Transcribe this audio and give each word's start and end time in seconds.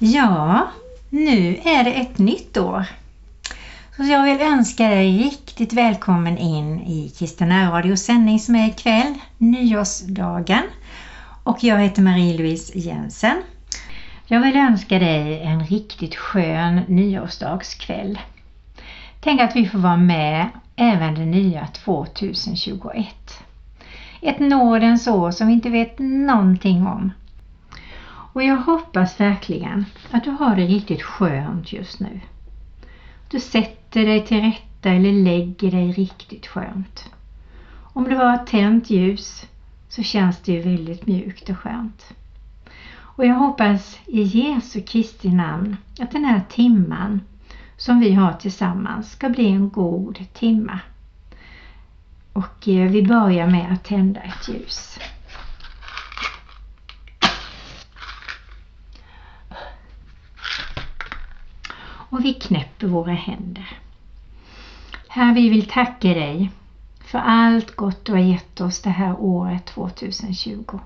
Ja, 0.00 0.68
nu 1.10 1.56
är 1.64 1.84
det 1.84 1.92
ett 1.92 2.18
nytt 2.18 2.56
år. 2.56 2.84
Så 3.96 4.02
jag 4.02 4.24
vill 4.24 4.40
önska 4.40 4.88
dig 4.88 5.18
riktigt 5.18 5.72
välkommen 5.72 6.38
in 6.38 6.80
i 6.80 7.12
Kristina 7.18 7.70
Radios 7.70 8.00
sändning 8.00 8.38
som 8.38 8.56
är 8.56 8.68
ikväll, 8.68 9.14
nyårsdagen. 9.38 10.62
Och 11.42 11.64
jag 11.64 11.78
heter 11.78 12.02
Marie-Louise 12.02 12.78
Jensen. 12.78 13.42
Jag 14.26 14.40
vill 14.40 14.56
önska 14.56 14.98
dig 14.98 15.42
en 15.42 15.64
riktigt 15.66 16.16
skön 16.16 16.80
nyårsdagskväll. 16.88 18.18
Tänk 19.20 19.40
att 19.40 19.56
vi 19.56 19.68
får 19.68 19.78
vara 19.78 19.96
med 19.96 20.48
även 20.76 21.14
det 21.14 21.26
nya 21.26 21.66
2021. 21.66 23.06
Ett 24.22 24.38
nådens 24.38 25.06
år 25.06 25.30
som 25.30 25.46
vi 25.46 25.52
inte 25.52 25.70
vet 25.70 25.98
någonting 25.98 26.86
om. 26.86 27.12
Och 28.38 28.44
jag 28.44 28.56
hoppas 28.56 29.20
verkligen 29.20 29.84
att 30.10 30.24
du 30.24 30.30
har 30.30 30.56
det 30.56 30.66
riktigt 30.66 31.02
skönt 31.02 31.72
just 31.72 32.00
nu. 32.00 32.20
Du 33.30 33.40
sätter 33.40 34.06
dig 34.06 34.26
till 34.26 34.40
rätta 34.40 34.90
eller 34.90 35.12
lägger 35.12 35.70
dig 35.70 35.92
riktigt 35.92 36.46
skönt. 36.46 37.10
Om 37.92 38.04
du 38.04 38.14
har 38.14 38.38
tänt 38.38 38.90
ljus 38.90 39.46
så 39.88 40.02
känns 40.02 40.42
det 40.42 40.52
ju 40.52 40.60
väldigt 40.60 41.06
mjukt 41.06 41.50
och 41.50 41.58
skönt. 41.58 42.14
Och 43.00 43.26
jag 43.26 43.34
hoppas 43.34 43.98
i 44.06 44.22
Jesu 44.22 44.82
Kristi 44.82 45.28
namn 45.28 45.76
att 46.00 46.10
den 46.10 46.24
här 46.24 46.42
timman 46.48 47.20
som 47.76 48.00
vi 48.00 48.12
har 48.12 48.32
tillsammans 48.32 49.10
ska 49.10 49.28
bli 49.28 49.48
en 49.48 49.68
god 49.68 50.18
timma. 50.32 50.80
Och 52.32 52.68
eh, 52.68 52.90
vi 52.90 53.02
börjar 53.02 53.46
med 53.46 53.72
att 53.72 53.84
tända 53.84 54.20
ett 54.20 54.48
ljus. 54.48 54.98
Och 62.10 62.24
vi 62.24 62.34
knäpper 62.34 62.86
våra 62.86 63.12
händer. 63.12 63.78
Herre, 65.08 65.34
vi 65.34 65.48
vill 65.48 65.68
tacka 65.68 66.08
dig 66.08 66.50
för 67.00 67.18
allt 67.18 67.76
gott 67.76 68.04
du 68.04 68.12
har 68.12 68.18
gett 68.18 68.60
oss 68.60 68.80
det 68.82 68.90
här 68.90 69.20
året 69.20 69.66
2020. 69.66 70.80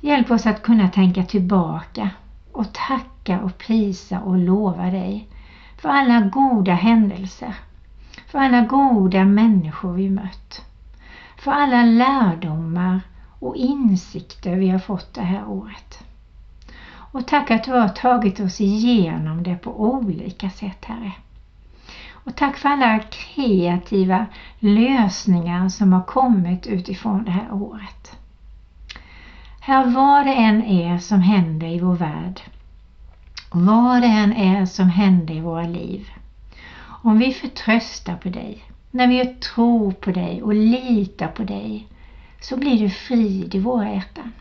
Hjälp 0.00 0.30
oss 0.30 0.46
att 0.46 0.62
kunna 0.62 0.88
tänka 0.88 1.22
tillbaka 1.22 2.10
och 2.52 2.72
tacka 2.72 3.40
och 3.40 3.58
prisa 3.58 4.20
och 4.20 4.38
lova 4.38 4.90
dig 4.90 5.28
för 5.76 5.88
alla 5.88 6.20
goda 6.20 6.74
händelser, 6.74 7.54
för 8.26 8.38
alla 8.38 8.60
goda 8.60 9.24
människor 9.24 9.92
vi 9.92 10.10
mött, 10.10 10.64
för 11.36 11.50
alla 11.50 11.82
lärdomar 11.82 13.00
och 13.38 13.56
insikter 13.56 14.56
vi 14.56 14.68
har 14.68 14.78
fått 14.78 15.14
det 15.14 15.22
här 15.22 15.48
året. 15.48 16.07
Och 17.12 17.26
tack 17.26 17.50
att 17.50 17.64
du 17.64 17.72
har 17.72 17.88
tagit 17.88 18.40
oss 18.40 18.60
igenom 18.60 19.42
det 19.42 19.56
på 19.56 19.82
olika 19.82 20.50
sätt, 20.50 20.84
Herre. 20.84 21.12
Och 22.10 22.36
tack 22.36 22.56
för 22.56 22.68
alla 22.68 22.98
kreativa 22.98 24.26
lösningar 24.58 25.68
som 25.68 25.92
har 25.92 26.02
kommit 26.02 26.66
utifrån 26.66 27.24
det 27.24 27.30
här 27.30 27.52
året. 27.52 28.16
Herre, 29.60 29.90
vad 29.90 30.26
det 30.26 30.34
än 30.34 30.62
är 30.62 30.98
som 30.98 31.20
händer 31.20 31.66
i 31.66 31.80
vår 31.80 31.94
värld, 31.94 32.40
vad 33.50 34.02
det 34.02 34.08
än 34.08 34.32
är 34.32 34.66
som 34.66 34.90
händer 34.90 35.34
i 35.34 35.40
våra 35.40 35.66
liv, 35.66 36.08
om 37.02 37.18
vi 37.18 37.32
förtröstar 37.32 38.16
på 38.16 38.28
dig, 38.28 38.64
när 38.90 39.06
vi 39.06 39.26
tror 39.26 39.92
på 39.92 40.10
dig 40.10 40.42
och 40.42 40.54
litar 40.54 41.28
på 41.28 41.44
dig, 41.44 41.88
så 42.40 42.56
blir 42.56 42.82
det 42.82 42.90
frid 42.90 43.54
i 43.54 43.58
våra 43.58 43.92
hjärtan. 43.92 44.32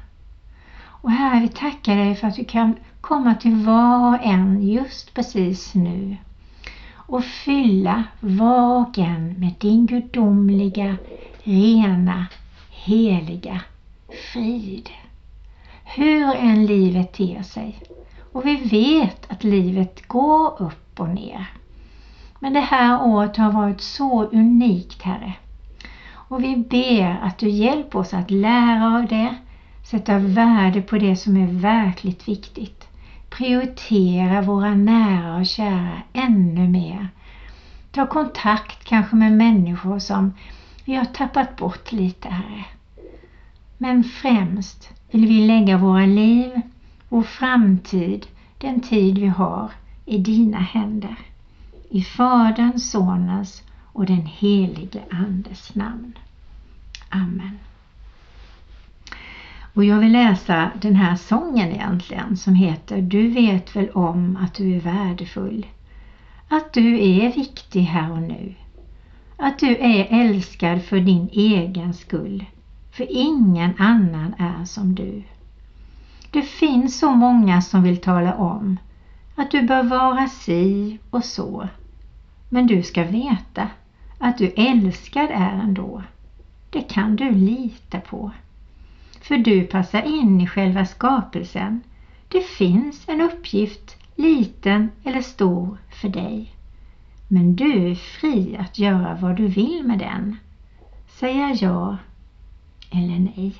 Och 1.01 1.11
Herre, 1.11 1.39
vi 1.39 1.49
tackar 1.49 1.95
dig 1.95 2.15
för 2.15 2.27
att 2.27 2.39
vi 2.39 2.45
kan 2.45 2.75
komma 3.01 3.35
till 3.35 3.55
var 3.55 4.09
och 4.09 4.25
en 4.25 4.67
just 4.67 5.13
precis 5.13 5.75
nu 5.75 6.17
och 7.07 7.23
fylla 7.23 8.03
var 8.19 8.81
och 8.81 8.97
en 8.97 9.33
med 9.33 9.53
din 9.59 9.85
gudomliga, 9.85 10.97
rena, 11.43 12.25
heliga 12.69 13.61
frid. 14.33 14.89
Hur 15.83 16.35
än 16.35 16.65
livet 16.65 17.13
ter 17.13 17.41
sig. 17.41 17.79
Och 18.31 18.45
vi 18.45 18.55
vet 18.55 19.31
att 19.31 19.43
livet 19.43 20.07
går 20.07 20.61
upp 20.61 20.99
och 20.99 21.09
ner. 21.09 21.45
Men 22.39 22.53
det 22.53 22.59
här 22.59 23.05
året 23.05 23.37
har 23.37 23.51
varit 23.51 23.81
så 23.81 24.23
unikt, 24.23 25.01
Herre. 25.01 25.33
Och 26.09 26.43
vi 26.43 26.55
ber 26.55 27.19
att 27.21 27.37
du 27.37 27.49
hjälper 27.49 27.99
oss 27.99 28.13
att 28.13 28.31
lära 28.31 28.97
av 28.97 29.05
det, 29.05 29.35
sätta 29.89 30.17
värde 30.17 30.81
på 30.81 30.97
det 30.97 31.15
som 31.15 31.37
är 31.37 31.47
verkligt 31.47 32.27
viktigt 32.27 32.87
prioritera 33.37 34.41
våra 34.41 34.75
nära 34.75 35.35
och 35.35 35.45
kära 35.45 36.01
ännu 36.13 36.67
mer. 36.67 37.07
Ta 37.91 38.07
kontakt 38.07 38.83
kanske 38.83 39.15
med 39.15 39.31
människor 39.31 39.99
som 39.99 40.33
vi 40.85 40.95
har 40.95 41.05
tappat 41.05 41.57
bort 41.57 41.91
lite 41.91 42.29
här. 42.29 42.67
Men 43.77 44.03
främst 44.03 44.89
vill 45.11 45.27
vi 45.27 45.47
lägga 45.47 45.77
våra 45.77 46.05
liv, 46.05 46.61
vår 47.09 47.23
framtid, 47.23 48.27
den 48.57 48.81
tid 48.81 49.17
vi 49.17 49.27
har 49.27 49.71
i 50.05 50.17
dina 50.17 50.59
händer. 50.59 51.17
I 51.89 52.01
Faderns, 52.03 52.91
Sonens 52.91 53.63
och 53.93 54.05
den 54.05 54.25
helige 54.25 55.01
Andes 55.11 55.75
namn. 55.75 56.17
Amen. 57.09 57.59
Och 59.77 59.85
jag 59.85 59.99
vill 59.99 60.11
läsa 60.11 60.71
den 60.81 60.95
här 60.95 61.15
sången 61.15 61.71
egentligen 61.71 62.37
som 62.37 62.55
heter 62.55 63.01
Du 63.01 63.27
vet 63.27 63.75
väl 63.75 63.89
om 63.89 64.37
att 64.41 64.53
du 64.53 64.75
är 64.75 64.79
värdefull. 64.79 65.65
Att 66.47 66.73
du 66.73 66.99
är 66.99 67.33
viktig 67.33 67.81
här 67.81 68.11
och 68.11 68.21
nu. 68.21 68.53
Att 69.37 69.59
du 69.59 69.67
är 69.77 70.07
älskad 70.09 70.83
för 70.83 70.99
din 70.99 71.29
egen 71.31 71.93
skull. 71.93 72.45
För 72.91 73.07
ingen 73.09 73.73
annan 73.77 74.33
är 74.37 74.65
som 74.65 74.95
du. 74.95 75.23
Det 76.31 76.41
finns 76.41 76.99
så 76.99 77.11
många 77.11 77.61
som 77.61 77.83
vill 77.83 78.01
tala 78.01 78.35
om 78.35 78.77
att 79.35 79.51
du 79.51 79.61
bör 79.61 79.83
vara 79.83 80.27
si 80.27 80.99
och 81.09 81.25
så. 81.25 81.67
Men 82.49 82.67
du 82.67 82.83
ska 82.83 83.03
veta 83.03 83.69
att 84.17 84.37
du 84.37 84.47
älskad 84.47 85.29
är 85.31 85.59
ändå. 85.63 86.03
Det 86.69 86.81
kan 86.81 87.15
du 87.15 87.31
lita 87.31 87.99
på 87.99 88.31
för 89.27 89.37
du 89.37 89.63
passar 89.63 90.01
in 90.01 90.41
i 90.41 90.47
själva 90.47 90.85
skapelsen. 90.85 91.81
Det 92.27 92.41
finns 92.41 93.09
en 93.09 93.21
uppgift, 93.21 93.95
liten 94.15 94.89
eller 95.03 95.21
stor, 95.21 95.77
för 96.01 96.09
dig. 96.09 96.51
Men 97.27 97.55
du 97.55 97.91
är 97.91 97.95
fri 97.95 98.57
att 98.59 98.79
göra 98.79 99.17
vad 99.21 99.35
du 99.35 99.47
vill 99.47 99.83
med 99.83 99.99
den. 99.99 100.37
Säga 101.07 101.53
ja 101.61 101.97
eller 102.91 103.19
nej. 103.19 103.55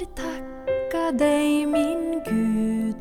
Vill 0.00 0.08
tacka 0.08 1.12
dig 1.12 1.66
min 1.66 2.22
Gud 2.26 2.96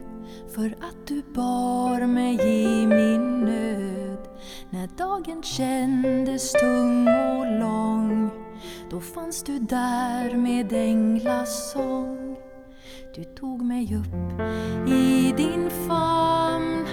för 0.56 0.66
att 0.66 1.08
du 1.08 1.24
bar 1.34 2.08
mig 2.08 2.34
i 2.42 2.88
min 2.88 3.40
nöd. 3.40 4.28
När 4.70 4.88
dagen 4.98 5.44
kändes 5.44 6.52
tung 6.52 7.08
och 7.08 7.60
lång 7.60 8.30
då 8.92 9.00
fanns 9.00 9.44
du 9.44 9.60
där 9.60 10.36
med 10.36 10.74
änglasång. 10.74 12.36
Du 13.16 13.24
tog 13.24 13.62
mig 13.62 13.96
upp 13.96 14.42
i 14.90 15.34
din 15.38 15.70
famn, 15.70 16.86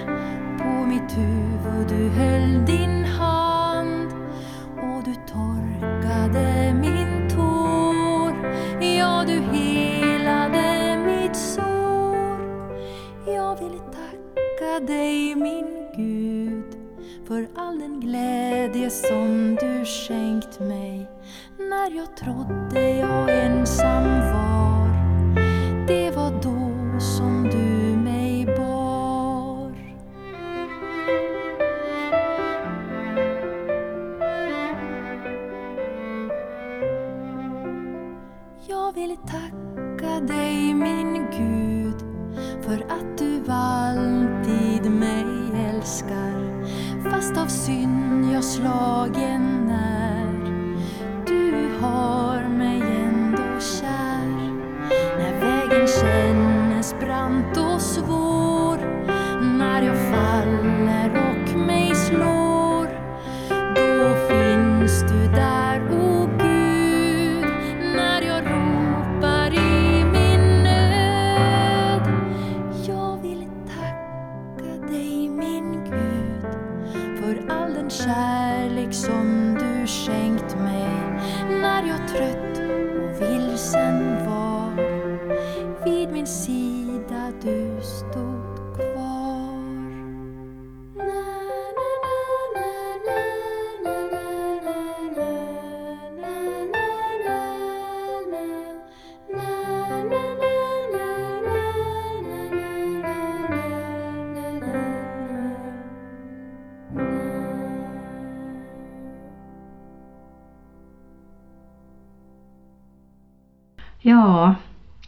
på 0.57 0.85
mitt 0.85 1.17
huvud 1.17 1.87
du 1.87 2.09
höll 2.09 2.65
din 2.65 3.06
dig 14.87 15.35
min 15.35 15.65
Gud 15.95 16.77
för 17.27 17.47
all 17.55 17.79
den 17.79 17.99
glädje 17.99 18.89
som 18.89 19.57
du 19.61 19.85
skänkt 19.85 20.59
mig 20.59 21.07
när 21.57 21.97
jag 21.97 22.17
trodde 22.17 22.89
jag 22.89 23.45
ensam 23.45 24.03
var. 24.03 24.56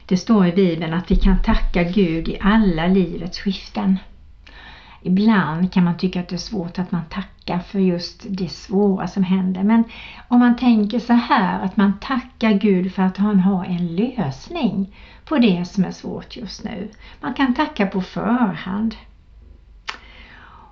Det 0.10 0.18
står 0.18 0.48
i 0.48 0.52
Bibeln 0.52 0.94
att 0.94 1.12
vi 1.12 1.16
kan 1.16 1.44
tacka 1.44 1.84
Gud 1.84 2.28
i 2.28 2.38
alla 2.42 2.88
livets 2.88 3.40
skiften. 3.40 4.00
Ibland 5.02 5.74
kan 5.74 5.84
man 5.84 5.98
tycka 5.98 6.20
att 6.20 6.30
det 6.30 6.36
är 6.36 6.38
svårt 6.38 6.80
att 6.80 6.92
man 6.92 7.02
tackar 7.10 7.60
för 7.60 7.80
just 7.80 8.26
det 8.30 8.50
svåra 8.50 9.08
som 9.08 9.24
händer. 9.24 9.64
Men 9.64 9.84
om 10.28 10.40
man 10.40 10.58
tänker 10.58 11.00
så 11.00 11.14
här 11.14 11.60
att 11.66 11.78
man 11.78 11.94
tackar 12.00 12.52
Gud 12.52 12.94
för 12.94 13.04
att 13.04 13.18
han 13.18 13.40
har 13.40 13.66
en 13.66 13.96
lösning 13.96 14.96
på 15.26 15.38
det 15.38 15.66
som 15.66 15.86
är 15.86 15.92
svårt 15.92 16.38
just 16.38 16.64
nu. 16.64 16.90
Man 17.22 17.34
kan 17.34 17.56
tacka 17.56 17.86
på 17.86 18.02
förhand. 18.02 18.96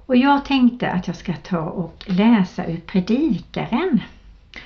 Och 0.06 0.16
jag 0.16 0.46
tänkte 0.46 0.92
att 0.92 1.08
jag 1.08 1.16
ska 1.16 1.34
ta 1.34 1.60
och 1.62 2.04
läsa 2.06 2.66
ur 2.66 2.78
Predikaren. 2.78 4.02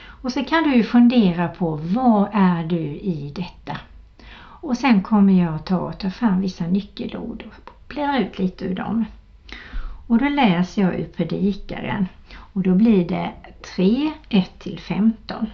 Och 0.03 0.31
så 0.31 0.43
kan 0.43 0.63
du 0.63 0.83
fundera 0.83 1.47
på 1.47 1.79
vad 1.83 2.29
är 2.33 2.63
du 2.63 2.81
i 2.85 3.33
detta? 3.35 3.77
Och 4.61 4.77
sen 4.77 5.03
kommer 5.03 5.43
jag 5.43 5.55
att 5.55 5.65
ta 5.65 5.77
och 5.77 5.99
ta 5.99 6.09
fram 6.09 6.41
vissa 6.41 6.67
nyckelord 6.67 7.43
och 7.47 7.71
bläddra 7.87 8.19
ut 8.19 8.39
lite 8.39 8.65
ur 8.65 8.75
dem. 8.75 9.05
Och 10.07 10.17
då 10.17 10.29
läser 10.29 10.81
jag 10.81 10.99
ur 10.99 11.05
Predikaren 11.05 12.07
och 12.35 12.61
då 12.61 12.75
blir 12.75 13.07
det 13.07 13.31
3, 13.75 14.11
1-15. 14.29 15.45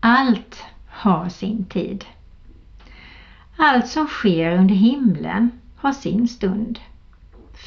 Allt 0.00 0.64
har 0.86 1.28
sin 1.28 1.64
tid. 1.64 2.04
Allt 3.56 3.88
som 3.88 4.06
sker 4.06 4.58
under 4.58 4.74
himlen 4.74 5.50
har 5.76 5.92
sin 5.92 6.28
stund. 6.28 6.78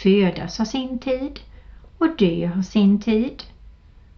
Födas 0.04 0.58
har 0.58 0.66
sin 0.66 1.00
tid 1.00 1.40
och 1.98 2.18
dö 2.18 2.48
har 2.48 2.62
sin 2.62 3.02
tid. 3.02 3.44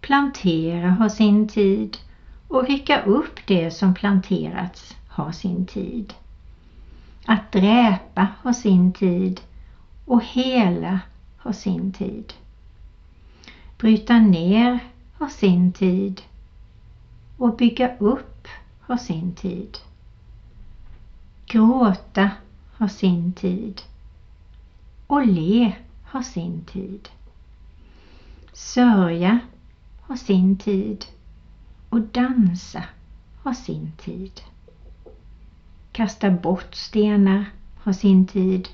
Plantera 0.00 0.90
har 0.90 1.08
sin 1.08 1.48
tid 1.48 1.96
och 2.48 2.68
rycka 2.68 3.02
upp 3.02 3.40
det 3.46 3.70
som 3.70 3.94
planterats 3.94 4.97
har 5.18 5.32
sin 5.32 5.66
tid. 5.66 6.14
Att 7.26 7.52
dräpa 7.52 8.28
har 8.42 8.52
sin 8.52 8.92
tid 8.92 9.40
och 10.04 10.24
hela 10.24 11.00
har 11.36 11.52
sin 11.52 11.92
tid. 11.92 12.32
Bryta 13.78 14.18
ner 14.18 14.78
har 15.12 15.28
sin 15.28 15.72
tid 15.72 16.22
och 17.36 17.56
bygga 17.56 17.96
upp 17.98 18.48
har 18.80 18.96
sin 18.96 19.34
tid. 19.34 19.78
Gråta 21.46 22.30
har 22.76 22.88
sin 22.88 23.32
tid 23.32 23.82
och 25.06 25.26
le 25.26 25.72
har 26.04 26.22
sin 26.22 26.64
tid. 26.64 27.08
Sörja 28.52 29.38
har 30.00 30.16
sin 30.16 30.56
tid 30.56 31.04
och 31.88 32.00
dansa 32.00 32.84
har 33.42 33.52
sin 33.52 33.92
tid. 33.96 34.40
Kasta 35.98 36.30
bort 36.30 36.74
stenar 36.74 37.44
har 37.82 37.92
sin 37.92 38.26
tid. 38.26 38.68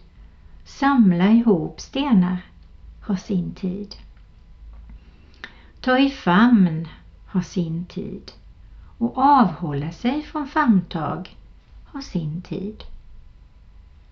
Samla 0.65 1.31
ihop 1.31 1.81
stenar 1.81 2.39
har 3.01 3.17
sin 3.17 3.55
tid. 3.55 3.97
Ta 5.81 5.99
i 5.99 6.11
famn 6.11 6.89
har 7.27 7.41
sin 7.41 7.85
tid 7.85 8.33
och 8.99 9.19
avhålla 9.19 9.93
sig 9.93 10.23
från 10.23 10.47
famntag 10.47 11.37
har 11.85 12.01
sin 12.01 12.43
tid. 12.43 12.85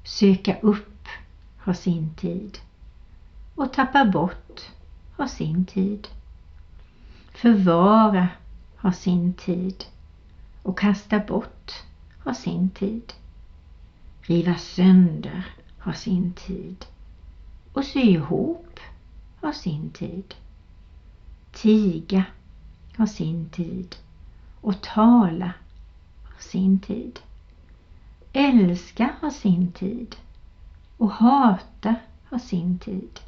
Söka 0.04 0.56
upp 0.60 1.08
har 1.58 1.72
sin 1.72 2.14
tid 2.14 2.58
och 3.54 3.72
tappa 3.72 4.04
bort 4.04 4.60
har 5.16 5.26
sin 5.26 5.64
tid. 5.64 6.08
Förvara 7.34 8.28
har 8.76 8.92
sin 8.92 9.34
tid 9.34 9.84
och 10.62 10.78
kasta 10.78 11.18
bort 11.18 11.72
har 12.24 12.32
sin 12.32 12.70
tid. 12.70 13.12
Riva 14.22 14.54
sönder 14.58 15.44
har 15.78 15.92
sin 15.92 16.32
tid 16.32 16.86
och 17.72 17.84
sy 17.84 18.00
ihop 18.00 18.80
har 19.40 19.52
sin 19.52 19.90
tid. 19.90 20.34
Tiga 21.52 22.24
har 22.96 23.06
sin 23.06 23.48
tid 23.48 23.96
och 24.60 24.82
tala 24.82 25.52
har 26.24 26.40
sin 26.40 26.80
tid. 26.80 27.20
Älska 28.32 29.14
har 29.20 29.30
sin 29.30 29.72
tid 29.72 30.16
och 30.96 31.10
hata 31.10 31.94
har 32.24 32.38
sin 32.38 32.78
tid. 32.78 33.20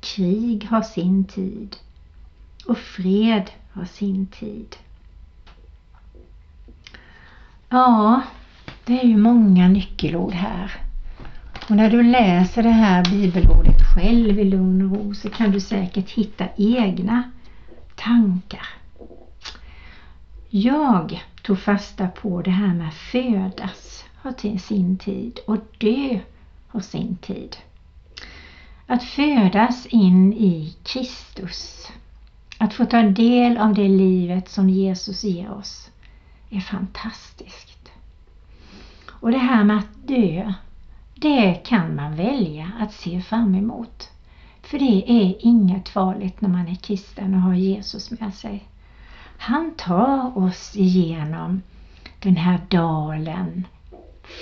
Krig 0.00 0.64
har 0.64 0.82
sin 0.82 1.24
tid 1.24 1.76
och 2.66 2.78
fred 2.78 3.50
har 3.72 3.84
sin 3.84 4.26
tid. 4.26 4.76
Ja, 7.70 8.22
det 8.84 9.00
är 9.00 9.04
ju 9.04 9.16
många 9.16 9.68
nyckelord 9.68 10.32
här. 10.32 10.72
Och 11.68 11.76
när 11.76 11.90
du 11.90 12.02
läser 12.02 12.62
det 12.62 12.68
här 12.68 13.04
bibelordet 13.04 13.82
själv 13.94 14.38
i 14.38 14.44
lugn 14.44 14.82
och 14.82 14.96
ro 14.96 15.14
så 15.14 15.30
kan 15.30 15.50
du 15.50 15.60
säkert 15.60 16.10
hitta 16.10 16.48
egna 16.56 17.30
tankar. 17.96 18.68
Jag 20.50 21.20
tog 21.42 21.58
fasta 21.58 22.08
på 22.08 22.42
det 22.42 22.50
här 22.50 22.74
med 22.74 22.94
födas 22.94 24.04
har 24.16 24.32
till 24.32 24.60
sin 24.60 24.98
tid 24.98 25.38
och 25.46 25.58
dö 25.78 26.18
har 26.68 26.80
sin 26.80 27.16
tid. 27.16 27.56
Att 28.86 29.04
födas 29.04 29.86
in 29.86 30.32
i 30.32 30.76
Kristus, 30.82 31.88
att 32.58 32.74
få 32.74 32.84
ta 32.84 33.02
del 33.02 33.58
av 33.58 33.74
det 33.74 33.88
livet 33.88 34.48
som 34.48 34.70
Jesus 34.70 35.24
ger 35.24 35.50
oss 35.50 35.90
är 36.50 36.60
fantastiskt. 36.60 37.92
Och 39.08 39.30
det 39.30 39.38
här 39.38 39.64
med 39.64 39.76
att 39.76 40.08
dö, 40.08 40.52
det 41.14 41.54
kan 41.54 41.96
man 41.96 42.16
välja 42.16 42.70
att 42.80 42.92
se 42.92 43.20
fram 43.22 43.54
emot. 43.54 44.10
För 44.62 44.78
det 44.78 45.10
är 45.10 45.46
inget 45.46 45.88
farligt 45.88 46.40
när 46.40 46.48
man 46.48 46.68
är 46.68 46.74
kristen 46.74 47.34
och 47.34 47.40
har 47.40 47.54
Jesus 47.54 48.10
med 48.10 48.34
sig. 48.34 48.68
Han 49.38 49.74
tar 49.76 50.38
oss 50.38 50.76
igenom 50.76 51.62
den 52.18 52.36
här 52.36 52.60
dalen 52.68 53.66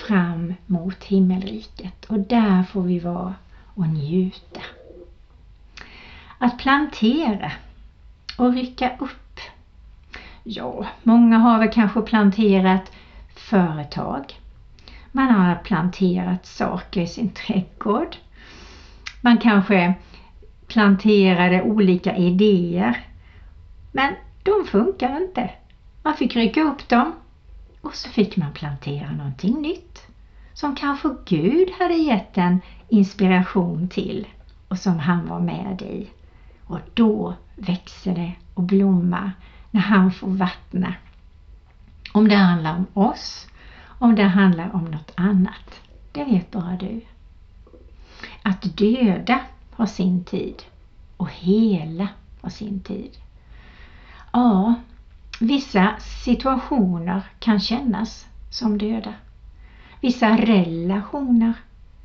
fram 0.06 0.54
mot 0.66 1.04
himmelriket 1.04 2.04
och 2.04 2.18
där 2.18 2.62
får 2.62 2.82
vi 2.82 2.98
vara 2.98 3.34
och 3.74 3.88
njuta. 3.88 4.60
Att 6.38 6.58
plantera 6.58 7.52
och 8.38 8.52
rycka 8.52 8.96
upp. 8.98 9.25
Ja, 10.48 10.86
många 11.02 11.38
har 11.38 11.58
väl 11.58 11.70
kanske 11.72 12.02
planterat 12.02 12.92
företag. 13.34 14.40
Man 15.12 15.30
har 15.30 15.54
planterat 15.54 16.46
saker 16.46 17.00
i 17.00 17.06
sin 17.06 17.28
trädgård. 17.28 18.16
Man 19.20 19.38
kanske 19.38 19.94
planterade 20.66 21.62
olika 21.62 22.16
idéer. 22.16 23.06
Men 23.92 24.14
de 24.42 24.64
funkar 24.66 25.16
inte. 25.16 25.50
Man 26.02 26.14
fick 26.14 26.36
rycka 26.36 26.62
upp 26.62 26.88
dem 26.88 27.12
Och 27.80 27.94
så 27.94 28.08
fick 28.08 28.36
man 28.36 28.52
plantera 28.52 29.10
någonting 29.10 29.62
nytt 29.62 30.06
som 30.54 30.76
kanske 30.76 31.08
Gud 31.24 31.70
hade 31.78 31.94
gett 31.94 32.38
en 32.38 32.60
inspiration 32.88 33.88
till 33.88 34.26
och 34.68 34.78
som 34.78 34.98
han 34.98 35.28
var 35.28 35.40
med 35.40 35.82
i. 35.82 36.10
Och 36.66 36.80
då 36.94 37.34
växer 37.56 38.14
det 38.14 38.32
och 38.54 38.62
blommar 38.62 39.32
när 39.76 39.82
han 39.82 40.12
får 40.12 40.28
vattna. 40.28 40.94
Om 42.12 42.28
det 42.28 42.36
handlar 42.36 42.76
om 42.76 42.86
oss, 42.94 43.46
om 43.98 44.14
det 44.14 44.22
handlar 44.22 44.74
om 44.74 44.84
något 44.84 45.12
annat, 45.14 45.80
det 46.12 46.24
vet 46.24 46.50
bara 46.50 46.76
du. 46.76 47.00
Att 48.42 48.76
döda 48.76 49.40
har 49.72 49.86
sin 49.86 50.24
tid 50.24 50.62
och 51.16 51.30
hela 51.30 52.08
har 52.40 52.50
sin 52.50 52.80
tid. 52.80 53.10
Ja, 54.32 54.74
vissa 55.40 55.94
situationer 56.00 57.22
kan 57.38 57.60
kännas 57.60 58.26
som 58.50 58.78
döda. 58.78 59.14
Vissa 60.00 60.36
relationer 60.36 61.52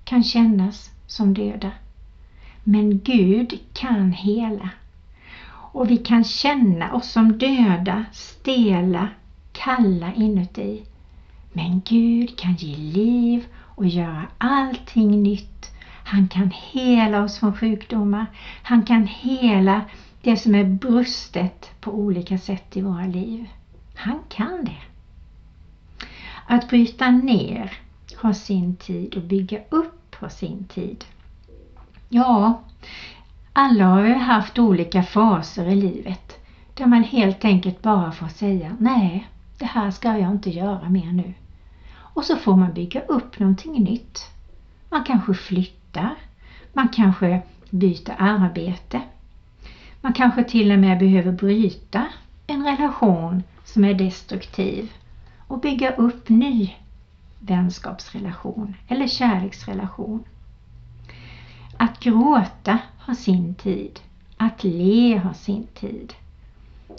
kan 0.03 0.23
kännas 0.23 0.91
som 1.07 1.33
döda. 1.33 1.71
Men 2.63 2.99
Gud 2.99 3.59
kan 3.73 4.11
hela. 4.11 4.69
Och 5.73 5.89
vi 5.89 5.97
kan 5.97 6.23
känna 6.23 6.93
oss 6.93 7.11
som 7.11 7.37
döda, 7.37 8.05
stela, 8.11 9.09
kalla 9.51 10.13
inuti. 10.13 10.83
Men 11.53 11.81
Gud 11.85 12.37
kan 12.37 12.55
ge 12.55 12.75
liv 12.75 13.45
och 13.57 13.87
göra 13.87 14.27
allting 14.37 15.23
nytt. 15.23 15.71
Han 16.03 16.27
kan 16.27 16.51
hela 16.71 17.23
oss 17.23 17.39
från 17.39 17.55
sjukdomar. 17.55 18.25
Han 18.63 18.83
kan 18.83 19.07
hela 19.07 19.81
det 20.21 20.37
som 20.37 20.55
är 20.55 20.63
brustet 20.63 21.71
på 21.81 21.91
olika 21.91 22.37
sätt 22.37 22.77
i 22.77 22.81
våra 22.81 23.05
liv. 23.05 23.47
Han 23.95 24.19
kan 24.29 24.65
det. 24.65 24.81
Att 26.47 26.69
bryta 26.69 27.11
ner 27.11 27.73
har 28.15 28.33
sin 28.33 28.75
tid 28.75 29.15
och 29.15 29.23
bygga 29.23 29.59
upp 29.69 30.15
har 30.15 30.29
sin 30.29 30.63
tid. 30.63 31.05
Ja, 32.09 32.61
alla 33.53 33.86
har 33.86 34.05
ju 34.05 34.13
haft 34.13 34.60
olika 34.60 35.03
faser 35.03 35.65
i 35.65 35.75
livet 35.75 36.39
där 36.74 36.86
man 36.86 37.03
helt 37.03 37.46
enkelt 37.46 37.81
bara 37.81 38.12
får 38.12 38.27
säga 38.27 38.77
nej, 38.79 39.27
det 39.58 39.65
här 39.65 39.91
ska 39.91 40.17
jag 40.17 40.31
inte 40.31 40.50
göra 40.50 40.89
mer 40.89 41.12
nu. 41.12 41.34
Och 41.93 42.25
så 42.25 42.36
får 42.36 42.55
man 42.55 42.74
bygga 42.74 43.01
upp 43.01 43.39
någonting 43.39 43.84
nytt. 43.84 44.29
Man 44.89 45.03
kanske 45.03 45.34
flyttar, 45.34 46.15
man 46.74 46.89
kanske 46.89 47.41
byter 47.70 48.15
arbete. 48.17 49.01
Man 50.01 50.13
kanske 50.13 50.43
till 50.43 50.72
och 50.72 50.79
med 50.79 51.00
behöver 51.00 51.31
bryta 51.31 52.08
en 52.48 52.65
relation 52.65 53.43
som 53.63 53.84
är 53.84 53.93
destruktiv 53.93 54.91
och 55.48 55.60
bygga 55.60 55.91
upp 55.91 56.29
ny 56.29 56.74
vänskapsrelation 57.39 58.75
eller 58.88 59.08
kärleksrelation. 59.08 60.24
Att 61.81 62.00
gråta 62.00 62.79
har 62.97 63.13
sin 63.13 63.55
tid. 63.55 64.00
Att 64.38 64.63
le 64.63 65.17
har 65.17 65.33
sin 65.33 65.67
tid. 65.67 66.13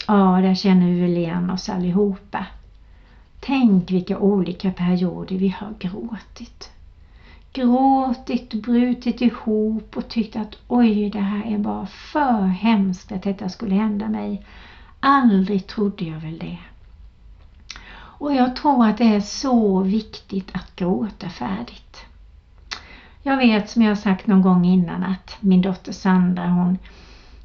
Ja, 0.07 0.39
där 0.41 0.55
känner 0.55 0.87
vi 0.87 1.01
väl 1.01 1.17
igen 1.17 1.49
oss 1.49 1.69
allihopa. 1.69 2.45
Tänk 3.39 3.91
vilka 3.91 4.17
olika 4.17 4.71
perioder 4.71 5.37
vi 5.37 5.47
har 5.47 5.73
gråtit. 5.79 6.71
Gråtit, 7.53 8.53
brutit 8.53 9.21
ihop 9.21 9.97
och 9.97 10.07
tyckt 10.07 10.35
att 10.35 10.57
oj, 10.67 11.09
det 11.09 11.19
här 11.19 11.53
är 11.53 11.57
bara 11.57 11.85
för 11.85 12.45
hemskt 12.45 13.11
att 13.11 13.23
detta 13.23 13.49
skulle 13.49 13.75
hända 13.75 14.09
mig. 14.09 14.45
Aldrig 14.99 15.67
trodde 15.67 16.05
jag 16.05 16.19
väl 16.19 16.37
det. 16.37 16.57
Och 17.95 18.33
jag 18.33 18.55
tror 18.55 18.85
att 18.85 18.97
det 18.97 19.15
är 19.15 19.21
så 19.21 19.81
viktigt 19.81 20.51
att 20.53 20.75
gråta 20.75 21.29
färdigt. 21.29 22.05
Jag 23.23 23.37
vet 23.37 23.69
som 23.69 23.81
jag 23.81 23.97
sagt 23.97 24.27
någon 24.27 24.41
gång 24.41 24.65
innan 24.65 25.03
att 25.03 25.37
min 25.39 25.61
dotter 25.61 25.91
Sandra 25.91 26.49
hon 26.49 26.77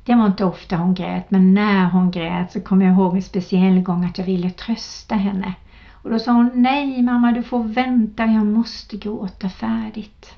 det 0.08 0.14
var 0.14 0.26
inte 0.26 0.44
ofta 0.44 0.76
hon 0.76 0.94
grät 0.94 1.30
men 1.30 1.54
när 1.54 1.90
hon 1.90 2.10
grät 2.10 2.52
så 2.52 2.60
kommer 2.60 2.86
jag 2.86 2.94
ihåg 2.94 3.16
en 3.16 3.22
speciell 3.22 3.80
gång 3.80 4.04
att 4.04 4.18
jag 4.18 4.24
ville 4.24 4.50
trösta 4.50 5.14
henne. 5.14 5.54
Och 5.92 6.10
då 6.10 6.18
sa 6.18 6.32
hon 6.32 6.62
nej 6.62 7.02
mamma 7.02 7.32
du 7.32 7.42
får 7.42 7.62
vänta 7.62 8.26
jag 8.26 8.46
måste 8.46 8.96
gråta 8.96 9.48
färdigt. 9.48 10.34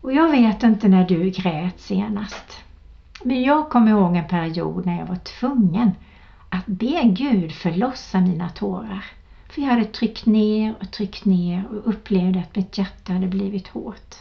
Och 0.00 0.12
jag 0.12 0.30
vet 0.30 0.62
inte 0.62 0.88
när 0.88 1.04
du 1.04 1.30
grät 1.30 1.80
senast. 1.80 2.64
Men 3.24 3.42
jag 3.42 3.68
kommer 3.68 3.90
ihåg 3.90 4.16
en 4.16 4.28
period 4.28 4.86
när 4.86 4.98
jag 4.98 5.06
var 5.06 5.16
tvungen 5.16 5.90
att 6.48 6.66
be 6.66 7.02
Gud 7.04 7.52
förlossa 7.52 8.20
mina 8.20 8.48
tårar. 8.48 9.04
För 9.52 9.62
jag 9.62 9.68
hade 9.68 9.84
tryckt 9.84 10.26
ner 10.26 10.74
och 10.80 10.90
tryckt 10.90 11.24
ner 11.24 11.64
och 11.66 11.88
upplevde 11.88 12.40
att 12.40 12.56
mitt 12.56 12.78
hjärta 12.78 13.12
hade 13.12 13.26
blivit 13.26 13.68
hårt. 13.68 14.14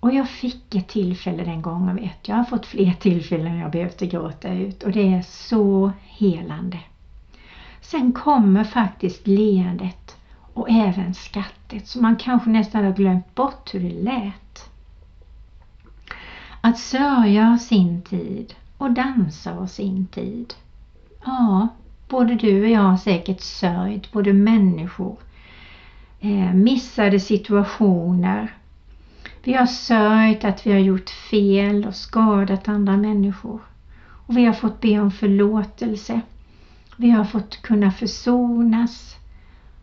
Och 0.00 0.14
jag 0.14 0.28
fick 0.28 0.74
ett 0.74 0.88
tillfälle 0.88 1.44
den 1.44 1.62
gången, 1.62 1.96
vet 1.96 2.28
jag 2.28 2.36
har 2.36 2.44
fått 2.44 2.66
fler 2.66 2.92
tillfällen 2.92 3.56
jag 3.56 3.70
behövde 3.70 4.06
gråta 4.06 4.52
ut 4.52 4.82
och 4.82 4.92
det 4.92 5.12
är 5.12 5.22
så 5.22 5.92
helande. 6.02 6.78
Sen 7.80 8.12
kommer 8.12 8.64
faktiskt 8.64 9.26
leendet 9.26 10.16
och 10.54 10.70
även 10.70 11.14
skrattet 11.14 11.86
så 11.86 12.00
man 12.00 12.16
kanske 12.16 12.50
nästan 12.50 12.84
har 12.84 12.92
glömt 12.92 13.34
bort 13.34 13.74
hur 13.74 13.80
det 13.80 14.02
lät. 14.02 14.70
Att 16.60 16.78
sörja 16.78 17.44
har 17.44 17.58
sin 17.58 18.02
tid 18.02 18.54
och 18.78 18.90
dansa 18.90 19.52
har 19.52 19.66
sin 19.66 20.06
tid. 20.06 20.54
Ja, 21.24 21.68
både 22.12 22.34
du 22.34 22.62
och 22.62 22.68
jag 22.68 22.80
har 22.80 22.96
säkert 22.96 23.40
sörjt 23.40 24.12
både 24.12 24.32
människor, 24.32 25.16
eh, 26.20 26.52
missade 26.54 27.20
situationer. 27.20 28.54
Vi 29.44 29.54
har 29.54 29.66
sörjt 29.66 30.44
att 30.44 30.66
vi 30.66 30.72
har 30.72 30.78
gjort 30.78 31.10
fel 31.10 31.86
och 31.86 31.94
skadat 31.94 32.68
andra 32.68 32.96
människor. 32.96 33.60
Och 34.26 34.36
vi 34.36 34.44
har 34.44 34.52
fått 34.52 34.80
be 34.80 35.00
om 35.00 35.10
förlåtelse. 35.10 36.20
Vi 36.96 37.10
har 37.10 37.24
fått 37.24 37.62
kunna 37.62 37.92
försonas. 37.92 39.16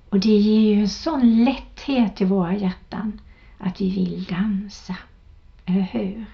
Och 0.09 0.19
det 0.19 0.29
ger 0.29 0.75
ju 0.75 0.81
en 0.81 0.89
sån 0.89 1.43
lätthet 1.43 2.21
i 2.21 2.25
våra 2.25 2.55
hjärtan 2.55 3.21
att 3.57 3.81
vi 3.81 3.89
vill 3.89 4.23
dansa. 4.23 4.95
Eller 5.65 5.81
hur? 5.81 6.25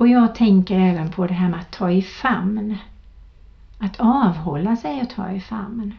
Och 0.00 0.08
jag 0.08 0.34
tänker 0.34 0.78
även 0.78 1.10
på 1.10 1.26
det 1.26 1.34
här 1.34 1.48
med 1.48 1.60
att 1.60 1.70
ta 1.70 1.90
i 1.90 2.02
famn. 2.02 2.76
Att 3.78 4.00
avhålla 4.00 4.76
sig 4.76 5.00
att 5.00 5.10
ta 5.10 5.30
i 5.30 5.40
famn. 5.40 5.94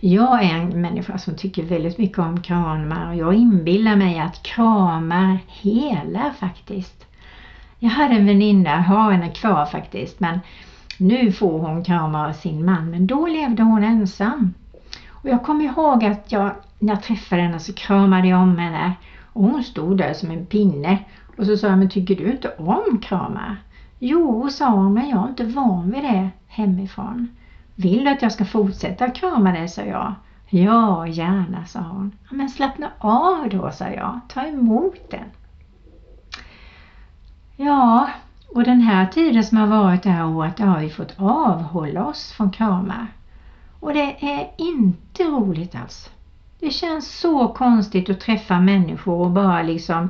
Jag 0.00 0.44
är 0.44 0.54
en 0.54 0.80
människa 0.80 1.18
som 1.18 1.36
tycker 1.36 1.62
väldigt 1.62 1.98
mycket 1.98 2.18
om 2.18 2.40
kramar 2.40 3.08
och 3.08 3.14
jag 3.14 3.34
inbillar 3.34 3.96
mig 3.96 4.18
att 4.18 4.42
kramar 4.42 5.38
helar 5.46 6.30
faktiskt. 6.30 7.06
Jag 7.78 7.90
hade 7.90 8.14
en 8.14 8.26
väninna, 8.26 8.80
har 8.80 9.12
henne 9.12 9.30
kvar 9.30 9.66
faktiskt, 9.66 10.20
men 10.20 10.40
nu 10.98 11.32
får 11.32 11.60
hon 11.60 11.84
kramar 11.84 12.28
av 12.28 12.32
sin 12.32 12.64
man, 12.64 12.90
men 12.90 13.06
då 13.06 13.26
levde 13.26 13.62
hon 13.62 13.84
ensam. 13.84 14.54
Och 15.08 15.28
jag 15.28 15.44
kommer 15.44 15.64
ihåg 15.64 16.04
att 16.04 16.32
jag, 16.32 16.50
när 16.78 16.92
jag 16.92 17.02
träffade 17.02 17.42
henne 17.42 17.60
så 17.60 17.72
kramade 17.72 18.28
jag 18.28 18.40
om 18.40 18.58
henne 18.58 18.92
och 19.32 19.42
hon 19.42 19.62
stod 19.62 19.96
där 19.96 20.12
som 20.12 20.30
en 20.30 20.46
pinne 20.46 20.98
och 21.38 21.46
så 21.46 21.56
sa 21.56 21.66
jag, 21.66 21.78
men 21.78 21.88
tycker 21.88 22.16
du 22.16 22.30
inte 22.30 22.54
om 22.58 22.98
kramar? 22.98 23.56
Jo, 23.98 24.50
sa 24.50 24.68
hon, 24.68 24.94
men 24.94 25.08
jag 25.08 25.24
är 25.24 25.28
inte 25.28 25.44
van 25.44 25.90
vid 25.90 26.02
det 26.02 26.30
hemifrån. 26.46 27.28
Vill 27.74 28.04
du 28.04 28.10
att 28.10 28.22
jag 28.22 28.32
ska 28.32 28.44
fortsätta 28.44 29.10
krama 29.10 29.52
dig, 29.52 29.68
sa 29.68 29.82
jag. 29.82 30.14
Ja, 30.48 31.06
gärna, 31.06 31.64
sa 31.66 31.80
hon. 31.80 32.12
Men 32.30 32.50
slappna 32.50 32.90
av 32.98 33.48
då, 33.50 33.70
sa 33.70 33.88
jag. 33.88 34.20
Ta 34.28 34.42
emot 34.42 35.10
den. 35.10 35.24
Ja, 37.56 38.10
och 38.54 38.64
den 38.64 38.80
här 38.80 39.06
tiden 39.06 39.44
som 39.44 39.58
har 39.58 39.66
varit 39.66 40.02
det 40.02 40.10
här 40.10 40.26
året, 40.26 40.58
har 40.58 40.80
vi 40.80 40.90
fått 40.90 41.14
avhålla 41.16 42.04
oss 42.04 42.32
från 42.32 42.50
kramar. 42.50 43.06
Och 43.80 43.92
det 43.94 44.24
är 44.24 44.50
inte 44.56 45.24
roligt 45.24 45.74
alls. 45.74 46.10
Det 46.60 46.70
känns 46.70 47.18
så 47.18 47.48
konstigt 47.48 48.10
att 48.10 48.20
träffa 48.20 48.60
människor 48.60 49.24
och 49.24 49.30
bara 49.30 49.62
liksom 49.62 50.08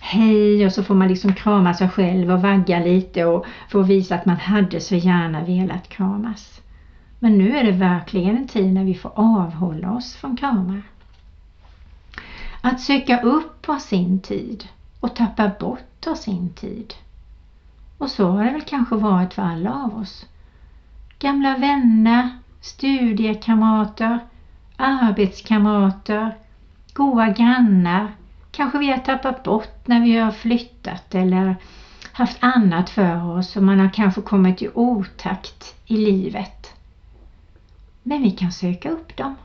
hej 0.00 0.66
och 0.66 0.72
så 0.72 0.82
får 0.82 0.94
man 0.94 1.08
liksom 1.08 1.34
krama 1.34 1.74
sig 1.74 1.88
själv 1.88 2.30
och 2.30 2.42
vagga 2.42 2.78
lite 2.78 3.24
och 3.24 3.46
få 3.68 3.82
visa 3.82 4.14
att 4.14 4.26
man 4.26 4.36
hade 4.36 4.80
så 4.80 4.94
gärna 4.94 5.44
velat 5.44 5.88
kramas. 5.88 6.60
Men 7.18 7.38
nu 7.38 7.56
är 7.56 7.64
det 7.64 7.72
verkligen 7.72 8.36
en 8.36 8.48
tid 8.48 8.74
när 8.74 8.84
vi 8.84 8.94
får 8.94 9.12
avhålla 9.14 9.92
oss 9.92 10.14
från 10.14 10.36
kramar. 10.36 10.82
Att 12.60 12.80
söka 12.80 13.20
upp 13.20 13.66
har 13.66 13.78
sin 13.78 14.20
tid 14.20 14.68
och 15.00 15.16
tappa 15.16 15.50
bort 15.60 16.04
har 16.06 16.14
sin 16.14 16.50
tid. 16.50 16.94
Och 17.98 18.10
så 18.10 18.30
har 18.30 18.44
det 18.44 18.52
väl 18.52 18.62
kanske 18.62 18.96
varit 18.96 19.34
för 19.34 19.42
alla 19.42 19.74
av 19.74 19.96
oss. 19.96 20.26
Gamla 21.18 21.56
vänner, 21.56 22.28
studiekamrater, 22.60 24.18
arbetskamrater, 24.76 26.36
goda 26.92 27.28
grannar, 27.28 28.12
kanske 28.56 28.78
vi 28.78 28.90
har 28.90 28.98
tappat 28.98 29.42
bort 29.42 29.86
när 29.86 30.00
vi 30.00 30.16
har 30.16 30.30
flyttat 30.30 31.14
eller 31.14 31.56
haft 32.12 32.38
annat 32.40 32.90
för 32.90 33.38
oss 33.38 33.56
och 33.56 33.62
man 33.62 33.80
har 33.80 33.88
kanske 33.88 34.20
kommit 34.20 34.62
i 34.62 34.68
otakt 34.74 35.74
i 35.86 35.96
livet. 35.96 36.72
Men 38.02 38.22
vi 38.22 38.30
kan 38.30 38.52
söka 38.52 38.90
upp 38.90 39.16
dem. 39.16 39.36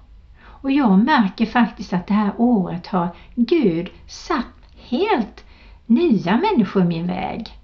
Och 0.44 0.72
jag 0.72 1.00
märker 1.00 1.46
faktiskt 1.46 1.94
att 1.94 2.08
det 2.08 2.14
här 2.14 2.32
året 2.38 2.88
har 2.88 3.10
Gud 3.36 3.90
satt 4.08 4.46
helt 4.76 5.46
nya 5.86 6.38
människor 6.38 6.84
i 6.84 6.86
min 6.86 7.08
väg. 7.08 7.58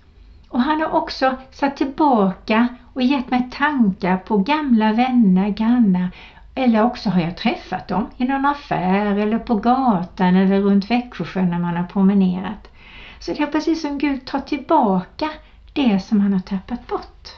Och 0.50 0.62
han 0.62 0.82
har 0.82 0.90
också 0.90 1.36
satt 1.52 1.78
tillbaka 1.78 2.68
och 2.94 3.02
gett 3.02 3.32
mig 3.32 3.50
tankar 3.52 4.18
på 4.18 4.38
gamla 4.38 4.94
vänner, 4.94 5.50
grannar 5.50 6.10
eller 6.58 6.84
också 6.84 7.10
har 7.10 7.22
jag 7.22 7.38
träffat 7.38 7.88
dem 7.88 8.10
i 8.18 8.26
någon 8.26 8.46
affär 8.46 9.16
eller 9.16 9.40
på 9.40 9.56
gatan 9.56 10.36
eller 10.36 10.62
runt 10.62 10.92
Växjösjön 10.92 11.50
när 11.50 11.60
man 11.60 11.78
har 11.78 11.84
promenerat. 11.84 12.68
Så 13.20 13.34
det 13.34 13.44
är 13.44 13.48
precis 13.48 13.82
som 13.82 13.98
Gud 13.98 14.26
tar 14.26 14.40
tillbaka 14.40 15.30
det 15.74 16.00
som 16.00 16.22
han 16.22 16.34
har 16.34 16.40
tappat 16.40 16.88
bort. 16.88 17.30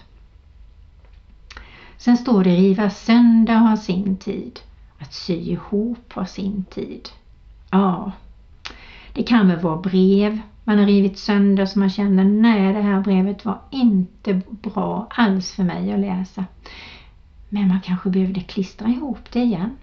Sen 1.97 2.17
står 2.17 2.43
det 2.43 2.55
riva 2.55 2.89
sönder 2.89 3.55
har 3.55 3.75
sin 3.75 4.17
tid. 4.17 4.59
Att 4.99 5.13
sy 5.13 5.33
ihop 5.33 6.13
har 6.13 6.25
sin 6.25 6.63
tid. 6.63 7.09
Ja, 7.71 8.11
det 9.13 9.23
kan 9.23 9.47
väl 9.47 9.59
vara 9.59 9.77
brev 9.77 10.39
man 10.69 10.79
har 10.79 10.85
rivit 10.85 11.17
sönder 11.17 11.65
så 11.65 11.79
man 11.79 11.89
känner 11.89 12.23
nej 12.23 12.73
det 12.73 12.81
här 12.81 13.01
brevet 13.01 13.45
var 13.45 13.59
inte 13.69 14.41
bra 14.49 15.07
alls 15.09 15.53
för 15.53 15.63
mig 15.63 15.93
att 15.93 15.99
läsa. 15.99 16.45
Men 17.49 17.67
man 17.67 17.81
kanske 17.81 18.09
behövde 18.09 18.41
klistra 18.41 18.87
ihop 18.87 19.31
det 19.31 19.39
igen 19.39 19.77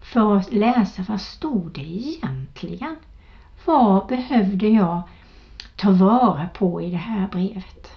för 0.00 0.36
att 0.36 0.52
läsa 0.52 1.04
vad 1.08 1.20
stod 1.20 1.72
det 1.72 1.80
egentligen? 1.80 2.96
Vad 3.64 4.06
behövde 4.06 4.68
jag 4.68 5.02
ta 5.76 5.90
vara 5.90 6.48
på 6.48 6.82
i 6.82 6.90
det 6.90 6.96
här 6.96 7.28
brevet? 7.28 7.90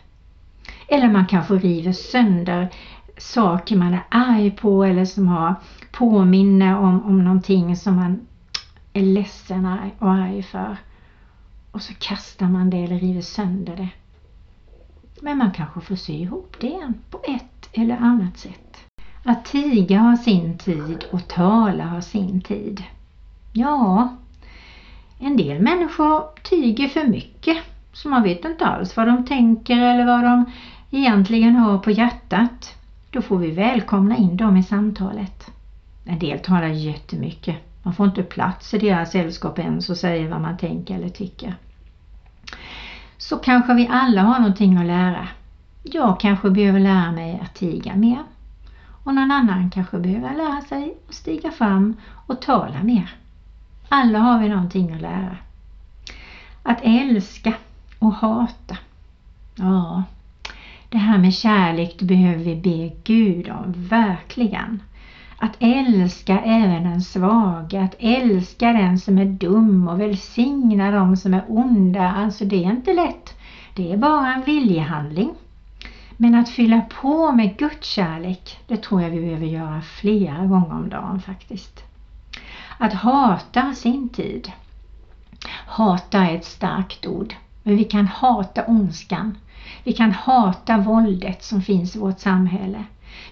Eller 0.88 1.10
man 1.10 1.26
kanske 1.26 1.54
river 1.54 1.92
sönder 1.92 2.70
saker 3.18 3.76
man 3.76 3.94
är 3.94 4.04
arg 4.10 4.52
på 4.52 4.84
eller 4.84 5.06
som 5.06 5.28
har 5.28 5.56
påminner 5.92 6.78
om, 6.78 7.06
om 7.06 7.24
någonting 7.24 7.76
som 7.76 7.96
man 7.96 8.28
är 8.94 9.02
ledsen 9.02 9.66
och 10.00 10.12
arg 10.12 10.44
för. 10.44 10.78
Och 11.72 11.82
så 11.82 11.94
kastar 11.94 12.50
man 12.50 12.70
det 12.70 12.78
eller 12.78 13.00
river 13.00 13.22
sönder 13.22 13.76
det. 13.76 13.90
Men 15.22 15.38
man 15.38 15.52
kanske 15.52 15.82
får 15.82 15.96
sy 15.96 16.14
ihop 16.14 16.56
det 16.60 16.68
igen 16.68 16.94
på 17.10 17.22
ett 17.28 17.70
eller 17.74 17.98
annat 17.98 18.38
sätt. 18.38 18.67
Att 19.24 19.46
tiga 19.46 20.00
har 20.00 20.16
sin 20.16 20.58
tid 20.58 21.06
och 21.12 21.28
tala 21.28 21.84
har 21.84 22.02
sin 22.02 22.42
tid. 22.42 22.84
Ja, 23.54 24.08
en 25.20 25.38
del 25.38 25.60
människor 25.60 26.24
tiger 26.44 26.88
för 26.88 27.04
mycket 27.04 27.58
så 27.94 28.10
man 28.10 28.24
vet 28.24 28.46
inte 28.46 28.66
alls 28.66 28.98
vad 28.98 29.08
de 29.08 29.26
tänker 29.28 29.80
eller 29.80 30.06
vad 30.06 30.24
de 30.24 30.46
egentligen 30.92 31.56
har 31.56 31.78
på 31.78 31.92
hjärtat. 31.92 32.76
Då 33.10 33.22
får 33.22 33.38
vi 33.38 33.52
välkomna 33.52 34.18
in 34.18 34.38
dem 34.38 34.58
i 34.58 34.64
samtalet. 34.64 35.52
En 36.06 36.20
del 36.20 36.40
talar 36.40 36.68
jättemycket. 36.68 37.58
Man 37.84 37.94
får 37.94 38.06
inte 38.06 38.24
plats 38.24 38.74
i 38.74 38.78
deras 38.78 39.12
sällskap 39.12 39.60
ens 39.60 39.90
och 39.90 39.98
säger 39.98 40.28
vad 40.28 40.42
man 40.42 40.58
tänker 40.58 40.96
eller 40.96 41.10
tycker. 41.10 41.56
Så 43.18 43.38
kanske 43.38 43.74
vi 43.74 43.88
alla 43.90 44.22
har 44.22 44.40
någonting 44.40 44.78
att 44.78 44.86
lära. 44.86 45.28
Jag 45.84 46.20
kanske 46.20 46.50
behöver 46.50 46.80
lära 46.80 47.12
mig 47.12 47.40
att 47.44 47.54
tiga 47.54 47.96
mer. 47.96 48.24
Och 49.08 49.16
någon 49.16 49.32
annan 49.32 49.70
kanske 49.70 50.00
behöver 50.00 50.36
lära 50.36 50.62
sig 50.62 50.94
att 51.08 51.16
stiga 51.16 51.51
fram 51.51 51.96
och 52.25 52.42
tala 52.42 52.84
mer. 52.84 53.10
Alla 53.90 54.20
har 54.20 54.40
vi 54.40 54.50
någonting 54.50 54.92
att 54.92 55.01
lära. 55.01 55.38
Att 56.64 56.79
älska 56.84 57.53
och 58.00 58.14
hata. 58.14 58.77
Ja, 59.55 60.03
det 60.90 60.98
här 60.98 61.18
med 61.18 61.34
kärlek 61.34 61.96
det 62.00 62.05
behöver 62.05 62.44
vi 62.44 62.55
be 62.55 62.96
Gud 63.03 63.50
om, 63.50 63.74
verkligen. 63.75 64.81
Att 65.38 65.55
älska 65.60 66.42
även 66.42 66.84
den 66.84 67.01
svaga, 67.01 67.81
att 67.81 67.96
älska 68.00 68.74
den 68.74 69.00
som 69.00 69.18
är 69.18 69.25
dum 69.25 69.88
och 69.88 70.01
välsigna 70.01 70.92
de 70.92 71.18
som 71.18 71.34
är 71.34 71.44
onda. 71.48 72.12
Alltså 72.12 72.46
det 72.46 72.66
är 72.66 72.72
inte 72.72 72.94
lätt. 72.94 73.40
Det 73.75 73.94
är 73.94 73.98
bara 73.98 74.34
en 74.34 74.44
viljehandling. 74.44 75.34
Men 76.18 76.36
att 76.36 76.50
fylla 76.50 76.82
på 76.82 77.32
med 77.32 77.58
Guds 77.58 77.88
kärlek, 77.88 78.60
det 78.68 78.77
tror 78.77 79.01
jag 79.01 79.10
vi 79.10 79.20
behöver 79.20 79.46
göra 79.46 79.82
flera 79.82 80.46
gånger 80.46 80.75
om 80.75 80.90
dagen 80.90 81.22
faktiskt. 81.22 81.84
Att 82.77 82.94
hata 82.94 83.74
sin 83.74 84.10
tid. 84.10 84.51
Hata 85.68 86.20
är 86.20 86.36
ett 86.36 86.46
starkt 86.46 87.06
ord, 87.06 87.36
men 87.64 87.77
vi 87.77 87.84
kan 87.84 88.08
hata 88.08 88.66
ondskan. 88.66 89.38
Vi 89.84 89.94
kan 89.94 90.12
hata 90.12 90.77
våldet 90.77 91.44
som 91.44 91.62
finns 91.62 91.96
i 91.96 92.00
vårt 92.00 92.20
samhälle. 92.20 92.84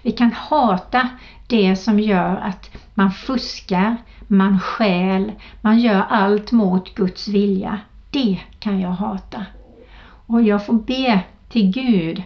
Vi 0.02 0.12
kan 0.12 0.32
hata 0.32 1.08
det 1.46 1.76
som 1.76 2.00
gör 2.00 2.36
att 2.36 2.70
man 2.94 3.12
fuskar, 3.12 3.96
man 4.26 4.60
stjäl, 4.60 5.32
man 5.60 5.78
gör 5.78 6.04
allt 6.10 6.52
mot 6.52 6.94
Guds 6.94 7.28
vilja. 7.28 7.78
Det 8.10 8.40
kan 8.58 8.80
jag 8.80 8.90
hata. 8.90 9.44
Och 10.26 10.42
jag 10.42 10.66
får 10.66 10.74
be 10.74 11.20
till 11.48 11.70
Gud 11.70 12.22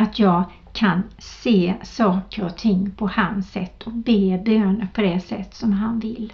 att 0.00 0.18
jag 0.18 0.44
kan 0.72 1.02
se 1.18 1.74
saker 1.82 2.44
och 2.44 2.56
ting 2.56 2.90
på 2.90 3.06
hans 3.06 3.50
sätt 3.50 3.82
och 3.82 3.92
be 3.92 4.42
böner 4.44 4.88
på 4.94 5.02
det 5.02 5.20
sätt 5.20 5.54
som 5.54 5.72
han 5.72 6.00
vill. 6.00 6.32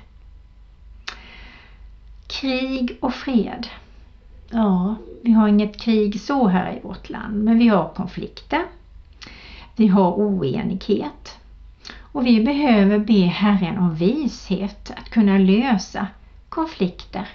Krig 2.26 2.98
och 3.00 3.14
fred. 3.14 3.66
Ja, 4.50 4.94
vi 5.22 5.32
har 5.32 5.48
inget 5.48 5.80
krig 5.80 6.20
så 6.20 6.48
här 6.48 6.76
i 6.76 6.80
vårt 6.82 7.10
land, 7.10 7.44
men 7.44 7.58
vi 7.58 7.68
har 7.68 7.88
konflikter. 7.88 8.64
Vi 9.76 9.86
har 9.86 10.12
oenighet. 10.12 11.38
Och 11.98 12.26
vi 12.26 12.44
behöver 12.44 12.98
be 12.98 13.26
Herren 13.26 13.78
om 13.78 13.94
vishet 13.94 14.90
att 14.96 15.10
kunna 15.10 15.38
lösa 15.38 16.06
konflikter. 16.48 17.28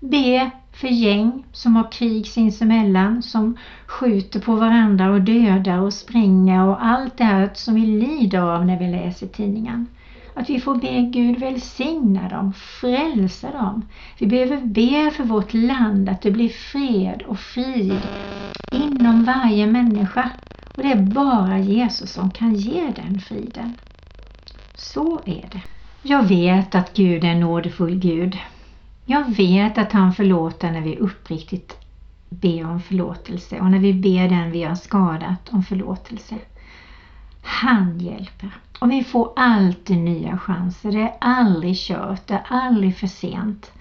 Be 0.00 0.50
för 0.74 0.88
gäng 0.88 1.44
som 1.52 1.76
har 1.76 1.92
krig 1.92 2.26
sinsemellan, 2.26 3.22
som 3.22 3.56
skjuter 3.86 4.40
på 4.40 4.54
varandra 4.54 5.10
och 5.10 5.20
dödar 5.20 5.78
och 5.78 5.92
springer 5.92 6.66
och 6.66 6.84
allt 6.84 7.18
det 7.18 7.24
här 7.24 7.50
som 7.54 7.74
vi 7.74 7.86
lider 7.86 8.40
av 8.40 8.66
när 8.66 8.78
vi 8.78 8.88
läser 8.88 9.26
tidningen. 9.26 9.86
Att 10.34 10.50
vi 10.50 10.60
får 10.60 10.74
be 10.74 11.02
Gud 11.02 11.38
välsigna 11.38 12.28
dem, 12.28 12.52
frälsa 12.52 13.50
dem. 13.50 13.82
Vi 14.18 14.26
behöver 14.26 14.60
be 14.60 15.10
för 15.10 15.24
vårt 15.24 15.54
land 15.54 16.08
att 16.08 16.22
det 16.22 16.30
blir 16.30 16.48
fred 16.48 17.22
och 17.26 17.38
frid 17.38 18.00
inom 18.72 19.24
varje 19.24 19.66
människa. 19.66 20.30
Och 20.76 20.82
det 20.82 20.92
är 20.92 21.02
bara 21.02 21.58
Jesus 21.58 22.12
som 22.12 22.30
kan 22.30 22.54
ge 22.54 22.92
den 22.96 23.20
friden. 23.20 23.74
Så 24.74 25.20
är 25.24 25.48
det. 25.52 25.62
Jag 26.02 26.22
vet 26.22 26.74
att 26.74 26.96
Gud 26.96 27.24
är 27.24 27.28
en 27.28 27.40
nådefull 27.40 27.94
Gud. 27.94 28.38
Jag 29.06 29.36
vet 29.36 29.78
att 29.78 29.92
han 29.92 30.12
förlåter 30.12 30.72
när 30.72 30.80
vi 30.80 30.98
uppriktigt 30.98 31.76
ber 32.28 32.66
om 32.66 32.80
förlåtelse 32.80 33.60
och 33.60 33.70
när 33.70 33.78
vi 33.78 33.92
ber 33.92 34.28
den 34.28 34.50
vi 34.50 34.62
har 34.62 34.74
skadat 34.74 35.48
om 35.50 35.62
förlåtelse. 35.62 36.34
Han 37.42 37.98
hjälper. 37.98 38.50
Och 38.78 38.90
vi 38.90 39.04
får 39.04 39.32
alltid 39.36 39.98
nya 39.98 40.38
chanser. 40.38 40.92
Det 40.92 41.00
är 41.00 41.14
aldrig 41.20 41.76
kört, 41.76 42.26
det 42.26 42.34
är 42.34 42.46
aldrig 42.48 42.96
för 42.96 43.06
sent. 43.06 43.72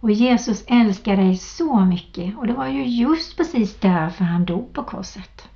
Och 0.00 0.10
Jesus 0.10 0.64
älskar 0.66 1.16
dig 1.16 1.36
så 1.36 1.80
mycket 1.80 2.36
och 2.36 2.46
det 2.46 2.52
var 2.52 2.66
ju 2.66 2.84
just 2.84 3.36
precis 3.36 3.76
därför 3.80 4.24
han 4.24 4.44
dog 4.44 4.72
på 4.72 4.82
korset. 4.82 5.48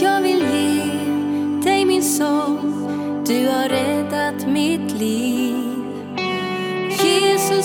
Jag 0.00 0.22
vill 0.22 0.44
ge 0.52 0.82
dig 1.64 1.84
min 1.84 2.02
sång, 2.02 2.58
du 3.26 3.48
har 3.48 3.68
räddat 3.68 4.46
mitt 4.46 4.92
liv. 5.00 5.25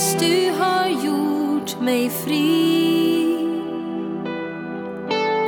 Jesus, 0.02 0.20
du 0.20 0.52
har 0.60 0.90
gjort 0.90 1.82
mig 1.82 2.10
fri. 2.10 3.38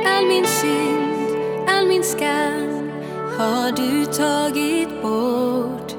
All 0.06 0.26
min 0.26 0.46
synd, 0.46 1.68
all 1.68 1.88
min 1.88 2.04
skam 2.04 2.90
har 3.38 3.72
du 3.72 4.04
tagit 4.04 5.02
bort 5.02 5.94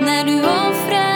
när 0.00 0.24
du 0.24 0.40
offrade 0.40 1.15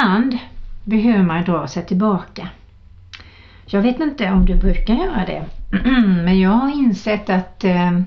Ibland 0.00 0.38
behöver 0.84 1.22
man 1.22 1.44
dra 1.44 1.68
sig 1.68 1.86
tillbaka. 1.86 2.48
Jag 3.66 3.82
vet 3.82 4.00
inte 4.00 4.30
om 4.30 4.46
du 4.46 4.56
brukar 4.56 4.94
göra 4.94 5.26
det, 5.26 5.44
men 6.24 6.40
jag 6.40 6.50
har 6.50 6.70
insett 6.70 7.30
att 7.30 7.64
eh, 7.64 8.00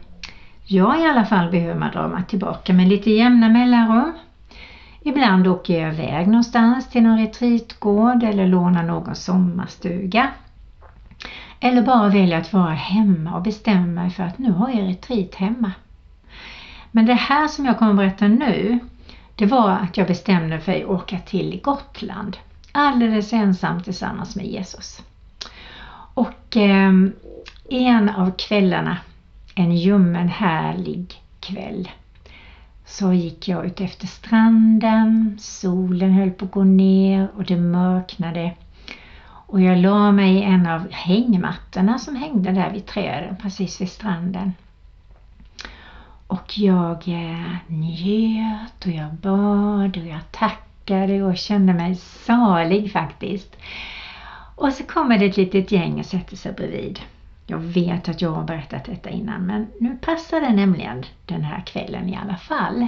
jag 0.66 1.00
i 1.00 1.06
alla 1.06 1.26
fall 1.26 1.52
behöver 1.52 1.80
man 1.80 1.92
dra 1.92 2.08
mig 2.08 2.24
tillbaka 2.24 2.74
med 2.74 2.88
lite 2.88 3.12
jämna 3.12 3.50
mellanrum. 3.50 4.14
Ibland 5.02 5.48
åker 5.48 5.82
jag 5.82 5.94
iväg 5.94 6.28
någonstans 6.28 6.90
till 6.90 7.04
någon 7.04 7.20
retreatgård 7.20 8.24
eller 8.24 8.48
lånar 8.48 8.84
någon 8.84 9.16
sommarstuga. 9.16 10.30
Eller 11.60 11.82
bara 11.82 12.10
väljer 12.10 12.38
att 12.38 12.54
vara 12.54 12.74
hemma 12.74 13.36
och 13.36 13.42
bestämma 13.42 13.86
mig 13.86 14.10
för 14.10 14.24
att 14.24 14.38
nu 14.38 14.52
har 14.52 14.70
jag 14.70 14.90
retreat 14.90 15.36
hemma. 15.36 15.72
Men 16.92 17.06
det 17.06 17.14
här 17.14 17.48
som 17.48 17.66
jag 17.66 17.80
kommer 17.80 17.92
att 17.92 17.98
berätta 17.98 18.28
nu, 18.28 18.80
det 19.36 19.46
var 19.46 19.70
att 19.70 19.98
jag 19.98 20.08
bestämde 20.08 20.48
mig 20.48 20.60
för 20.60 20.72
att 20.72 20.86
åka 20.86 21.20
till 21.20 21.60
Gotland. 21.64 22.38
Alldeles 22.72 23.34
ensam 23.34 23.84
tillsammans 23.84 24.36
med 24.36 24.46
Jesus. 24.46 25.04
Och 26.14 26.58
eh, 26.58 26.94
en 27.70 28.10
av 28.10 28.32
kvällarna, 28.38 28.98
en 29.56 29.76
ljummen 29.76 30.28
härlig 30.28 31.22
kväll, 31.40 31.90
så 32.86 33.14
gick 33.14 33.48
jag 33.48 33.66
ut 33.66 33.82
efter 33.82 34.08
stranden, 34.08 35.38
solen 35.40 36.12
höll 36.12 36.32
på 36.32 36.46
att 36.46 36.52
gå 36.52 36.64
ner 36.64 37.28
och 37.36 37.44
det 37.44 37.58
mörknade. 37.58 38.52
Och 39.26 39.62
jag 39.62 39.78
la 39.78 40.12
mig 40.12 40.36
i 40.36 40.44
en 40.44 40.68
av 40.68 40.92
hängmattorna 40.92 42.00
som 42.00 42.16
hängde 42.16 42.52
där 42.52 42.72
vid 42.72 42.86
träden 42.86 43.36
precis 43.42 43.82
vid 43.82 43.90
stranden. 43.90 44.54
Och 46.34 46.58
jag 46.58 47.08
eh, 47.08 47.56
njöt 47.68 48.86
och 48.86 48.92
jag 48.92 49.14
bad 49.14 49.98
och 49.98 50.08
jag 50.08 50.32
tackade 50.32 51.24
och 51.24 51.38
kände 51.38 51.74
mig 51.74 51.96
salig 51.96 52.92
faktiskt. 52.92 53.56
Och 54.56 54.74
så 54.74 54.84
kommer 54.84 55.18
det 55.18 55.26
ett 55.26 55.38
litet 55.38 55.72
gäng 55.72 56.00
och 56.00 56.06
sätter 56.06 56.36
sig 56.36 56.54
bredvid. 56.54 57.00
Jag 57.48 57.58
vet 57.58 58.10
att 58.10 58.22
jag 58.22 58.32
har 58.32 58.44
berättat 58.44 58.86
detta 58.86 59.10
innan 59.10 59.46
men 59.46 59.68
nu 59.80 59.98
passar 60.02 60.42
det 60.42 60.54
nämligen 60.54 61.04
den 61.26 61.44
här 61.44 61.62
kvällen 61.62 62.10
i 62.10 62.20
alla 62.24 62.38
fall. 62.38 62.88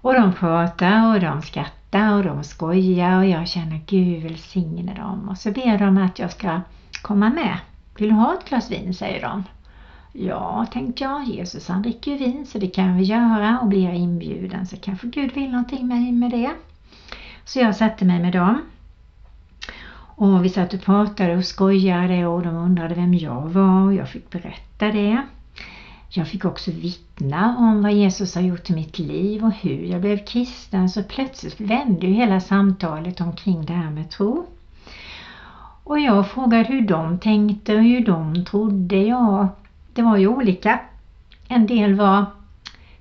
Och 0.00 0.14
de 0.14 0.32
pratar 0.32 1.14
och 1.14 1.20
de 1.20 1.42
skrattar 1.42 2.12
och 2.12 2.24
de 2.24 2.44
skojar 2.44 3.18
och 3.18 3.26
jag 3.26 3.48
känner 3.48 3.80
Gud 3.86 4.22
välsigne 4.22 4.94
dem. 4.94 5.28
Och 5.28 5.38
så 5.38 5.50
ber 5.50 5.78
de 5.78 5.98
att 5.98 6.18
jag 6.18 6.32
ska 6.32 6.60
komma 7.02 7.30
med. 7.30 7.58
Vill 7.98 8.08
du 8.08 8.14
ha 8.14 8.34
ett 8.34 8.48
glas 8.48 8.70
vin? 8.70 8.94
säger 8.94 9.22
de. 9.22 9.44
Ja, 10.18 10.66
tänkte 10.72 11.04
jag, 11.04 11.24
Jesus 11.24 11.68
han 11.68 11.82
dricker 11.82 12.10
ju 12.10 12.16
vin 12.16 12.46
så 12.46 12.58
det 12.58 12.66
kan 12.66 12.96
vi 12.96 13.02
göra 13.02 13.58
och 13.60 13.68
blir 13.68 13.84
jag 13.84 13.94
inbjuden 13.94 14.66
så 14.66 14.76
kanske 14.76 15.06
Gud 15.06 15.34
vill 15.34 15.50
någonting 15.50 15.86
med, 15.86 16.14
med 16.14 16.30
det. 16.30 16.50
Så 17.44 17.58
jag 17.58 17.76
satte 17.76 18.04
mig 18.04 18.20
med 18.20 18.32
dem. 18.32 18.62
Och 19.98 20.44
vi 20.44 20.48
satt 20.48 20.74
och 20.74 20.82
pratade 20.82 21.36
och 21.36 21.44
skojade 21.44 22.26
och 22.26 22.42
de 22.42 22.56
undrade 22.56 22.94
vem 22.94 23.14
jag 23.14 23.48
var 23.48 23.82
och 23.82 23.94
jag 23.94 24.08
fick 24.08 24.30
berätta 24.30 24.86
det. 24.86 25.22
Jag 26.08 26.28
fick 26.28 26.44
också 26.44 26.70
vittna 26.70 27.56
om 27.58 27.82
vad 27.82 27.92
Jesus 27.92 28.34
har 28.34 28.42
gjort 28.42 28.70
i 28.70 28.74
mitt 28.74 28.98
liv 28.98 29.44
och 29.44 29.52
hur 29.52 29.84
jag 29.84 30.00
blev 30.00 30.24
kristen 30.24 30.90
så 30.90 31.02
plötsligt 31.02 31.60
vände 31.60 32.06
ju 32.06 32.12
hela 32.12 32.40
samtalet 32.40 33.20
omkring 33.20 33.66
det 33.66 33.72
här 33.72 33.90
med 33.90 34.10
tro. 34.10 34.46
Och 35.84 36.00
jag 36.00 36.30
frågade 36.30 36.64
hur 36.64 36.80
de 36.80 37.18
tänkte 37.18 37.74
och 37.74 37.82
hur 37.82 38.04
de 38.06 38.44
trodde. 38.44 38.96
Jag 38.96 39.48
det 39.96 40.02
var 40.02 40.16
ju 40.16 40.26
olika. 40.26 40.80
En 41.48 41.66
del 41.66 41.94
var, 41.94 42.24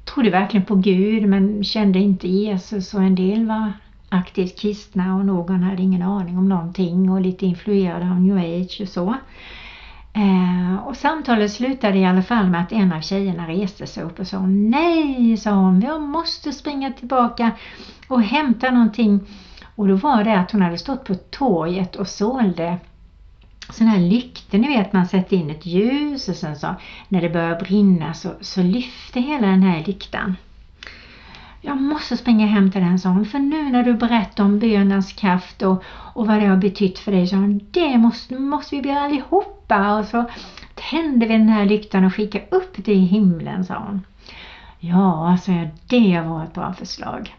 trodde 0.05 0.29
verkligen 0.29 0.65
på 0.65 0.75
Gud 0.75 1.29
men 1.29 1.63
kände 1.63 1.99
inte 1.99 2.27
Jesus 2.27 2.93
och 2.93 3.03
en 3.03 3.15
del 3.15 3.45
var 3.45 3.73
aktivt 4.10 4.60
kristna 4.60 5.15
och 5.15 5.25
någon 5.25 5.63
hade 5.63 5.81
ingen 5.81 6.01
aning 6.01 6.38
om 6.38 6.49
någonting 6.49 7.12
och 7.12 7.21
lite 7.21 7.45
influerad 7.45 8.12
av 8.12 8.21
new 8.21 8.38
age 8.38 8.79
och 8.81 8.88
så. 8.88 9.15
Eh, 10.13 10.88
och 10.88 10.97
samtalet 10.97 11.51
slutade 11.51 11.97
i 11.97 12.05
alla 12.05 12.23
fall 12.23 12.49
med 12.49 12.62
att 12.62 12.71
en 12.71 12.93
av 12.93 13.01
tjejerna 13.01 13.47
reste 13.47 13.88
sig 13.88 14.03
upp 14.03 14.19
och 14.19 14.27
sa 14.27 14.45
Nej, 14.45 15.38
sa 15.38 15.51
hon, 15.51 15.81
jag 15.81 16.01
måste 16.01 16.53
springa 16.53 16.91
tillbaka 16.91 17.51
och 18.08 18.21
hämta 18.21 18.71
någonting. 18.71 19.19
Och 19.75 19.88
då 19.88 19.95
var 19.95 20.23
det 20.23 20.39
att 20.39 20.51
hon 20.51 20.62
hade 20.62 20.77
stått 20.77 21.05
på 21.05 21.15
torget 21.15 21.95
och 21.95 22.08
sålde 22.08 22.77
sådana 23.69 23.91
här 23.91 23.99
lyktor, 23.99 24.58
ni 24.58 24.67
vet 24.67 24.93
man 24.93 25.08
sätter 25.08 25.38
in 25.38 25.49
ett 25.49 25.65
ljus 25.65 26.30
och 26.30 26.36
sen 26.36 26.56
så 26.56 26.75
när 27.08 27.21
det 27.21 27.30
börjar 27.30 27.60
brinna 27.60 28.13
så, 28.13 28.34
så 28.41 28.63
lyfter 28.63 29.21
hela 29.21 29.47
den 29.47 29.63
här 29.63 29.84
lyktan. 29.88 30.36
Jag 31.62 31.82
måste 31.82 32.17
springa 32.17 32.45
hem 32.45 32.71
till 32.71 32.82
den, 32.82 32.99
sa 32.99 33.10
hon, 33.10 33.25
för 33.25 33.39
nu 33.39 33.69
när 33.69 33.84
du 33.84 33.93
berättar 33.93 34.43
om 34.43 34.60
bönens 34.60 35.13
kraft 35.13 35.62
och, 35.62 35.84
och 35.88 36.28
vad 36.28 36.39
det 36.41 36.45
har 36.45 36.58
betytt 36.58 36.99
för 36.99 37.12
dig, 37.12 37.28
sa 37.28 37.36
hon, 37.36 37.62
det 37.71 37.97
måste, 37.97 38.36
måste 38.36 38.75
vi 38.75 38.89
göra 38.89 39.01
allihopa. 39.01 39.99
Och 39.99 40.06
så 40.06 40.25
tände 40.75 41.25
vi 41.25 41.34
den 41.34 41.49
här 41.49 41.65
lyktan 41.65 42.06
och 42.06 42.15
skickade 42.15 42.45
upp 42.51 42.73
det 42.75 42.93
i 42.93 43.06
himlen, 43.06 43.65
sa 43.65 43.80
hon. 43.80 44.01
Ja, 44.80 45.38
sa 45.41 45.51
jag, 45.51 45.69
det 45.88 46.21
var 46.21 46.43
ett 46.43 46.54
bra 46.54 46.73
förslag. 46.73 47.36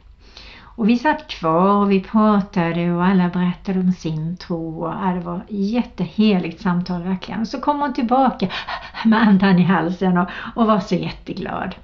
Och 0.77 0.89
vi 0.89 0.99
satt 0.99 1.29
kvar 1.29 1.83
och 1.83 1.91
vi 1.91 2.01
pratade 2.01 2.93
och 2.93 3.05
alla 3.05 3.29
berättade 3.29 3.81
om 3.81 3.93
sin 3.93 4.37
tro 4.37 4.85
och 4.85 5.15
det 5.15 5.21
var 5.21 5.37
ett 5.37 5.45
jätteheligt 5.49 6.62
samtal 6.62 7.03
verkligen. 7.03 7.47
Så 7.47 7.61
kom 7.61 7.81
hon 7.81 7.95
tillbaka 7.95 8.49
med 9.05 9.23
andan 9.23 9.59
i 9.59 9.62
halsen 9.62 10.19
och, 10.19 10.29
och 10.55 10.67
var 10.67 10.81
så 10.81 10.95
jätteglad. 10.95 11.75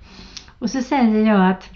Och 0.58 0.70
så 0.70 0.82
säger 0.82 1.26
jag 1.26 1.50
att 1.50 1.70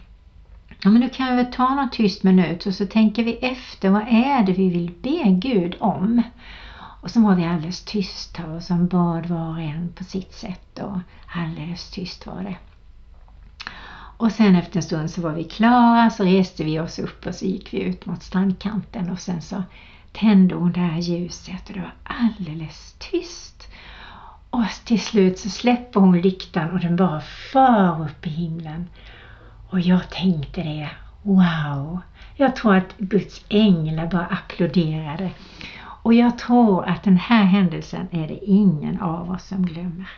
Ja, 0.82 0.90
men 0.90 1.00
nu 1.00 1.08
kan 1.08 1.26
vi 1.30 1.42
väl 1.42 1.52
ta 1.52 1.74
någon 1.74 1.90
tyst 1.90 2.22
minut 2.22 2.66
och 2.66 2.74
så 2.74 2.86
tänker 2.86 3.24
vi 3.24 3.32
efter 3.36 3.90
vad 3.90 4.02
är 4.02 4.42
det 4.42 4.52
vi 4.52 4.68
vill 4.68 4.92
be 5.02 5.30
Gud 5.30 5.76
om. 5.80 6.22
Och 7.00 7.10
så 7.10 7.20
var 7.20 7.34
vi 7.34 7.44
alldeles 7.44 7.84
tysta 7.84 8.46
och 8.46 8.62
som 8.62 8.86
bad 8.86 9.26
var 9.26 9.48
och 9.48 9.60
en 9.60 9.92
på 9.96 10.04
sitt 10.04 10.34
sätt 10.34 10.78
och 10.78 10.98
alldeles 11.34 11.90
tyst 11.90 12.26
var 12.26 12.42
det. 12.42 12.56
Och 14.16 14.32
sen 14.32 14.56
efter 14.56 14.76
en 14.76 14.82
stund 14.82 15.10
så 15.10 15.20
var 15.20 15.32
vi 15.32 15.44
klara 15.44 16.10
så 16.10 16.24
reste 16.24 16.64
vi 16.64 16.80
oss 16.80 16.98
upp 16.98 17.26
och 17.26 17.34
så 17.34 17.44
gick 17.44 17.74
vi 17.74 17.82
ut 17.82 18.06
mot 18.06 18.22
strandkanten 18.22 19.10
och 19.10 19.20
sen 19.20 19.42
så 19.42 19.62
tände 20.12 20.54
hon 20.54 20.72
det 20.72 20.80
här 20.80 21.00
ljuset 21.00 21.68
och 21.68 21.74
det 21.74 21.80
var 21.80 21.94
alldeles 22.04 22.94
tyst. 22.98 23.68
Och 24.50 24.64
till 24.84 25.00
slut 25.00 25.38
så 25.38 25.50
släpper 25.50 26.00
hon 26.00 26.20
lyktan 26.20 26.70
och 26.70 26.80
den 26.80 26.96
bara 26.96 27.20
far 27.52 28.04
upp 28.04 28.26
i 28.26 28.30
himlen. 28.30 28.88
Och 29.70 29.80
jag 29.80 30.10
tänkte 30.10 30.62
det, 30.62 30.90
wow! 31.22 32.00
Jag 32.36 32.56
tror 32.56 32.76
att 32.76 32.96
Guds 32.98 33.44
änglar 33.48 34.06
bara 34.06 34.26
applåderade. 34.26 35.30
Och 36.02 36.14
jag 36.14 36.38
tror 36.38 36.84
att 36.84 37.02
den 37.02 37.16
här 37.16 37.44
händelsen 37.44 38.08
är 38.10 38.28
det 38.28 38.44
ingen 38.44 39.00
av 39.00 39.30
oss 39.30 39.48
som 39.48 39.66
glömmer. 39.66 40.10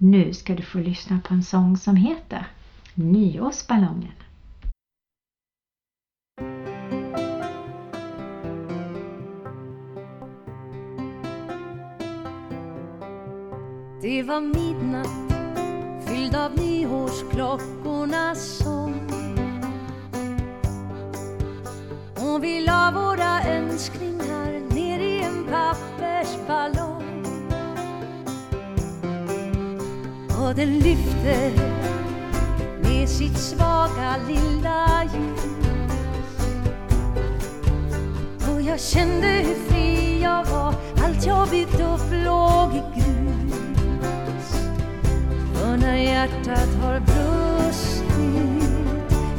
Nu 0.00 0.34
ska 0.34 0.54
du 0.54 0.62
få 0.62 0.78
lyssna 0.78 1.20
på 1.24 1.34
en 1.34 1.42
sång 1.42 1.76
som 1.76 1.96
heter 1.96 2.46
Nyårsballongen. 2.94 4.12
Det 14.02 14.22
var 14.22 14.40
midnatt, 14.40 15.32
fylld 16.06 16.34
av 16.34 16.56
nyårsklockornas 16.56 18.58
sång. 18.58 19.10
Och 22.16 22.44
vi 22.44 22.60
la 22.60 22.92
våra 22.94 23.42
önskningar 23.42 24.74
ner 24.74 24.98
i 24.98 25.22
en 25.22 25.44
pappersballong. 25.44 26.97
Och 30.48 30.54
den 30.54 30.78
lyfte 30.78 31.50
med 32.82 33.08
sitt 33.08 33.38
svaga 33.38 34.16
lilla 34.28 35.04
ljus. 35.04 35.44
Och 38.48 38.62
jag 38.62 38.80
kände 38.80 39.26
hur 39.26 39.54
fri 39.54 40.20
jag 40.22 40.44
var, 40.44 40.74
allt 41.04 41.26
jag 41.26 41.48
byggt 41.48 41.80
upp 41.80 42.10
låg 42.10 42.74
i 42.74 42.82
grus. 42.94 44.52
För 45.54 45.76
när 45.76 45.96
hjärtat 45.96 46.74
har 46.82 47.00
brustit 47.00 48.08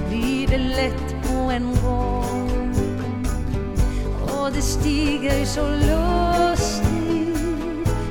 blir 0.10 0.48
det 0.48 0.58
lätt 0.58 1.16
på 1.24 1.52
en 1.52 1.76
gång. 1.84 2.74
Och 4.22 4.52
det 4.52 4.62
stiger 4.62 5.46
så 5.46 5.70
lustigt 5.70 7.00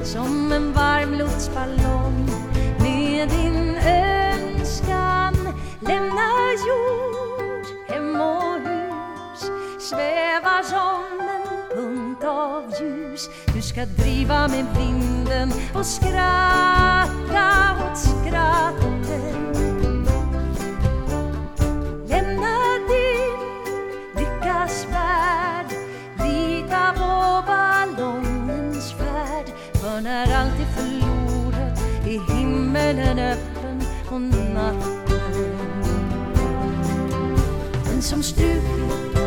som 0.03 0.53
en 0.53 0.73
varm 0.73 1.15
luftballong 1.15 2.28
med 3.19 3.29
din 3.29 3.77
önskan. 3.77 5.35
Lämna 5.81 6.31
jord, 6.69 7.67
hem 7.89 8.21
och 8.21 8.53
hus. 8.53 9.51
Svävar 9.79 10.63
som 10.63 11.21
en 11.21 11.77
punkt 11.77 12.25
av 12.25 12.73
ljus. 12.81 13.29
Du 13.55 13.63
ska 13.63 13.85
driva 13.85 14.49
med 14.49 14.67
vinden 14.79 15.53
och 15.75 15.87
skratta 15.87 17.77
åt 17.85 17.99
skratten. 17.99 19.05
Lämna 22.07 22.57
din 22.89 23.39
lyckas 24.17 24.87
värld. 24.93 25.67
Lita 26.19 26.93
på 26.93 27.43
ballongens 27.47 28.93
färd. 28.93 29.47
För 29.73 30.01
när 30.01 30.23
allt 30.23 30.61
är 30.61 30.67
förlorat 30.77 31.08
himmelen 32.89 33.19
öppen 33.19 33.83
på 34.09 34.19
natten. 34.19 35.53
Den 37.85 38.03
som 38.03 38.23
strukit 38.23 39.19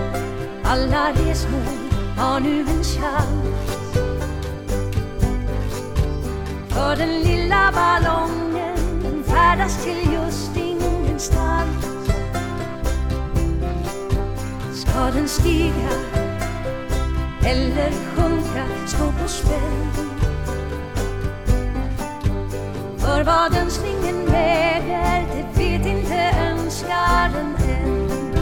alla 0.64 1.12
resmål 1.12 1.62
har 2.18 2.40
nu 2.40 2.60
en 2.60 2.84
chans. 2.84 3.72
För 6.70 6.96
den 6.96 7.22
lilla 7.22 7.72
ballongen 7.72 9.02
den 9.04 9.24
färdas 9.24 9.84
till 9.84 10.14
just 10.14 10.58
ingenstans 10.58 11.86
Ska 14.74 15.12
den 15.14 15.28
stiga 15.28 15.92
eller 17.46 17.92
sjunka 17.92 18.66
stå 18.88 19.12
på 19.22 19.28
spänn. 19.28 20.11
För 23.12 23.24
vad 23.24 23.56
önskningen 23.56 24.26
väger 24.26 25.26
det 25.36 25.64
vet 25.64 25.86
inte 25.86 26.32
önskaren 26.52 27.56
än. 27.56 28.36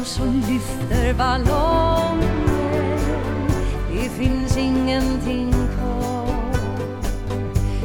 Och 0.00 0.06
så 0.06 0.24
lyfter 0.24 1.14
ballongen 1.14 2.46
Det 3.92 4.08
finns 4.08 4.56
ingenting 4.56 5.52
kvar 5.52 6.52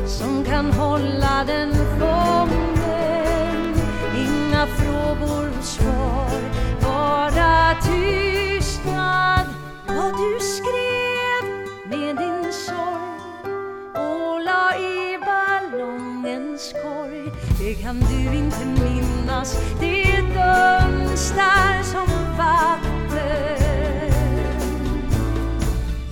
som 0.08 0.44
kan 0.44 0.72
hålla 0.72 1.44
den 1.48 1.74
fången 2.00 3.76
Inga 4.18 4.68
frågor 4.68 5.52
och 5.60 5.63
svar, 5.63 6.41
bara 6.82 7.76
tystnad. 7.82 9.46
Vad 9.88 10.12
du 10.12 10.39
skrev 10.39 10.85
kan 17.81 17.99
du 17.99 18.38
inte 18.38 18.65
minnas, 18.65 19.57
det 19.79 20.21
dunstar 20.21 21.83
som 21.83 22.07
vatten? 22.38 22.95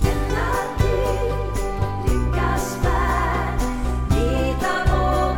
Lämna 0.02 0.46
Lita 4.10 4.74
på 4.86 5.34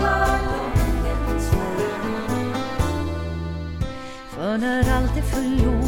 För 4.30 4.58
när 4.58 4.96
allt 4.96 5.16
är 5.16 5.22
förlorat 5.22 5.85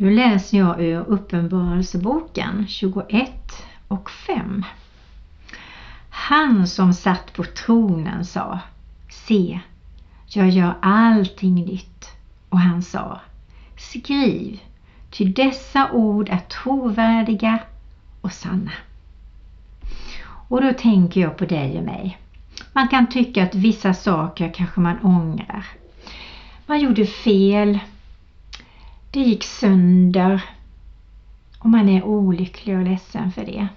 Nu 0.00 0.10
läser 0.10 0.58
jag 0.58 0.80
ur 0.82 1.04
Uppenbarelseboken 1.08 2.66
21 2.68 3.30
och 3.88 4.10
5. 4.10 4.64
Han 6.10 6.66
som 6.66 6.92
satt 6.92 7.32
på 7.32 7.44
tronen 7.44 8.24
sa 8.24 8.58
Se, 9.10 9.60
jag 10.26 10.48
gör 10.48 10.74
allting 10.82 11.54
nytt. 11.54 12.06
Och 12.48 12.58
han 12.58 12.82
sa 12.82 13.20
Skriv, 13.76 14.60
ty 15.10 15.24
dessa 15.24 15.92
ord 15.92 16.28
är 16.28 16.38
trovärdiga 16.38 17.58
och 18.20 18.32
sanna. 18.32 18.72
Och 20.48 20.62
då 20.62 20.72
tänker 20.72 21.20
jag 21.20 21.36
på 21.36 21.44
dig 21.44 21.78
och 21.78 21.84
mig. 21.84 22.18
Man 22.72 22.88
kan 22.88 23.06
tycka 23.06 23.42
att 23.42 23.54
vissa 23.54 23.94
saker 23.94 24.52
kanske 24.54 24.80
man 24.80 24.98
ångrar. 25.02 25.66
Man 26.66 26.80
gjorde 26.80 27.06
fel, 27.06 27.78
det 29.10 29.20
gick 29.20 29.44
sönder 29.44 30.42
och 31.58 31.68
man 31.68 31.88
är 31.88 32.04
olycklig 32.04 32.76
och 32.76 32.84
ledsen 32.84 33.32
för 33.32 33.44
det. 33.44 33.68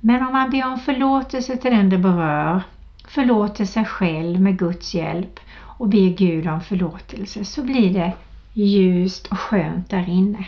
Men 0.00 0.26
om 0.26 0.32
man 0.32 0.50
ber 0.50 0.66
om 0.66 0.78
förlåtelse 0.78 1.56
till 1.56 1.70
den 1.70 1.88
det 1.88 1.98
berör, 1.98 2.62
förlåter 3.08 3.64
sig 3.64 3.84
själv 3.84 4.40
med 4.40 4.58
Guds 4.58 4.94
hjälp 4.94 5.40
och 5.56 5.88
ber 5.88 6.16
Gud 6.16 6.46
om 6.46 6.60
förlåtelse 6.60 7.44
så 7.44 7.62
blir 7.62 7.94
det 7.94 8.12
ljust 8.52 9.26
och 9.26 9.38
skönt 9.38 9.90
där 9.90 10.08
inne. 10.08 10.46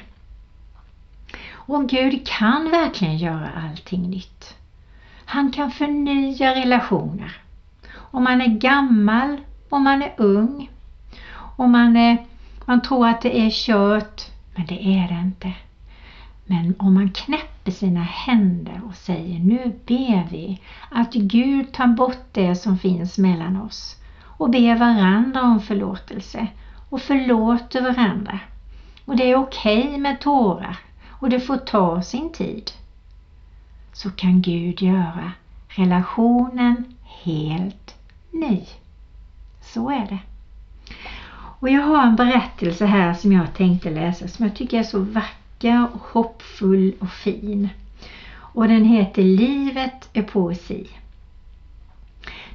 Och 1.52 1.88
Gud 1.88 2.26
kan 2.26 2.70
verkligen 2.70 3.18
göra 3.18 3.48
allting 3.56 4.10
nytt. 4.10 4.54
Han 5.24 5.52
kan 5.52 5.70
förnya 5.70 6.54
relationer. 6.54 7.40
Om 7.94 8.24
man 8.24 8.40
är 8.40 8.58
gammal, 8.58 9.36
om 9.68 9.84
man 9.84 10.02
är 10.02 10.14
ung, 10.16 10.70
om 11.56 11.72
man 11.72 11.96
är 11.96 12.27
man 12.68 12.82
tror 12.82 13.08
att 13.08 13.20
det 13.20 13.38
är 13.38 13.50
kört, 13.50 14.30
men 14.54 14.66
det 14.66 14.86
är 14.86 15.08
det 15.08 15.20
inte. 15.20 15.52
Men 16.46 16.74
om 16.78 16.94
man 16.94 17.10
knäpper 17.10 17.70
sina 17.70 18.02
händer 18.02 18.80
och 18.88 18.94
säger 18.94 19.38
nu 19.38 19.78
ber 19.86 20.28
vi 20.30 20.60
att 20.90 21.12
Gud 21.14 21.72
tar 21.72 21.86
bort 21.86 22.24
det 22.32 22.56
som 22.56 22.78
finns 22.78 23.18
mellan 23.18 23.56
oss 23.56 23.96
och 24.22 24.50
ber 24.50 24.76
varandra 24.76 25.42
om 25.42 25.60
förlåtelse 25.60 26.46
och 26.88 27.00
förlåter 27.00 27.82
varandra. 27.82 28.38
Och 29.04 29.16
det 29.16 29.30
är 29.30 29.36
okej 29.36 29.88
okay 29.88 29.98
med 29.98 30.20
tårar 30.20 30.76
och 31.08 31.30
det 31.30 31.40
får 31.40 31.56
ta 31.56 32.02
sin 32.02 32.32
tid. 32.32 32.70
Så 33.92 34.10
kan 34.10 34.42
Gud 34.42 34.82
göra 34.82 35.32
relationen 35.68 36.94
helt 37.04 37.94
ny. 38.30 38.62
Så 39.60 39.90
är 39.90 40.06
det. 40.06 40.18
Och 41.60 41.68
jag 41.68 41.82
har 41.82 42.02
en 42.02 42.16
berättelse 42.16 42.86
här 42.86 43.14
som 43.14 43.32
jag 43.32 43.54
tänkte 43.54 43.90
läsa 43.90 44.28
som 44.28 44.46
jag 44.46 44.56
tycker 44.56 44.78
är 44.78 44.82
så 44.82 44.98
vacker 44.98 45.86
och 45.94 46.00
hoppfull 46.00 46.94
och 46.98 47.10
fin. 47.10 47.68
Och 48.36 48.68
den 48.68 48.84
heter 48.84 49.22
Livet 49.22 50.08
är 50.12 50.22
poesi. 50.22 50.88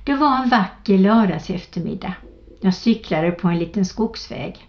Det 0.03 0.13
var 0.13 0.37
en 0.43 0.49
vacker 0.49 0.97
lördags 0.97 1.49
eftermiddag. 1.49 2.13
Jag 2.61 2.75
cyklade 2.75 3.31
på 3.31 3.47
en 3.47 3.59
liten 3.59 3.85
skogsväg. 3.85 4.67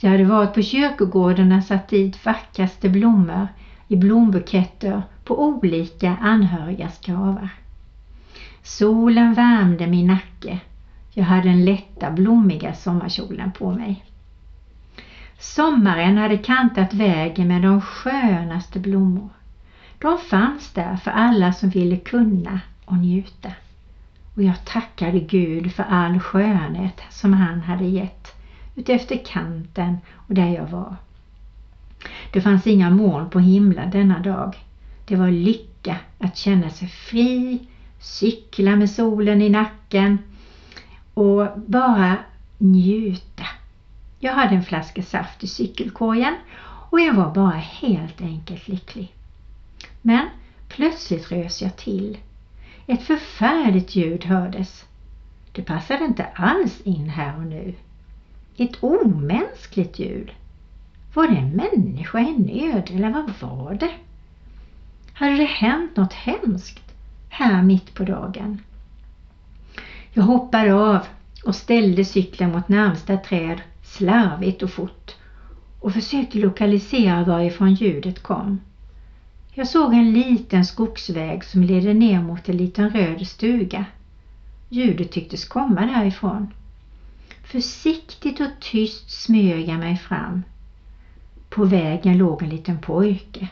Jag 0.00 0.10
hade 0.10 0.24
varit 0.24 0.54
på 0.54 0.62
kyrkogården 0.62 1.52
och 1.52 1.64
satt 1.64 1.88
dit 1.88 2.26
vackraste 2.26 2.88
blommor 2.88 3.48
i 3.88 3.96
blombuketter 3.96 5.02
på 5.24 5.44
olika 5.44 6.16
anhörigas 6.20 7.00
gravar. 7.00 7.48
Solen 8.62 9.34
värmde 9.34 9.86
min 9.86 10.06
nacke 10.06 10.60
jag 11.16 11.24
hade 11.24 11.48
den 11.48 11.64
lätta 11.64 12.10
blommiga 12.10 12.74
sommarkjolen 12.74 13.50
på 13.50 13.72
mig. 13.72 14.04
Sommaren 15.38 16.18
hade 16.18 16.36
kantat 16.36 16.94
vägen 16.94 17.48
med 17.48 17.62
de 17.62 17.80
skönaste 17.80 18.80
blommor. 18.80 19.28
De 19.98 20.18
fanns 20.18 20.72
där 20.72 20.96
för 20.96 21.10
alla 21.10 21.52
som 21.52 21.68
ville 21.68 21.96
kunna 21.96 22.60
och 22.84 22.96
njuta. 22.98 23.52
och 24.34 24.42
jag 24.42 24.64
tackade 24.64 25.20
Gud 25.20 25.72
för 25.72 25.82
all 25.82 26.20
skönhet 26.20 27.00
som 27.10 27.32
han 27.32 27.60
hade 27.60 27.84
gett 27.84 28.34
utefter 28.74 29.16
kanten 29.16 29.98
och 30.14 30.34
där 30.34 30.48
jag 30.48 30.66
var. 30.66 30.96
Det 32.32 32.40
fanns 32.40 32.66
inga 32.66 32.90
moln 32.90 33.30
på 33.30 33.40
himlen 33.40 33.90
denna 33.90 34.20
dag. 34.20 34.56
Det 35.04 35.16
var 35.16 35.30
lycka 35.30 35.96
att 36.18 36.36
känna 36.36 36.70
sig 36.70 36.88
fri, 36.88 37.68
cykla 37.98 38.76
med 38.76 38.90
solen 38.90 39.42
i 39.42 39.48
nacken 39.48 40.18
och 41.16 41.48
bara 41.66 42.16
njuta. 42.58 43.46
Jag 44.18 44.32
hade 44.32 44.54
en 44.54 44.62
flaska 44.62 45.02
saft 45.02 45.44
i 45.44 45.46
cykelkorgen 45.46 46.34
och 46.90 47.00
jag 47.00 47.14
var 47.14 47.34
bara 47.34 47.56
helt 47.56 48.20
enkelt 48.20 48.68
lycklig. 48.68 49.14
Men 50.02 50.28
plötsligt 50.68 51.32
rös 51.32 51.62
jag 51.62 51.76
till. 51.76 52.18
Ett 52.86 53.02
förfärligt 53.02 53.96
ljud 53.96 54.24
hördes. 54.24 54.84
Det 55.52 55.62
passade 55.62 56.04
inte 56.04 56.24
alls 56.24 56.80
in 56.80 57.08
här 57.08 57.36
och 57.36 57.46
nu. 57.46 57.74
Ett 58.56 58.76
omänskligt 58.80 59.98
ljud. 59.98 60.32
Var 61.14 61.28
det 61.28 61.36
en 61.36 61.50
människa 61.50 62.20
i 62.20 62.38
nöd 62.38 62.90
eller 62.94 63.10
vad 63.10 63.30
var 63.40 63.74
det? 63.74 63.92
Hade 65.12 65.36
det 65.36 65.44
hänt 65.44 65.96
något 65.96 66.12
hemskt 66.12 66.94
här 67.28 67.62
mitt 67.62 67.94
på 67.94 68.04
dagen? 68.04 68.60
Jag 70.16 70.22
hoppade 70.22 70.74
av 70.74 71.06
och 71.44 71.54
ställde 71.54 72.04
cykeln 72.04 72.52
mot 72.52 72.68
närmsta 72.68 73.16
träd 73.16 73.60
slarvigt 73.82 74.62
och 74.62 74.70
fort 74.70 75.16
och 75.80 75.92
försökte 75.92 76.38
lokalisera 76.38 77.24
varifrån 77.24 77.74
ljudet 77.74 78.22
kom. 78.22 78.58
Jag 79.54 79.68
såg 79.68 79.94
en 79.94 80.12
liten 80.12 80.64
skogsväg 80.64 81.44
som 81.44 81.62
ledde 81.62 81.94
ner 81.94 82.20
mot 82.20 82.48
en 82.48 82.56
liten 82.56 82.90
röd 82.90 83.26
stuga. 83.26 83.84
Ljudet 84.68 85.10
tycktes 85.10 85.44
komma 85.44 85.86
därifrån. 85.86 86.46
Försiktigt 87.44 88.40
och 88.40 88.60
tyst 88.60 89.10
smög 89.10 89.68
jag 89.68 89.78
mig 89.80 89.96
fram. 89.96 90.42
På 91.48 91.64
vägen 91.64 92.18
låg 92.18 92.42
en 92.42 92.48
liten 92.48 92.78
pojke. 92.78 93.48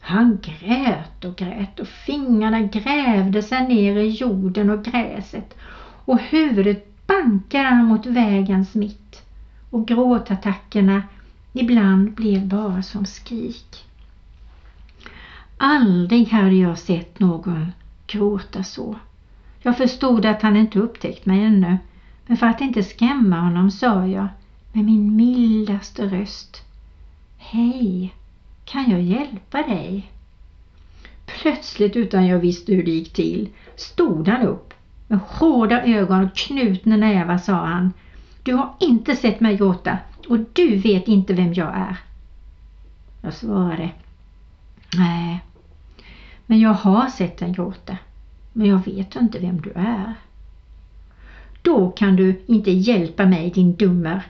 Han 0.00 0.38
grät 0.42 1.24
och 1.24 1.36
grät 1.36 1.80
och 1.80 1.88
fingrarna 1.88 2.60
grävde 2.60 3.42
sig 3.42 3.60
ner 3.60 3.96
i 3.96 4.08
jorden 4.08 4.70
och 4.70 4.82
gräset 4.82 5.54
och 6.04 6.20
huvudet 6.20 7.06
bankade 7.06 7.68
han 7.68 7.84
mot 7.84 8.06
vägens 8.06 8.74
mitt 8.74 9.22
och 9.70 9.88
gråtattackerna 9.88 11.02
ibland 11.52 12.14
blev 12.14 12.48
bara 12.48 12.82
som 12.82 13.06
skrik. 13.06 13.84
Aldrig 15.58 16.28
hade 16.28 16.54
jag 16.54 16.78
sett 16.78 17.18
någon 17.18 17.72
gråta 18.06 18.62
så. 18.62 18.98
Jag 19.62 19.76
förstod 19.76 20.26
att 20.26 20.42
han 20.42 20.56
inte 20.56 20.78
upptäckt 20.78 21.26
mig 21.26 21.40
ännu, 21.40 21.78
men 22.26 22.36
för 22.36 22.46
att 22.46 22.60
inte 22.60 22.82
skrämma 22.82 23.40
honom 23.40 23.70
sa 23.70 24.06
jag 24.06 24.28
med 24.72 24.84
min 24.84 25.16
mildaste 25.16 26.06
röst 26.06 26.62
Hej, 27.38 28.14
kan 28.64 28.90
jag 28.90 29.02
hjälpa 29.02 29.62
dig? 29.62 30.10
Plötsligt 31.26 31.96
utan 31.96 32.26
jag 32.26 32.38
visste 32.38 32.72
hur 32.72 32.84
det 32.84 32.90
gick 32.90 33.12
till 33.12 33.48
stod 33.76 34.28
han 34.28 34.42
upp. 34.42 34.73
Med 35.06 35.18
hårda 35.18 35.84
ögon 35.84 36.24
och 36.24 36.36
knutna 36.36 36.96
nävar 36.96 37.38
sa 37.38 37.66
han 37.66 37.92
Du 38.42 38.54
har 38.54 38.74
inte 38.80 39.16
sett 39.16 39.40
mig 39.40 39.56
gråta 39.56 39.98
och 40.28 40.38
du 40.52 40.76
vet 40.76 41.08
inte 41.08 41.34
vem 41.34 41.52
jag 41.52 41.76
är. 41.76 41.98
Jag 43.22 43.34
svarade 43.34 43.90
Nej, 44.96 45.40
men 46.46 46.60
jag 46.60 46.74
har 46.74 47.08
sett 47.08 47.38
dig 47.38 47.52
gråta 47.52 47.96
men 48.52 48.66
jag 48.66 48.84
vet 48.84 49.16
inte 49.16 49.38
vem 49.38 49.60
du 49.60 49.72
är. 49.74 50.14
Då 51.62 51.88
kan 51.88 52.16
du 52.16 52.44
inte 52.46 52.70
hjälpa 52.70 53.26
mig 53.26 53.50
din 53.50 53.76
dummer. 53.76 54.26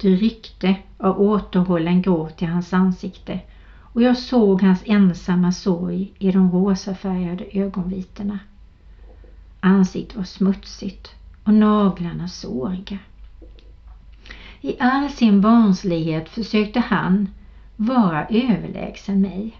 Det 0.00 0.08
ryckte 0.08 0.76
av 0.98 1.20
återhållen 1.20 2.02
gråt 2.02 2.42
i 2.42 2.44
hans 2.44 2.72
ansikte 2.72 3.40
och 3.92 4.02
jag 4.02 4.16
såg 4.16 4.62
hans 4.62 4.82
ensamma 4.84 5.52
sorg 5.52 6.12
i 6.18 6.30
de 6.30 6.50
rosafärgade 6.50 7.44
ögonvitorna. 7.52 8.38
Ansiktet 9.64 10.16
var 10.16 10.24
smutsigt 10.24 11.10
och 11.44 11.54
naglarna 11.54 12.28
såriga. 12.28 12.98
I 14.60 14.76
all 14.80 15.10
sin 15.10 15.40
barnslighet 15.40 16.28
försökte 16.28 16.80
han 16.80 17.28
vara 17.76 18.26
överlägsen 18.26 19.20
mig. 19.20 19.56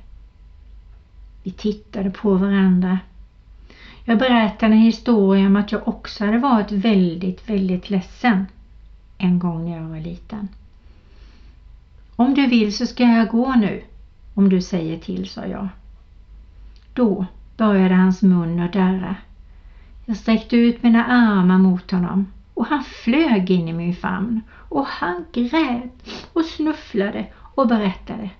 Vi 1.42 1.50
tittade 1.50 2.10
på 2.10 2.34
varandra. 2.34 2.98
Jag 4.04 4.18
berättade 4.18 4.72
en 4.72 4.80
historia 4.80 5.46
om 5.46 5.56
att 5.56 5.72
jag 5.72 5.88
också 5.88 6.24
hade 6.24 6.38
varit 6.38 6.72
väldigt, 6.72 7.50
väldigt 7.50 7.90
ledsen 7.90 8.46
en 9.18 9.38
gång 9.38 9.70
när 9.70 9.76
jag 9.76 9.88
var 9.88 10.00
liten. 10.00 10.48
Om 12.16 12.34
du 12.34 12.46
vill 12.46 12.76
så 12.76 12.86
ska 12.86 13.04
jag 13.04 13.28
gå 13.28 13.54
nu, 13.54 13.82
om 14.34 14.48
du 14.48 14.62
säger 14.62 14.98
till, 14.98 15.28
sa 15.28 15.46
jag. 15.46 15.68
Då 16.94 17.26
började 17.56 17.94
hans 17.94 18.22
mun 18.22 18.60
att 18.60 18.72
darra. 18.72 19.16
Jag 20.04 20.16
sträckte 20.16 20.56
ut 20.56 20.82
mina 20.82 21.04
armar 21.04 21.58
mot 21.58 21.90
honom 21.90 22.26
och 22.54 22.66
han 22.66 22.84
flög 22.84 23.50
in 23.50 23.68
i 23.68 23.72
min 23.72 23.96
famn 23.96 24.40
och 24.68 24.86
han 24.86 25.24
grät 25.32 26.28
och 26.32 26.44
snufflade 26.44 27.26
och 27.54 27.68
berättade 27.68 28.30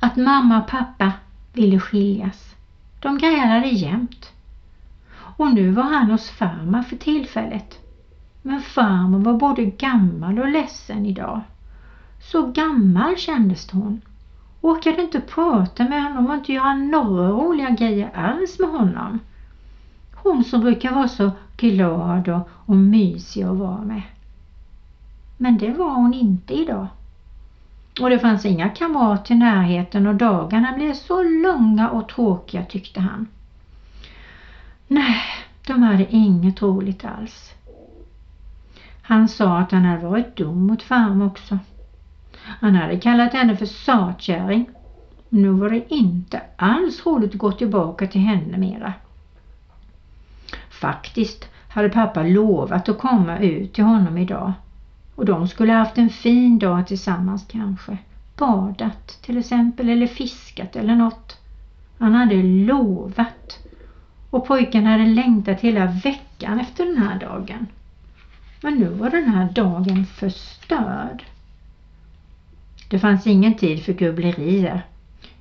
att 0.00 0.16
mamma 0.16 0.62
och 0.62 0.68
pappa 0.68 1.12
ville 1.52 1.80
skiljas. 1.80 2.54
De 3.00 3.18
grälade 3.18 3.68
jämt. 3.68 4.32
Och 5.36 5.54
nu 5.54 5.70
var 5.70 5.82
han 5.82 6.10
hos 6.10 6.30
farmor 6.30 6.82
för 6.82 6.96
tillfället. 6.96 7.78
Men 8.42 8.62
farmor 8.62 9.18
var 9.18 9.34
både 9.34 9.64
gammal 9.64 10.38
och 10.38 10.48
ledsen 10.48 11.06
idag. 11.06 11.40
Så 12.20 12.46
gammal 12.46 13.16
kändes 13.16 13.70
hon. 13.70 14.00
Orkade 14.60 15.02
inte 15.02 15.20
prata 15.20 15.84
med 15.84 16.02
honom 16.02 16.26
och 16.26 16.34
inte 16.34 16.52
göra 16.52 16.74
några 16.74 17.28
roliga 17.28 17.70
grejer 17.70 18.10
alls 18.14 18.58
med 18.58 18.68
honom. 18.68 19.18
Hon 20.22 20.44
som 20.44 20.60
brukar 20.60 20.92
vara 20.92 21.08
så 21.08 21.30
glad 21.56 22.28
och, 22.28 22.48
och 22.66 22.76
mysig 22.76 23.42
att 23.42 23.56
vara 23.56 23.82
med. 23.84 24.02
Men 25.36 25.58
det 25.58 25.72
var 25.72 25.94
hon 25.94 26.14
inte 26.14 26.54
idag. 26.54 26.86
Och 28.00 28.10
det 28.10 28.18
fanns 28.18 28.44
inga 28.44 28.68
kamrater 28.68 29.34
i 29.34 29.38
närheten 29.38 30.06
och 30.06 30.14
dagarna 30.14 30.72
blev 30.72 30.94
så 30.94 31.22
långa 31.22 31.90
och 31.90 32.08
tråkiga 32.08 32.64
tyckte 32.64 33.00
han. 33.00 33.26
Nej, 34.86 35.16
de 35.66 35.82
hade 35.82 36.14
inget 36.14 36.62
roligt 36.62 37.04
alls. 37.04 37.54
Han 39.02 39.28
sa 39.28 39.58
att 39.58 39.72
han 39.72 39.84
hade 39.84 40.06
varit 40.06 40.36
dum 40.36 40.66
mot 40.66 40.82
farmor 40.82 41.26
också. 41.26 41.58
Han 42.44 42.74
hade 42.74 42.96
kallat 42.96 43.32
henne 43.32 43.56
för 43.56 43.66
satkärring. 43.66 44.70
Nu 45.28 45.48
var 45.48 45.70
det 45.70 45.94
inte 45.94 46.42
alls 46.56 47.06
roligt 47.06 47.32
att 47.32 47.38
gå 47.38 47.52
tillbaka 47.52 48.06
till 48.06 48.20
henne 48.20 48.58
mera. 48.58 48.92
Faktiskt 50.82 51.48
hade 51.68 51.88
pappa 51.88 52.22
lovat 52.22 52.88
att 52.88 52.98
komma 52.98 53.38
ut 53.38 53.72
till 53.72 53.84
honom 53.84 54.18
idag 54.18 54.52
och 55.14 55.24
de 55.24 55.48
skulle 55.48 55.72
haft 55.72 55.98
en 55.98 56.10
fin 56.10 56.58
dag 56.58 56.86
tillsammans 56.86 57.46
kanske. 57.48 57.98
Badat 58.36 59.18
till 59.22 59.38
exempel 59.38 59.88
eller 59.88 60.06
fiskat 60.06 60.76
eller 60.76 60.94
något. 60.94 61.38
Han 61.98 62.14
hade 62.14 62.42
lovat 62.42 63.58
och 64.30 64.46
pojken 64.46 64.86
hade 64.86 65.06
längtat 65.06 65.60
hela 65.60 65.86
veckan 65.86 66.58
efter 66.58 66.84
den 66.84 66.98
här 66.98 67.18
dagen. 67.18 67.66
Men 68.60 68.74
nu 68.74 68.88
var 68.88 69.10
den 69.10 69.28
här 69.28 69.48
dagen 69.52 70.06
förstörd. 70.06 71.24
Det 72.88 72.98
fanns 72.98 73.26
ingen 73.26 73.54
tid 73.54 73.82
för 73.84 73.92
gubblerier. 73.92 74.86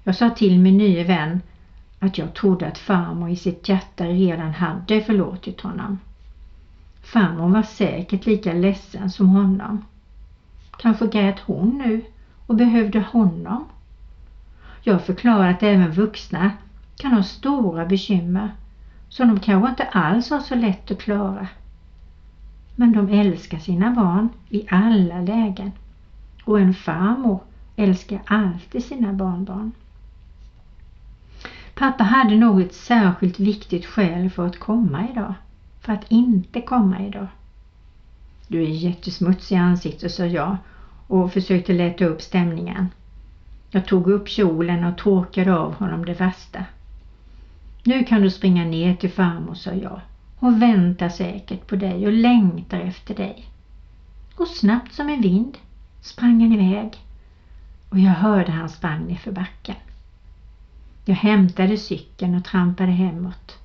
Jag 0.03 0.15
sa 0.15 0.29
till 0.29 0.59
min 0.59 0.77
nye 0.77 1.03
vän 1.03 1.41
att 2.01 2.17
jag 2.17 2.33
trodde 2.33 2.67
att 2.67 2.77
farmor 2.77 3.29
i 3.29 3.35
sitt 3.35 3.69
hjärta 3.69 4.05
redan 4.05 4.53
hade 4.53 5.01
förlåtit 5.01 5.61
honom. 5.61 5.97
Farmor 7.01 7.49
var 7.49 7.63
säkert 7.63 8.25
lika 8.25 8.53
ledsen 8.53 9.09
som 9.09 9.27
honom. 9.29 9.79
Kanske 10.77 11.07
grät 11.07 11.39
hon 11.39 11.77
nu 11.77 12.01
och 12.47 12.55
behövde 12.55 12.99
honom. 12.99 13.65
Jag 14.81 15.01
förklarar 15.01 15.49
att 15.51 15.63
även 15.63 15.91
vuxna 15.91 16.51
kan 16.97 17.13
ha 17.13 17.23
stora 17.23 17.85
bekymmer 17.85 18.49
som 19.09 19.27
de 19.27 19.39
kanske 19.39 19.67
inte 19.67 19.83
alls 19.83 20.29
har 20.29 20.39
så 20.39 20.55
lätt 20.55 20.91
att 20.91 20.97
klara. 20.97 21.47
Men 22.75 22.91
de 22.91 23.09
älskar 23.09 23.57
sina 23.57 23.91
barn 23.91 24.29
i 24.49 24.63
alla 24.69 25.21
lägen 25.21 25.71
och 26.43 26.59
en 26.59 26.73
farmor 26.73 27.39
älskar 27.75 28.21
alltid 28.25 28.83
sina 28.83 29.13
barnbarn. 29.13 29.71
Pappa 31.81 32.03
hade 32.03 32.35
nog 32.35 32.61
ett 32.61 32.73
särskilt 32.73 33.39
viktigt 33.39 33.85
skäl 33.85 34.29
för 34.29 34.47
att 34.47 34.59
komma 34.59 35.09
idag 35.09 35.33
för 35.79 35.93
att 35.93 36.11
inte 36.11 36.61
komma 36.61 36.99
idag. 37.07 37.27
Du 38.47 38.63
är 38.63 38.69
jättesmutsig 38.69 39.55
i 39.55 39.59
ansiktet, 39.59 40.11
sa 40.11 40.25
jag 40.25 40.57
och 41.07 41.31
försökte 41.31 41.73
lätta 41.73 42.05
upp 42.05 42.21
stämningen. 42.21 42.87
Jag 43.69 43.85
tog 43.85 44.07
upp 44.07 44.29
kjolen 44.29 44.83
och 44.83 44.97
torkade 44.97 45.53
av 45.53 45.73
honom 45.73 46.05
det 46.05 46.13
värsta. 46.13 46.65
Nu 47.83 48.03
kan 48.03 48.21
du 48.21 48.29
springa 48.29 48.65
ner 48.65 48.93
till 48.93 49.11
farmor, 49.11 49.53
sa 49.53 49.73
jag. 49.73 49.99
Hon 50.39 50.59
väntar 50.59 51.09
säkert 51.09 51.67
på 51.67 51.75
dig 51.75 52.05
och 52.05 52.13
längtar 52.13 52.79
efter 52.79 53.15
dig. 53.15 53.45
Och 54.35 54.47
snabbt 54.47 54.93
som 54.93 55.09
en 55.09 55.21
vind 55.21 55.57
sprang 56.01 56.41
han 56.41 56.51
iväg 56.51 56.97
och 57.89 57.99
jag 57.99 58.11
hörde 58.11 58.51
han 58.51 58.69
sprang 58.69 59.07
nerför 59.07 59.31
backen. 59.31 59.75
Jag 61.11 61.15
hämtade 61.15 61.77
cykeln 61.77 62.35
och 62.35 62.45
trampade 62.45 62.91
hemåt 62.91 63.59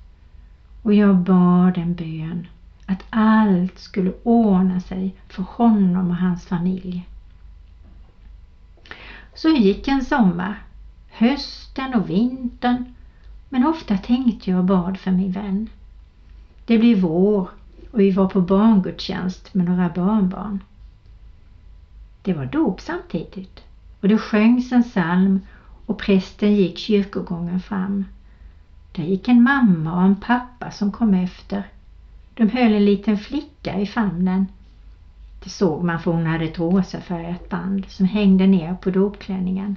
och 0.83 0.93
jag 0.93 1.15
bad 1.17 1.77
en 1.77 1.93
bön 1.93 2.47
att 2.85 3.03
allt 3.09 3.79
skulle 3.79 4.13
ordna 4.23 4.79
sig 4.79 5.15
för 5.27 5.43
honom 5.43 6.09
och 6.09 6.15
hans 6.15 6.45
familj. 6.45 7.07
Så 9.35 9.49
gick 9.49 9.87
en 9.87 10.05
sommar, 10.05 10.63
hösten 11.09 11.93
och 11.95 12.09
vintern 12.09 12.95
men 13.49 13.67
ofta 13.67 13.97
tänkte 13.97 14.49
jag 14.51 14.59
och 14.59 14.65
bad 14.65 14.97
för 14.97 15.11
min 15.11 15.31
vän. 15.31 15.69
Det 16.65 16.77
blev 16.77 17.01
vår 17.01 17.49
och 17.91 17.99
vi 17.99 18.11
var 18.11 18.29
på 18.29 18.41
barngudstjänst 18.41 19.53
med 19.53 19.65
några 19.65 19.89
barnbarn. 19.89 20.63
Det 22.21 22.33
var 22.33 22.45
dop 22.45 22.81
samtidigt 22.81 23.63
och 24.01 24.07
det 24.07 24.17
sjöngs 24.17 24.71
en 24.71 24.83
psalm 24.83 25.39
och 25.87 25.97
prästen 25.97 26.55
gick 26.55 26.77
kyrkogången 26.77 27.59
fram. 27.59 28.05
Där 28.91 29.03
gick 29.03 29.27
en 29.27 29.43
mamma 29.43 29.95
och 29.95 30.03
en 30.03 30.15
pappa 30.15 30.71
som 30.71 30.91
kom 30.91 31.13
efter. 31.13 31.63
De 32.33 32.49
höll 32.49 32.73
en 32.73 32.85
liten 32.85 33.17
flicka 33.17 33.79
i 33.79 33.85
famnen. 33.85 34.47
Det 35.43 35.49
såg 35.49 35.83
man 35.83 35.99
för 35.99 36.11
hon 36.11 36.25
hade 36.25 36.45
ett 36.45 36.59
rosafärgat 36.59 37.49
band 37.49 37.85
som 37.89 38.05
hängde 38.05 38.47
ner 38.47 38.73
på 38.73 38.89
dopklänningen. 38.89 39.75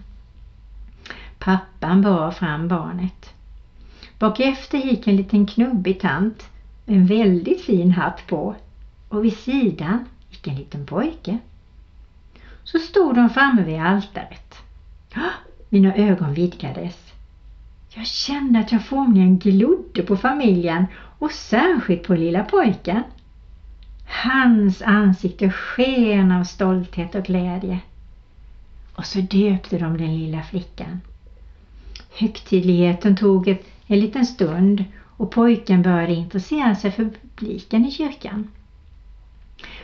Pappan 1.38 2.02
bar 2.02 2.30
fram 2.30 2.68
barnet. 2.68 3.34
Bakefter 4.18 4.78
gick 4.78 5.06
en 5.06 5.16
liten 5.16 5.46
knubbig 5.46 6.00
tant 6.00 6.48
med 6.84 6.96
en 6.96 7.06
väldigt 7.06 7.61
fin 7.61 7.90
hatt 7.90 8.26
på 8.26 8.54
och 9.08 9.24
vid 9.24 9.36
sidan 9.36 10.04
gick 10.30 10.46
en 10.46 10.56
liten 10.56 10.86
pojke. 10.86 11.38
Så 12.64 12.78
stod 12.78 13.14
de 13.14 13.30
framme 13.30 13.62
vid 13.62 13.80
altaret. 13.80 14.56
Mina 15.72 15.94
ögon 15.94 16.34
vidgades. 16.34 17.12
Jag 17.94 18.06
kände 18.06 18.58
att 18.58 18.72
jag 18.72 18.84
formligen 18.84 19.38
glodde 19.38 20.02
på 20.02 20.16
familjen 20.16 20.86
och 20.94 21.32
särskilt 21.32 22.06
på 22.06 22.14
lilla 22.14 22.44
pojken. 22.44 23.02
Hans 24.24 24.82
ansikte 24.82 25.50
sken 25.50 26.32
av 26.32 26.44
stolthet 26.44 27.14
och 27.14 27.24
glädje. 27.24 27.78
Och 28.94 29.04
så 29.06 29.20
döpte 29.20 29.78
de 29.78 29.96
den 29.96 30.14
lilla 30.14 30.42
flickan. 30.42 31.00
Högtidligheten 32.18 33.16
tog 33.16 33.48
ett, 33.48 33.64
en 33.86 34.00
liten 34.00 34.24
stund 34.24 34.84
och 35.16 35.30
pojken 35.30 35.82
började 35.82 36.12
intressera 36.12 36.74
sig 36.74 36.90
för 36.90 37.10
publiken 37.36 37.84
i 37.84 37.90
kyrkan. 37.90 38.44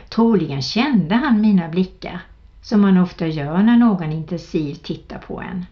Troligen 0.09 0.61
kände 0.61 1.15
han 1.15 1.41
mina 1.41 1.67
blickar 1.67 2.21
som 2.61 2.81
man 2.81 2.97
ofta 2.97 3.27
gör 3.27 3.63
när 3.63 3.77
någon 3.77 4.11
intensivt 4.11 4.83
tittar 4.83 5.17
på 5.17 5.41
en. 5.41 5.65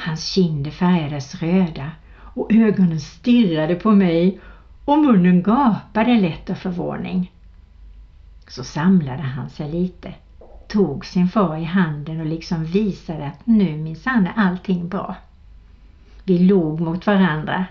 Hans 0.00 0.24
kinder 0.24 0.70
färgades 0.70 1.42
röda 1.42 1.90
och 2.34 2.52
ögonen 2.52 3.00
stirrade 3.00 3.76
på 3.76 3.92
mig 3.92 4.40
och 4.84 4.98
munnen 4.98 5.42
gapade 5.42 6.16
lätt 6.16 6.50
av 6.50 6.54
förvåning. 6.54 7.32
Så 8.48 8.64
samlade 8.64 9.22
han 9.22 9.50
sig 9.50 9.68
lite, 9.68 10.14
tog 10.68 11.06
sin 11.06 11.28
far 11.28 11.56
i 11.56 11.64
handen 11.64 12.20
och 12.20 12.26
liksom 12.26 12.64
visade 12.64 13.26
att 13.26 13.46
nu 13.46 13.76
minsann 13.76 14.26
är 14.26 14.32
allting 14.36 14.88
bra. 14.88 15.16
Vi 16.24 16.38
log 16.38 16.80
mot 16.80 17.06
varandra 17.06 17.66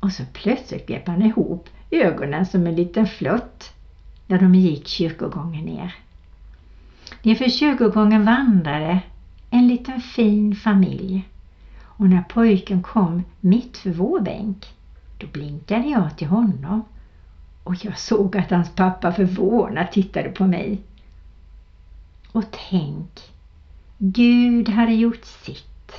och 0.00 0.12
så 0.12 0.22
plötsligt 0.32 0.86
grep 0.86 1.08
han 1.08 1.22
ihop 1.22 1.68
ögonen 1.90 2.44
som 2.46 2.66
en 2.66 2.76
liten 2.76 3.06
flört 3.06 3.70
när 4.26 4.38
de 4.38 4.54
gick 4.54 4.86
kyrkogången 4.88 5.64
ner. 5.64 5.94
Nerför 7.22 7.48
kyrkogången 7.48 8.24
vandrade 8.24 9.00
en 9.50 9.66
liten 9.66 10.00
fin 10.00 10.54
familj 10.54 11.24
och 11.96 12.08
när 12.08 12.22
pojken 12.22 12.82
kom 12.82 13.22
mitt 13.40 13.76
för 13.76 13.90
vår 13.90 14.20
bänk 14.20 14.66
då 15.18 15.26
blinkade 15.26 15.88
jag 15.88 16.18
till 16.18 16.26
honom 16.26 16.84
och 17.64 17.84
jag 17.84 17.98
såg 17.98 18.36
att 18.36 18.50
hans 18.50 18.70
pappa 18.70 19.12
förvånat 19.12 19.92
tittade 19.92 20.28
på 20.28 20.46
mig. 20.46 20.80
Och 22.32 22.44
tänk, 22.70 23.32
Gud 23.98 24.68
hade 24.68 24.94
gjort 24.94 25.24
sitt. 25.24 25.92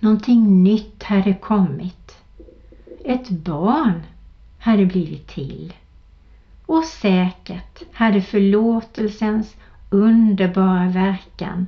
Någonting 0.00 0.62
nytt 0.62 1.02
hade 1.02 1.34
kommit. 1.34 2.18
Ett 3.04 3.30
barn 3.30 4.02
hade 4.58 4.86
blivit 4.86 5.28
till. 5.28 5.74
Och 6.66 6.84
säkert 6.84 7.82
hade 7.92 8.22
förlåtelsens 8.22 9.56
underbara 9.90 10.88
verkan 10.88 11.66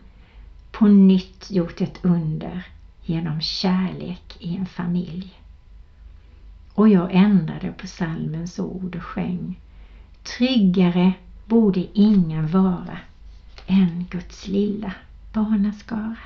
på 0.83 0.89
nytt 0.89 1.51
gjort 1.51 1.81
ett 1.81 1.99
under 2.03 2.67
genom 3.03 3.41
kärlek 3.41 4.37
i 4.39 4.57
en 4.57 4.67
familj. 4.67 5.41
Och 6.75 6.89
jag 6.89 7.09
ändrade 7.13 7.73
på 7.73 7.87
salmens 7.87 8.59
ord 8.59 8.97
och 8.97 9.03
sjöng 9.03 9.61
Tryggare 10.23 11.13
borde 11.47 11.87
ingen 11.93 12.49
vara 12.49 12.99
än 13.67 14.07
Guds 14.11 14.49
lilla 14.49 14.93
barnaskara. 15.33 16.17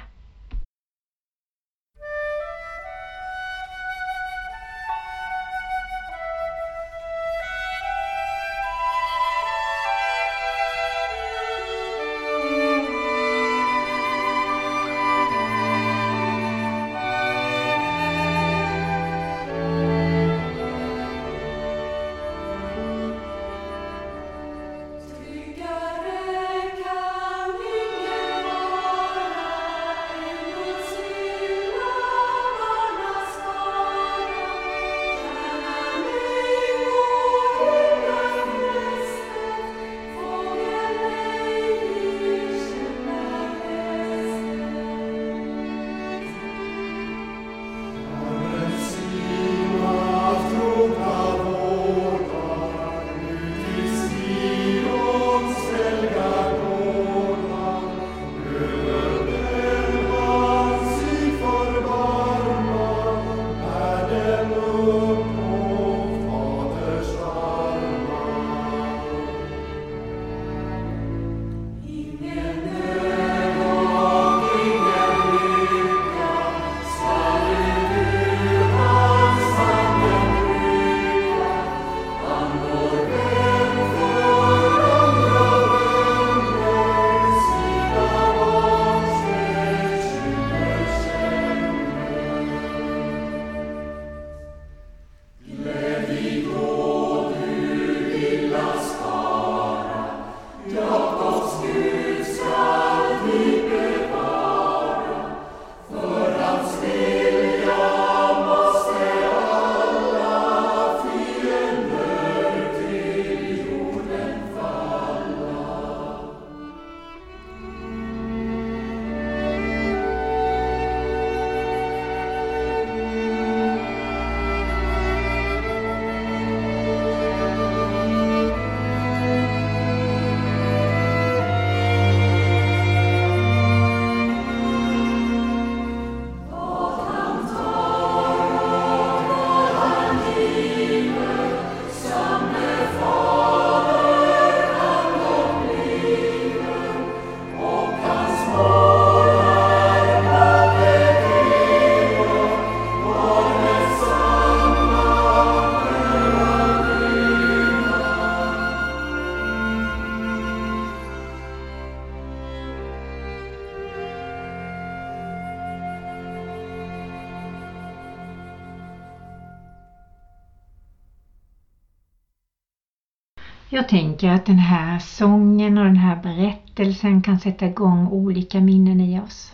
Jag 173.87 173.91
tänker 173.91 174.31
att 174.31 174.47
den 174.47 174.59
här 174.59 174.99
sången 174.99 175.79
och 175.79 175.85
den 175.85 175.97
här 175.97 176.17
berättelsen 176.17 177.23
kan 177.23 177.41
sätta 177.41 177.67
igång 177.67 178.09
olika 178.09 178.61
minnen 178.61 179.01
i 179.01 179.21
oss. 179.21 179.53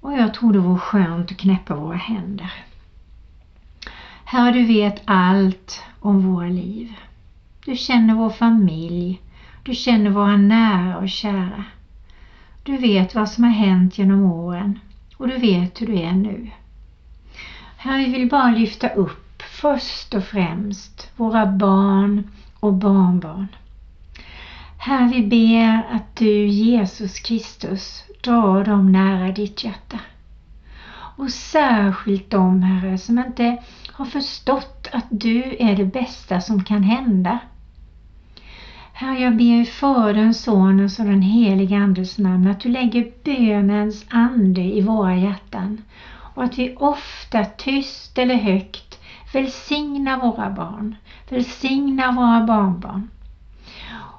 Och 0.00 0.12
jag 0.12 0.34
tror 0.34 0.52
det 0.52 0.58
vore 0.58 0.78
skönt 0.78 1.30
att 1.30 1.36
knäppa 1.36 1.74
våra 1.74 1.96
händer. 1.96 2.52
Herre, 4.24 4.52
du 4.52 4.64
vet 4.64 5.02
allt 5.04 5.82
om 6.00 6.34
våra 6.34 6.46
liv. 6.46 6.94
Du 7.64 7.76
känner 7.76 8.14
vår 8.14 8.30
familj. 8.30 9.20
Du 9.62 9.74
känner 9.74 10.10
våra 10.10 10.36
nära 10.36 10.98
och 10.98 11.08
kära. 11.08 11.64
Du 12.62 12.76
vet 12.76 13.14
vad 13.14 13.28
som 13.28 13.44
har 13.44 13.50
hänt 13.50 13.98
genom 13.98 14.24
åren 14.24 14.78
och 15.16 15.28
du 15.28 15.36
vet 15.36 15.80
hur 15.80 15.86
du 15.86 15.98
är 15.98 16.12
nu. 16.12 16.50
Herre, 17.76 18.04
vi 18.04 18.12
vill 18.12 18.28
bara 18.28 18.50
lyfta 18.50 18.88
upp 18.88 19.42
först 19.60 20.14
och 20.14 20.24
främst 20.24 21.10
våra 21.16 21.46
barn 21.46 22.24
och 22.60 22.72
barnbarn. 22.72 23.46
Herre, 24.78 25.08
vi 25.08 25.26
ber 25.26 25.96
att 25.96 26.16
du, 26.16 26.46
Jesus 26.46 27.20
Kristus, 27.20 28.04
drar 28.20 28.64
dem 28.64 28.92
nära 28.92 29.32
ditt 29.32 29.64
hjärta. 29.64 29.98
Och 31.16 31.30
särskilt 31.30 32.30
de, 32.30 32.62
Herre, 32.62 32.98
som 32.98 33.18
inte 33.18 33.56
har 33.92 34.04
förstått 34.04 34.88
att 34.92 35.06
du 35.10 35.56
är 35.58 35.76
det 35.76 35.84
bästa 35.84 36.40
som 36.40 36.64
kan 36.64 36.82
hända. 36.82 37.38
Herre, 38.92 39.18
jag 39.18 39.36
ber 39.36 39.60
i 39.60 39.64
Faderns, 39.64 40.42
Sonens 40.42 40.98
och 40.98 41.04
den 41.04 41.22
helige 41.22 41.76
Andes 41.76 42.18
namn 42.18 42.46
att 42.46 42.60
du 42.60 42.68
lägger 42.68 43.12
bönens 43.24 44.06
ande 44.10 44.60
i 44.60 44.80
våra 44.80 45.16
hjärtan 45.16 45.82
och 46.34 46.44
att 46.44 46.58
vi 46.58 46.76
ofta 46.76 47.44
tyst 47.44 48.18
eller 48.18 48.34
högt 48.34 48.87
Välsigna 49.32 50.16
våra 50.16 50.50
barn, 50.50 50.96
Välsigna 51.28 52.12
våra 52.12 52.44
barnbarn. 52.44 53.08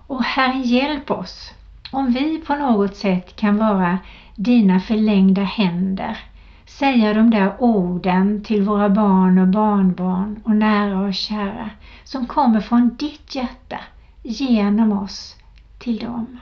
Och 0.08 0.24
Herre, 0.24 0.60
hjälp 0.60 1.12
oss 1.12 1.54
om 1.92 2.12
vi 2.12 2.38
på 2.38 2.56
något 2.56 2.96
sätt 2.96 3.36
kan 3.36 3.58
vara 3.58 3.98
dina 4.36 4.80
förlängda 4.80 5.44
händer, 5.44 6.18
säga 6.66 7.14
de 7.14 7.30
där 7.30 7.56
orden 7.60 8.44
till 8.44 8.64
våra 8.64 8.90
barn 8.90 9.38
och 9.38 9.48
barnbarn 9.48 10.40
och 10.44 10.56
nära 10.56 11.00
och 11.00 11.14
kära 11.14 11.70
som 12.04 12.28
kommer 12.28 12.60
från 12.60 12.96
ditt 13.00 13.36
hjärta 13.36 13.80
genom 14.24 14.92
oss 14.92 15.36
till 15.80 15.98
dem. 15.98 16.40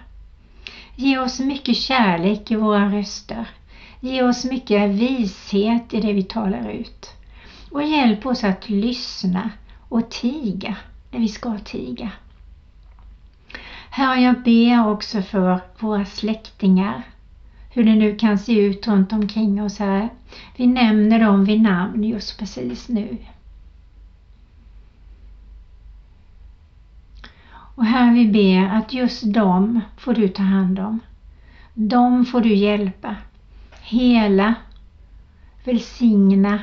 Ge 0.95 1.17
oss 1.17 1.39
mycket 1.39 1.77
kärlek 1.77 2.51
i 2.51 2.55
våra 2.55 2.91
röster. 2.91 3.49
Ge 3.99 4.23
oss 4.23 4.45
mycket 4.45 4.89
vishet 4.89 5.93
i 5.93 6.01
det 6.01 6.13
vi 6.13 6.23
talar 6.23 6.69
ut. 6.69 7.16
Och 7.71 7.83
hjälp 7.83 8.25
oss 8.25 8.43
att 8.43 8.69
lyssna 8.69 9.49
och 9.89 10.09
tiga 10.09 10.75
när 11.11 11.19
vi 11.19 11.27
ska 11.27 11.57
tiga. 11.57 12.11
Herre, 13.89 14.21
jag 14.21 14.43
ber 14.43 14.87
också 14.87 15.21
för 15.21 15.59
våra 15.79 16.05
släktingar, 16.05 17.03
hur 17.69 17.83
det 17.83 17.95
nu 17.95 18.15
kan 18.15 18.39
se 18.39 18.59
ut 18.59 18.87
runt 18.87 19.13
omkring 19.13 19.63
oss 19.63 19.79
här. 19.79 20.09
Vi 20.55 20.67
nämner 20.67 21.19
dem 21.19 21.45
vid 21.45 21.61
namn 21.61 22.03
just 22.03 22.39
precis 22.39 22.89
nu. 22.89 23.17
Och 27.77 27.85
här 27.85 28.13
vi 28.13 28.27
ber 28.27 28.77
att 28.77 28.93
just 28.93 29.33
dem 29.33 29.81
får 29.97 30.13
du 30.13 30.27
ta 30.27 30.43
hand 30.43 30.79
om. 30.79 30.99
Dem 31.73 32.25
får 32.25 32.41
du 32.41 32.55
hjälpa, 32.55 33.15
hela, 33.81 34.55
välsigna, 35.63 36.59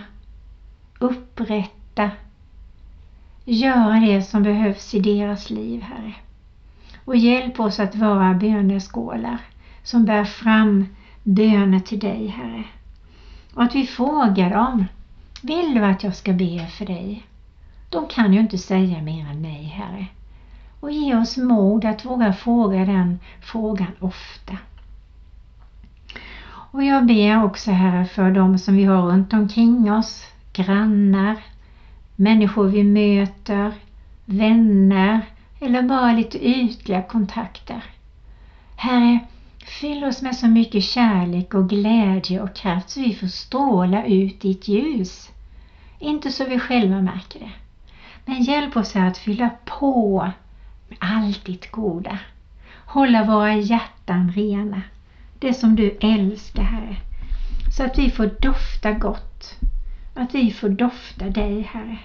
upprätta, 1.05 2.11
göra 3.45 4.01
det 4.01 4.23
som 4.23 4.43
behövs 4.43 4.95
i 4.95 5.01
deras 5.01 5.51
liv, 5.51 5.83
Herre. 5.83 6.15
Och 7.05 7.17
hjälp 7.17 7.61
oss 7.61 7.81
att 7.81 7.95
vara 7.95 8.35
böneskålar 8.35 9.39
som 9.83 10.05
bär 10.05 10.25
fram 10.25 10.87
böner 11.23 11.81
till 11.81 11.99
dig, 11.99 12.27
Herre. 12.27 12.65
Och 13.55 13.63
att 13.63 13.75
vi 13.75 13.87
frågar 13.87 14.51
dem, 14.51 14.85
vill 15.43 15.75
du 15.75 15.85
att 15.85 16.05
jag 16.05 16.17
ska 16.17 16.33
be 16.33 16.67
för 16.67 16.87
dig? 16.87 17.27
De 17.91 18.07
kan 18.07 18.33
ju 18.33 18.41
inte 18.41 18.59
säga 18.59 19.03
mer 19.03 19.27
än 19.27 19.43
nej, 19.43 19.65
Herre 19.65 20.07
och 20.85 20.91
ge 20.91 21.17
oss 21.17 21.37
mod 21.37 21.85
att 21.85 22.05
våga 22.05 22.33
fråga 22.33 22.85
den 22.85 23.19
frågan 23.41 23.93
ofta. 24.01 24.57
Och 26.47 26.85
jag 26.85 27.07
ber 27.07 27.45
också 27.45 27.71
Herre 27.71 28.05
för 28.05 28.31
dem 28.31 28.59
som 28.59 28.77
vi 28.77 28.85
har 28.85 29.03
runt 29.03 29.33
omkring 29.33 29.93
oss, 29.93 30.25
grannar, 30.55 31.37
människor 32.17 32.69
vi 32.69 32.85
möter, 32.85 33.73
vänner 34.25 35.21
eller 35.61 35.83
bara 35.83 36.13
lite 36.13 36.47
ytliga 36.49 37.03
kontakter. 37.03 37.85
Herre, 38.77 39.19
fyll 39.81 40.05
oss 40.05 40.23
med 40.23 40.37
så 40.37 40.47
mycket 40.49 40.85
kärlek 40.85 41.55
och 41.55 41.69
glädje 41.69 42.43
och 42.43 42.55
kraft 42.55 42.91
så 42.91 43.01
vi 43.01 43.15
får 43.15 43.27
stråla 43.27 44.05
ut 44.05 44.41
ditt 44.41 44.69
ljus. 44.69 45.31
Inte 45.99 46.31
så 46.31 46.45
vi 46.45 46.59
själva 46.59 47.01
märker 47.01 47.41
det. 47.41 47.53
Men 48.25 48.43
hjälp 48.43 48.77
oss 48.77 48.97
att 48.97 49.19
fylla 49.19 49.51
på 49.65 50.33
med 50.89 50.99
allt 51.01 51.45
ditt 51.45 51.71
goda. 51.71 52.19
Hålla 52.87 53.25
våra 53.25 53.55
hjärtan 53.55 54.33
rena, 54.33 54.83
det 55.39 55.55
som 55.55 55.77
du 55.77 55.99
älskar 56.01 56.63
Herre. 56.63 56.97
Så 57.77 57.85
att 57.85 57.99
vi 57.99 58.11
får 58.11 58.31
dofta 58.41 58.93
gott, 58.93 59.57
att 60.15 60.35
vi 60.35 60.51
får 60.51 60.69
dofta 60.69 61.25
dig 61.25 61.61
Herre. 61.61 61.99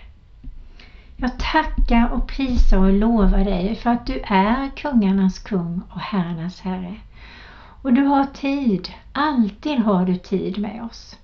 Jag 1.18 1.40
tackar 1.40 2.10
och 2.10 2.28
prisar 2.28 2.78
och 2.78 2.94
lovar 2.94 3.44
dig 3.44 3.76
för 3.76 3.90
att 3.90 4.06
du 4.06 4.20
är 4.24 4.70
kungarnas 4.76 5.40
kung 5.40 5.82
och 5.90 6.00
herrarnas 6.00 6.62
herre. 6.62 6.96
Och 7.82 7.94
du 7.94 8.04
har 8.04 8.26
tid, 8.26 8.90
alltid 9.14 9.80
har 9.80 10.06
du 10.06 10.16
tid 10.16 10.58
med 10.58 10.84
oss. 10.84 11.18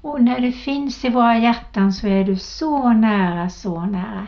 Och 0.00 0.22
när 0.22 0.40
du 0.40 0.52
finns 0.52 1.04
i 1.04 1.08
våra 1.08 1.38
hjärtan 1.38 1.92
så 1.92 2.06
är 2.06 2.24
du 2.24 2.36
så 2.36 2.92
nära, 2.92 3.50
så 3.50 3.80
nära. 3.80 4.26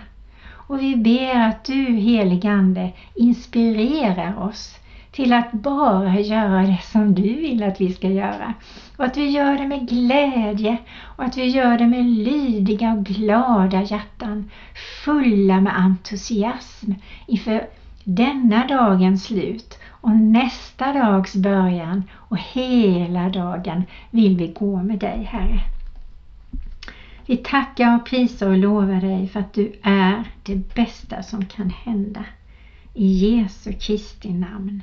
Och 0.52 0.80
vi 0.80 0.96
ber 0.96 1.48
att 1.48 1.64
du 1.64 1.84
heligande 1.84 2.92
inspirerar 3.14 4.42
oss 4.42 4.78
till 5.12 5.32
att 5.32 5.52
bara 5.52 6.20
göra 6.20 6.62
det 6.62 6.80
som 6.82 7.14
du 7.14 7.22
vill 7.22 7.62
att 7.62 7.80
vi 7.80 7.92
ska 7.92 8.08
göra. 8.08 8.54
Och 8.96 9.04
att 9.04 9.16
vi 9.16 9.30
gör 9.30 9.58
det 9.58 9.66
med 9.66 9.88
glädje 9.88 10.78
och 11.16 11.24
att 11.24 11.36
vi 11.36 11.46
gör 11.46 11.78
det 11.78 11.86
med 11.86 12.04
lydiga 12.04 12.92
och 12.92 13.04
glada 13.04 13.82
hjärtan, 13.82 14.50
fulla 15.04 15.60
med 15.60 15.78
entusiasm 15.78 16.92
inför 17.26 17.66
denna 18.04 18.66
dagens 18.66 19.24
slut 19.24 19.78
och 19.88 20.10
nästa 20.10 20.92
dags 20.92 21.36
början 21.36 22.02
och 22.14 22.38
hela 22.38 23.28
dagen 23.28 23.84
vill 24.10 24.36
vi 24.36 24.48
gå 24.48 24.82
med 24.82 24.98
dig 24.98 25.22
Herre. 25.22 25.60
Vi 27.26 27.36
tackar 27.36 27.96
och 27.96 28.06
prisar 28.06 28.48
och 28.48 28.58
lovar 28.58 29.00
dig 29.00 29.28
för 29.28 29.40
att 29.40 29.52
du 29.52 29.72
är 29.82 30.24
det 30.42 30.74
bästa 30.74 31.22
som 31.22 31.44
kan 31.44 31.70
hända. 31.70 32.24
I 32.94 33.06
Jesu 33.06 33.72
Kristi 33.72 34.32
namn. 34.32 34.82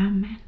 Amen. 0.00 0.47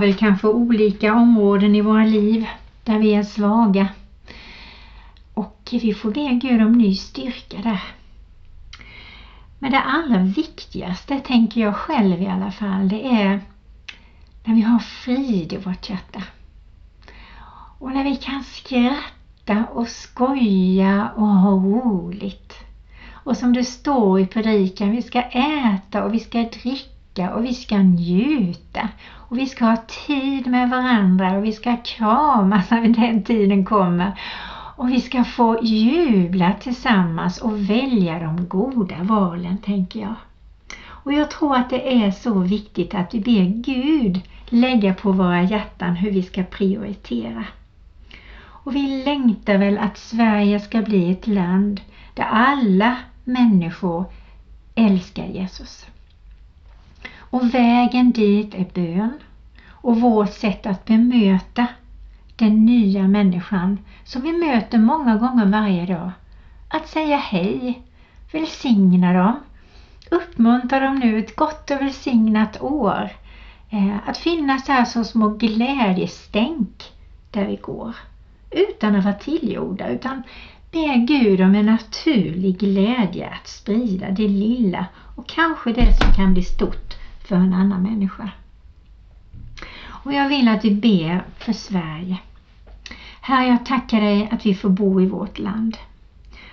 Väl 0.00 0.14
kanske 0.14 0.48
olika 0.48 1.14
områden 1.14 1.74
i 1.74 1.80
våra 1.80 2.04
liv 2.04 2.46
där 2.84 2.98
vi 2.98 3.14
är 3.14 3.22
svaga. 3.22 3.88
Och 5.34 5.68
vi 5.70 5.94
får 5.94 6.10
be 6.10 6.38
Gud 6.42 6.62
om 6.62 6.72
ny 6.72 6.94
styrka 6.94 7.56
där. 7.62 7.82
Men 9.58 9.70
det 9.70 9.80
allra 9.80 10.18
viktigaste, 10.18 11.20
tänker 11.20 11.60
jag 11.60 11.76
själv 11.76 12.22
i 12.22 12.26
alla 12.26 12.50
fall, 12.50 12.88
det 12.88 13.06
är 13.06 13.40
när 14.44 14.54
vi 14.54 14.60
har 14.60 14.78
frid 14.78 15.52
i 15.52 15.56
vårt 15.56 15.90
hjärta. 15.90 16.22
Och 17.78 17.92
när 17.92 18.04
vi 18.04 18.16
kan 18.16 18.44
skratta 18.44 19.64
och 19.72 19.88
skoja 19.88 21.10
och 21.16 21.26
ha 21.26 21.50
roligt. 21.50 22.54
Och 23.12 23.36
som 23.36 23.52
det 23.52 23.64
står 23.64 24.20
i 24.20 24.26
predikan, 24.26 24.90
vi 24.90 25.02
ska 25.02 25.22
äta 25.22 26.04
och 26.04 26.14
vi 26.14 26.20
ska 26.20 26.38
dricka 26.38 26.99
och 27.18 27.44
vi 27.44 27.54
ska 27.54 27.78
njuta. 27.78 28.88
Och 29.12 29.38
vi 29.38 29.46
ska 29.46 29.64
ha 29.64 29.76
tid 30.06 30.46
med 30.46 30.70
varandra 30.70 31.36
och 31.36 31.44
vi 31.44 31.52
ska 31.52 31.76
kramas 31.76 32.70
när 32.70 32.88
den 32.88 33.22
tiden 33.22 33.64
kommer. 33.64 34.12
Och 34.76 34.90
vi 34.90 35.00
ska 35.00 35.24
få 35.24 35.58
jubla 35.62 36.52
tillsammans 36.60 37.38
och 37.38 37.70
välja 37.70 38.18
de 38.18 38.48
goda 38.48 38.96
valen, 39.02 39.58
tänker 39.58 40.00
jag. 40.00 40.14
Och 40.86 41.12
jag 41.12 41.30
tror 41.30 41.56
att 41.56 41.70
det 41.70 42.04
är 42.04 42.10
så 42.10 42.38
viktigt 42.38 42.94
att 42.94 43.14
vi 43.14 43.20
ber 43.20 43.44
Gud 43.44 44.20
lägga 44.48 44.94
på 44.94 45.12
våra 45.12 45.42
hjärtan 45.42 45.96
hur 45.96 46.10
vi 46.10 46.22
ska 46.22 46.42
prioritera. 46.42 47.44
Och 48.42 48.74
vi 48.74 49.04
längtar 49.04 49.58
väl 49.58 49.78
att 49.78 49.98
Sverige 49.98 50.60
ska 50.60 50.82
bli 50.82 51.12
ett 51.12 51.26
land 51.26 51.80
där 52.14 52.24
alla 52.24 52.96
människor 53.24 54.04
älskar 54.74 55.26
Jesus. 55.26 55.86
Och 57.30 57.54
vägen 57.54 58.12
dit 58.12 58.54
är 58.54 58.66
bön 58.74 59.18
och 59.70 60.00
vårt 60.00 60.32
sätt 60.32 60.66
att 60.66 60.84
bemöta 60.84 61.66
den 62.36 62.66
nya 62.66 63.08
människan 63.08 63.78
som 64.04 64.22
vi 64.22 64.32
möter 64.32 64.78
många 64.78 65.16
gånger 65.16 65.46
varje 65.46 65.86
dag. 65.86 66.10
Att 66.68 66.88
säga 66.88 67.16
hej, 67.16 67.82
välsigna 68.32 69.12
dem, 69.12 69.40
uppmuntra 70.10 70.80
dem 70.80 70.98
nu 70.98 71.18
ett 71.18 71.36
gott 71.36 71.70
och 71.70 71.80
välsignat 71.80 72.62
år. 72.62 73.10
Eh, 73.70 74.08
att 74.08 74.18
finnas 74.18 74.68
här 74.68 74.84
som 74.84 75.04
små 75.04 75.28
glädjestänk 75.28 76.92
där 77.30 77.46
vi 77.46 77.56
går. 77.56 77.96
Utan 78.50 78.94
att 78.94 79.04
vara 79.04 79.14
tillgjorda, 79.14 79.88
utan 79.88 80.22
be 80.72 80.94
Gud 80.96 81.40
om 81.40 81.54
en 81.54 81.66
naturlig 81.66 82.58
glädje 82.58 83.28
att 83.28 83.48
sprida 83.48 84.10
det 84.10 84.28
lilla 84.28 84.86
och 85.16 85.28
kanske 85.28 85.72
det 85.72 85.94
som 85.94 86.14
kan 86.14 86.32
bli 86.32 86.42
stort 86.42 86.89
för 87.30 87.36
en 87.36 87.54
annan 87.54 87.82
människa. 87.82 88.30
Och 89.86 90.12
jag 90.12 90.28
vill 90.28 90.48
att 90.48 90.64
vi 90.64 90.70
ber 90.70 91.24
för 91.38 91.52
Sverige. 91.52 92.18
Herre, 93.20 93.46
jag 93.46 93.66
tackar 93.66 94.00
dig 94.00 94.28
att 94.32 94.46
vi 94.46 94.54
får 94.54 94.68
bo 94.68 95.00
i 95.00 95.06
vårt 95.06 95.38
land. 95.38 95.76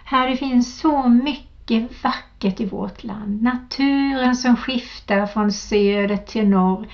Herre, 0.03 0.29
det 0.29 0.37
finns 0.37 0.79
så 0.79 1.09
mycket 1.09 2.03
vackert 2.03 2.59
i 2.59 2.65
vårt 2.65 3.03
land. 3.03 3.43
Naturen 3.43 4.35
som 4.35 4.55
skiftar 4.55 5.25
från 5.25 5.51
söder 5.51 6.17
till 6.17 6.49
norr. 6.49 6.87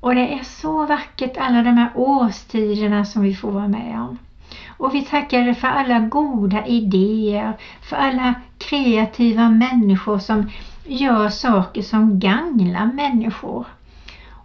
Och 0.00 0.14
det 0.14 0.34
är 0.34 0.42
så 0.42 0.86
vackert 0.86 1.36
alla 1.36 1.62
de 1.62 1.76
här 1.76 1.90
årstiderna 1.94 3.04
som 3.04 3.22
vi 3.22 3.34
får 3.34 3.50
vara 3.50 3.68
med 3.68 4.00
om. 4.00 4.18
Och 4.68 4.94
vi 4.94 5.02
tackar 5.02 5.44
dig 5.44 5.54
för 5.54 5.68
alla 5.68 6.00
goda 6.00 6.66
idéer, 6.66 7.56
för 7.80 7.96
alla 7.96 8.34
kreativa 8.58 9.48
människor 9.48 10.18
som 10.18 10.50
gör 10.90 11.28
saker 11.28 11.82
som 11.82 12.18
gagnar 12.18 12.86
människor. 12.86 13.66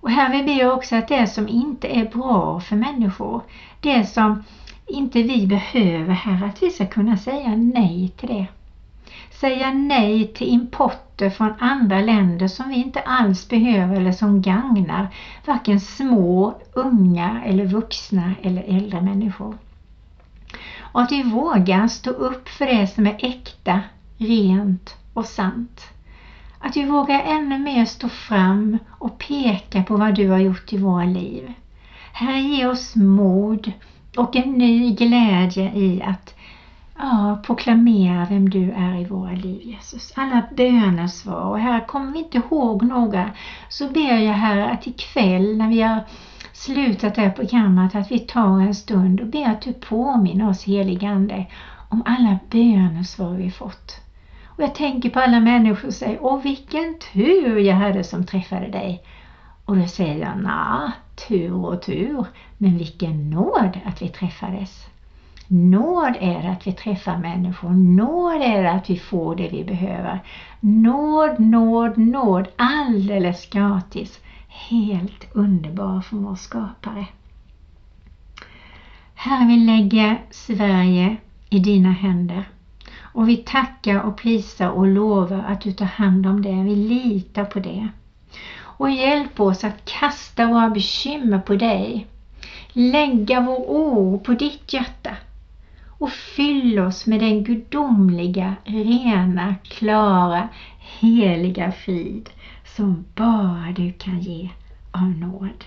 Och 0.02 0.12
här 0.12 0.30
vill 0.30 0.46
vi 0.46 0.66
också 0.66 0.96
att 0.96 1.08
det 1.08 1.28
som 1.28 1.48
inte 1.48 1.88
är 1.88 2.06
bra 2.06 2.60
för 2.60 2.76
människor, 2.76 3.42
det 3.80 4.06
som 4.06 4.44
inte 4.88 5.22
vi 5.22 5.48
behöver 5.48 6.14
här, 6.14 6.48
att 6.48 6.64
vi 6.64 6.70
ska 6.70 6.86
kunna 6.86 7.18
säga 7.18 7.56
nej 7.56 8.14
till 8.18 8.30
det. 8.30 8.46
Säga 9.32 9.72
nej 9.72 10.28
till 10.34 10.48
importer 10.48 11.30
från 11.30 11.54
andra 11.60 12.02
länder 12.02 12.48
som 12.48 12.70
vi 12.70 12.76
inte 12.76 13.00
alls 13.00 13.50
behöver 13.50 13.96
eller 13.96 14.12
som 14.12 14.42
gagnar 14.42 15.08
varken 15.46 15.80
små, 15.80 16.56
unga 16.74 17.44
eller 17.46 17.66
vuxna 17.66 18.32
eller 18.42 18.64
äldre 18.64 19.02
människor. 19.02 19.58
Och 20.80 21.02
att 21.02 21.12
vi 21.12 21.24
vågar 21.24 21.88
stå 21.88 22.10
upp 22.10 22.50
för 22.50 22.66
det 22.66 22.88
som 22.88 23.08
är 23.08 23.16
äkta, 23.20 23.82
rent 24.18 24.96
och 25.14 25.26
sant. 25.26 25.95
Att 26.66 26.78
vi 26.78 26.84
vågar 26.84 27.22
ännu 27.22 27.60
mer 27.60 27.86
stå 27.86 28.10
fram 28.10 28.78
och 28.90 29.18
peka 29.18 29.84
på 29.84 29.98
vad 29.98 30.16
du 30.16 30.30
har 30.30 30.40
gjort 30.40 30.74
i 30.74 30.78
våra 30.78 31.06
liv. 31.06 31.54
Herre, 32.14 32.40
ge 32.40 32.66
oss 32.66 32.96
mod 32.96 33.72
och 34.18 34.36
en 34.36 34.54
ny 34.54 34.96
glädje 34.96 35.72
i 35.76 36.02
att 36.02 36.36
ja, 36.98 37.42
proklamera 37.46 38.28
vem 38.30 38.50
du 38.50 38.72
är 38.72 39.02
i 39.02 39.06
våra 39.06 39.32
liv, 39.32 39.62
Jesus. 39.64 40.14
Alla 40.16 40.44
bönesvar. 40.58 41.42
Och 41.42 41.60
här 41.60 41.88
kommer 41.88 42.12
vi 42.12 42.20
inte 42.20 42.38
ihåg 42.38 42.84
några 42.84 43.30
så 43.70 43.88
ber 43.88 44.18
jag 44.18 44.34
Herre 44.34 44.70
att 44.70 44.88
ikväll 44.88 45.58
när 45.58 45.70
vi 45.70 45.82
har 45.82 46.02
slutat 46.54 47.16
det 47.16 47.22
här 47.22 47.30
programmet 47.30 47.96
att 47.96 48.12
vi 48.12 48.20
tar 48.20 48.62
en 48.62 48.76
stund 48.76 49.22
och 49.22 49.28
ber 49.28 49.50
att 49.50 49.62
du 49.62 49.74
påminner 49.74 50.50
oss 50.50 50.64
heligande 50.64 51.46
om 51.90 52.04
alla 52.06 52.38
bönesvar 52.50 53.34
vi 53.34 53.52
fått. 53.52 54.05
Och 54.56 54.64
jag 54.64 54.76
tänker 54.76 55.10
på 55.10 55.20
alla 55.20 55.40
människor 55.40 55.88
och 55.88 55.94
säger, 55.94 56.20
åh 56.22 56.42
vilken 56.42 57.00
tur 57.14 57.60
jag 57.60 57.76
hade 57.76 58.04
som 58.04 58.26
träffade 58.26 58.68
dig. 58.68 59.04
Och 59.66 59.78
då 59.78 59.88
säger 59.88 60.20
jag, 60.26 60.44
na, 60.44 60.92
tur 61.30 61.66
och 61.66 61.82
tur, 61.82 62.26
men 62.58 62.78
vilken 62.78 63.30
nåd 63.30 63.80
att 63.86 64.02
vi 64.02 64.10
träffades. 64.10 64.88
Nåd 65.48 66.18
är 66.20 66.42
det 66.42 66.50
att 66.50 66.68
vi 66.68 66.72
träffar 66.72 67.18
människor, 67.18 67.70
nåd 67.70 68.42
är 68.42 68.64
det 68.64 68.72
att 68.72 68.90
vi 68.90 68.98
får 68.98 69.36
det 69.36 69.48
vi 69.48 69.64
behöver. 69.64 70.20
Nåd, 70.60 71.40
nåd, 71.40 71.98
nåd, 71.98 72.48
alldeles 72.56 73.50
gratis. 73.50 74.20
Helt 74.48 75.36
underbar 75.36 76.02
från 76.02 76.24
vår 76.24 76.36
skapare. 76.36 77.06
Herre, 79.16 79.48
vi 79.48 79.58
lägger 79.58 80.22
Sverige 80.30 81.18
i 81.50 81.60
dina 81.60 81.92
händer. 81.92 82.44
Och 83.16 83.30
vi 83.30 83.38
tackar 83.38 84.02
och 84.02 84.18
prisar 84.18 84.70
och 84.70 84.88
lovar 84.88 85.44
att 85.48 85.62
du 85.62 85.72
tar 85.72 85.86
hand 85.86 86.26
om 86.28 86.42
det. 86.42 86.64
Vi 86.64 86.76
litar 86.76 87.46
på 87.46 87.60
det. 87.60 87.88
Och 88.58 88.92
hjälp 88.92 89.40
oss 89.40 89.64
att 89.64 89.86
kasta 89.86 90.48
våra 90.48 90.70
bekymmer 90.70 91.40
på 91.40 91.56
dig. 91.56 92.08
Lägga 92.74 93.42
vår 93.42 93.58
oro 93.58 94.20
på 94.20 94.34
ditt 94.34 94.74
hjärta. 94.74 95.18
Och 95.98 96.12
fyll 96.12 96.80
oss 96.80 97.06
med 97.06 97.20
den 97.20 97.44
gudomliga, 97.44 98.56
rena, 98.64 99.56
klara, 99.64 100.50
heliga 100.80 101.72
frid 101.72 102.30
som 102.76 103.06
bara 103.16 103.72
du 103.76 103.94
kan 103.94 104.20
ge 104.20 104.50
av 104.92 105.10
nåd. 105.10 105.64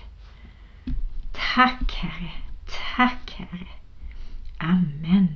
Tack 1.55 1.93
Herre, 1.93 2.31
tack 2.95 3.35
Herre. 3.37 3.67
Amen. 4.57 5.27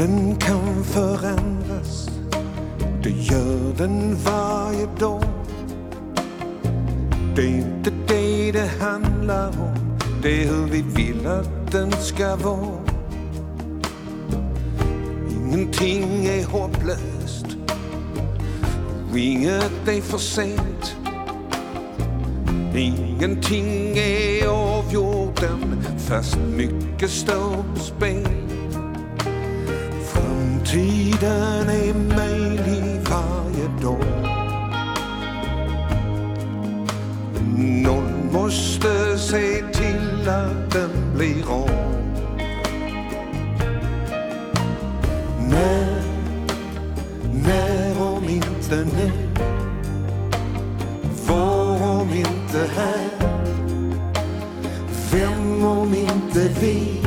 Världen 0.00 0.36
kan 0.36 0.84
förändras, 0.84 2.10
det 3.02 3.10
gör 3.10 3.74
den 3.78 4.16
varje 4.24 4.86
dag. 4.98 5.24
Det 7.36 7.42
är 7.42 7.48
inte 7.48 7.92
det 8.08 8.52
det 8.52 8.70
handlar 8.80 9.48
om, 9.48 9.98
det 10.22 10.42
är 10.42 10.48
hur 10.48 10.66
vi 10.66 10.82
vill 10.82 11.26
att 11.26 11.72
den 11.72 11.92
ska 11.92 12.36
vara. 12.36 12.80
Ingenting 15.30 16.26
är 16.26 16.44
hopplöst 16.44 17.46
och 19.10 19.18
inget 19.18 19.88
är 19.88 20.00
för 20.00 20.18
sent. 20.18 20.96
Ingenting 22.74 23.98
är 23.98 24.48
avgjort 24.48 25.42
än 25.42 25.84
fast 25.98 26.38
mycket 26.56 27.10
står 27.10 27.64
på 27.74 27.80
spel. 27.80 28.39
Tiden 30.70 31.68
är 31.68 31.94
möjlig 31.94 33.00
varje 33.10 33.68
dag. 33.82 34.04
Någon 37.58 38.32
måste 38.32 39.18
se 39.18 39.62
till 39.72 40.28
att 40.28 40.72
den 40.72 41.14
blir 41.16 41.50
av. 41.50 41.70
När, 45.48 46.02
när 47.44 48.02
om 48.02 48.24
inte 48.24 48.76
nu? 48.76 49.10
Var 51.28 52.00
om 52.00 52.08
inte 52.14 52.68
här? 52.76 53.10
Vem 55.12 55.64
om 55.64 55.94
inte 55.94 56.48
vi? 56.60 57.00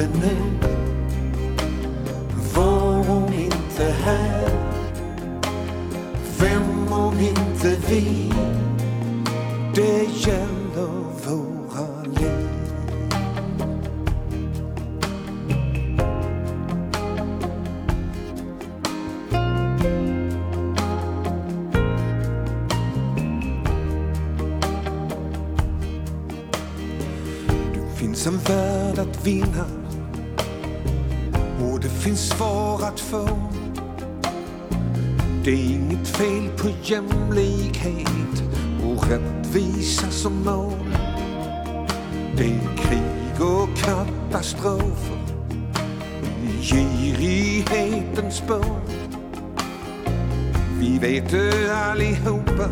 För 0.00 0.06
nu? 0.06 0.36
Var 2.54 3.04
hon 3.04 3.34
inte 3.34 3.84
här? 4.04 4.50
Vem 6.38 6.92
om 6.92 7.20
inte 7.20 7.76
vi? 7.88 8.32
Jämlikhet 36.90 38.42
och 38.84 39.08
rättvisa 39.08 40.10
som 40.10 40.44
mål. 40.44 40.96
Det 42.36 42.44
är 42.44 42.76
krig 42.76 43.46
och 43.46 43.68
katastrofer 43.76 45.18
i 46.42 46.62
girighetens 46.62 48.36
spår. 48.36 48.80
Vi 50.80 50.98
vet 50.98 51.30
det 51.30 51.74
allihopa, 51.74 52.68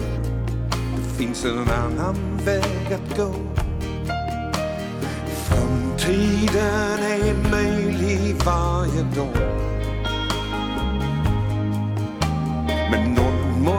det 0.96 1.18
finns 1.18 1.44
en 1.44 1.58
annan 1.58 2.16
väg 2.44 2.92
att 2.94 3.16
gå. 3.16 3.32
Framtiden 5.48 6.98
är 6.98 7.50
möjlig 7.50 8.34
varje 8.44 9.02
dag. 9.02 9.67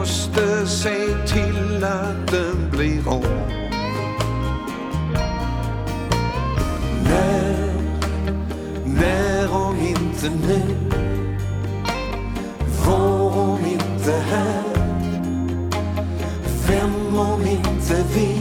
Måste 0.09 0.67
se 0.67 1.25
till 1.27 1.83
att 1.83 2.31
den 2.31 2.71
blir 2.71 3.07
om. 3.07 3.23
När, 7.03 7.73
när 8.85 9.53
om 9.53 9.77
inte 9.79 10.29
nu? 10.47 10.61
Var 12.85 13.37
om 13.37 13.65
inte 13.65 14.11
här? 14.11 14.63
Vem 16.67 17.19
om 17.19 17.41
inte 17.41 18.03
vi? 18.15 18.38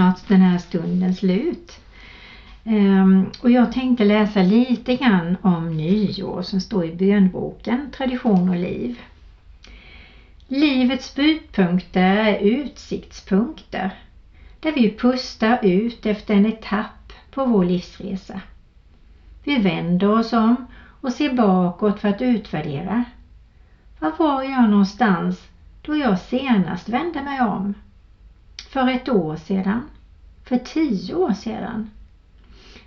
Snart 0.00 0.28
den 0.28 0.40
här 0.40 0.58
stunden 0.58 1.14
slut. 1.14 1.80
Ehm, 2.64 3.30
och 3.42 3.50
jag 3.50 3.72
tänkte 3.72 4.04
läsa 4.04 4.42
lite 4.42 4.94
grann 4.94 5.36
om 5.42 5.76
nyår 5.76 6.42
som 6.42 6.60
står 6.60 6.84
i 6.84 6.92
bönboken 6.92 7.90
Tradition 7.96 8.48
och 8.48 8.56
liv. 8.56 9.00
Livets 10.48 11.14
brytpunkter 11.14 12.02
är 12.02 12.38
utsiktspunkter 12.38 13.90
där 14.60 14.72
vi 14.72 14.96
pustar 14.96 15.58
ut 15.62 16.06
efter 16.06 16.34
en 16.34 16.46
etapp 16.46 17.12
på 17.30 17.44
vår 17.44 17.64
livsresa. 17.64 18.40
Vi 19.44 19.56
vänder 19.56 20.08
oss 20.08 20.32
om 20.32 20.66
och 21.00 21.12
ser 21.12 21.32
bakåt 21.32 22.00
för 22.00 22.08
att 22.08 22.22
utvärdera. 22.22 23.04
Var 23.98 24.12
var 24.18 24.42
jag 24.42 24.70
någonstans 24.70 25.48
då 25.82 25.96
jag 25.96 26.18
senast 26.18 26.88
vände 26.88 27.22
mig 27.22 27.40
om? 27.40 27.74
För 28.70 28.88
ett 28.88 29.08
år 29.08 29.36
sedan? 29.36 29.86
För 30.44 30.56
tio 30.56 31.14
år 31.14 31.32
sedan? 31.32 31.86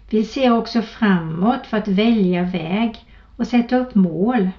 Vi 0.10 0.24
ser 0.24 0.50
också 0.52 0.82
framåt 0.82 1.68
för 1.68 1.78
att 1.78 1.88
välja 1.88 2.44
väg 2.44 3.06
och 3.38 3.48
sätta 3.48 3.76
upp 3.76 3.96
mål. 3.96 4.50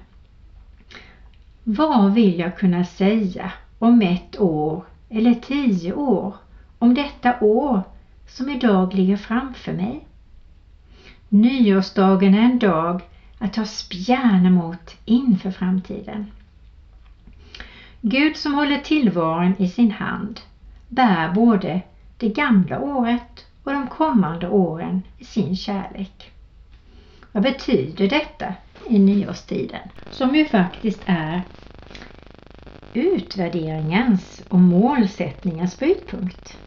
Vad 1.63 2.13
vill 2.13 2.39
jag 2.39 2.55
kunna 2.55 2.83
säga 2.83 3.51
om 3.79 4.01
ett 4.01 4.39
år 4.39 4.83
eller 5.09 5.33
tio 5.33 5.93
år 5.93 6.33
om 6.79 6.93
detta 6.93 7.35
år 7.39 7.81
som 8.27 8.49
idag 8.49 8.93
ligger 8.93 9.15
framför 9.15 9.73
mig? 9.73 10.05
Nyårsdagen 11.29 12.33
är 12.33 12.45
en 12.45 12.57
dag 12.57 13.03
att 13.37 13.53
ta 13.53 13.65
spjärn 13.65 14.45
emot 14.45 14.95
inför 15.05 15.49
framtiden. 15.49 16.25
Gud 18.01 18.35
som 18.37 18.53
håller 18.53 18.77
tillvaron 18.77 19.55
i 19.57 19.67
sin 19.67 19.91
hand 19.91 20.41
bär 20.95 21.33
både 21.33 21.81
det 22.17 22.29
gamla 22.29 22.79
året 22.79 23.45
och 23.63 23.73
de 23.73 23.87
kommande 23.87 24.49
åren 24.49 25.01
i 25.17 25.25
sin 25.25 25.55
kärlek. 25.55 26.31
Vad 27.31 27.43
betyder 27.43 28.09
detta 28.09 28.53
i 28.89 28.99
nyårstiden? 28.99 29.89
Som 30.11 30.35
ju 30.35 30.45
faktiskt 30.45 31.01
är 31.05 31.41
utvärderingens 32.93 34.41
och 34.49 34.59
målsättningens 34.59 35.79
brytpunkt. 35.79 36.57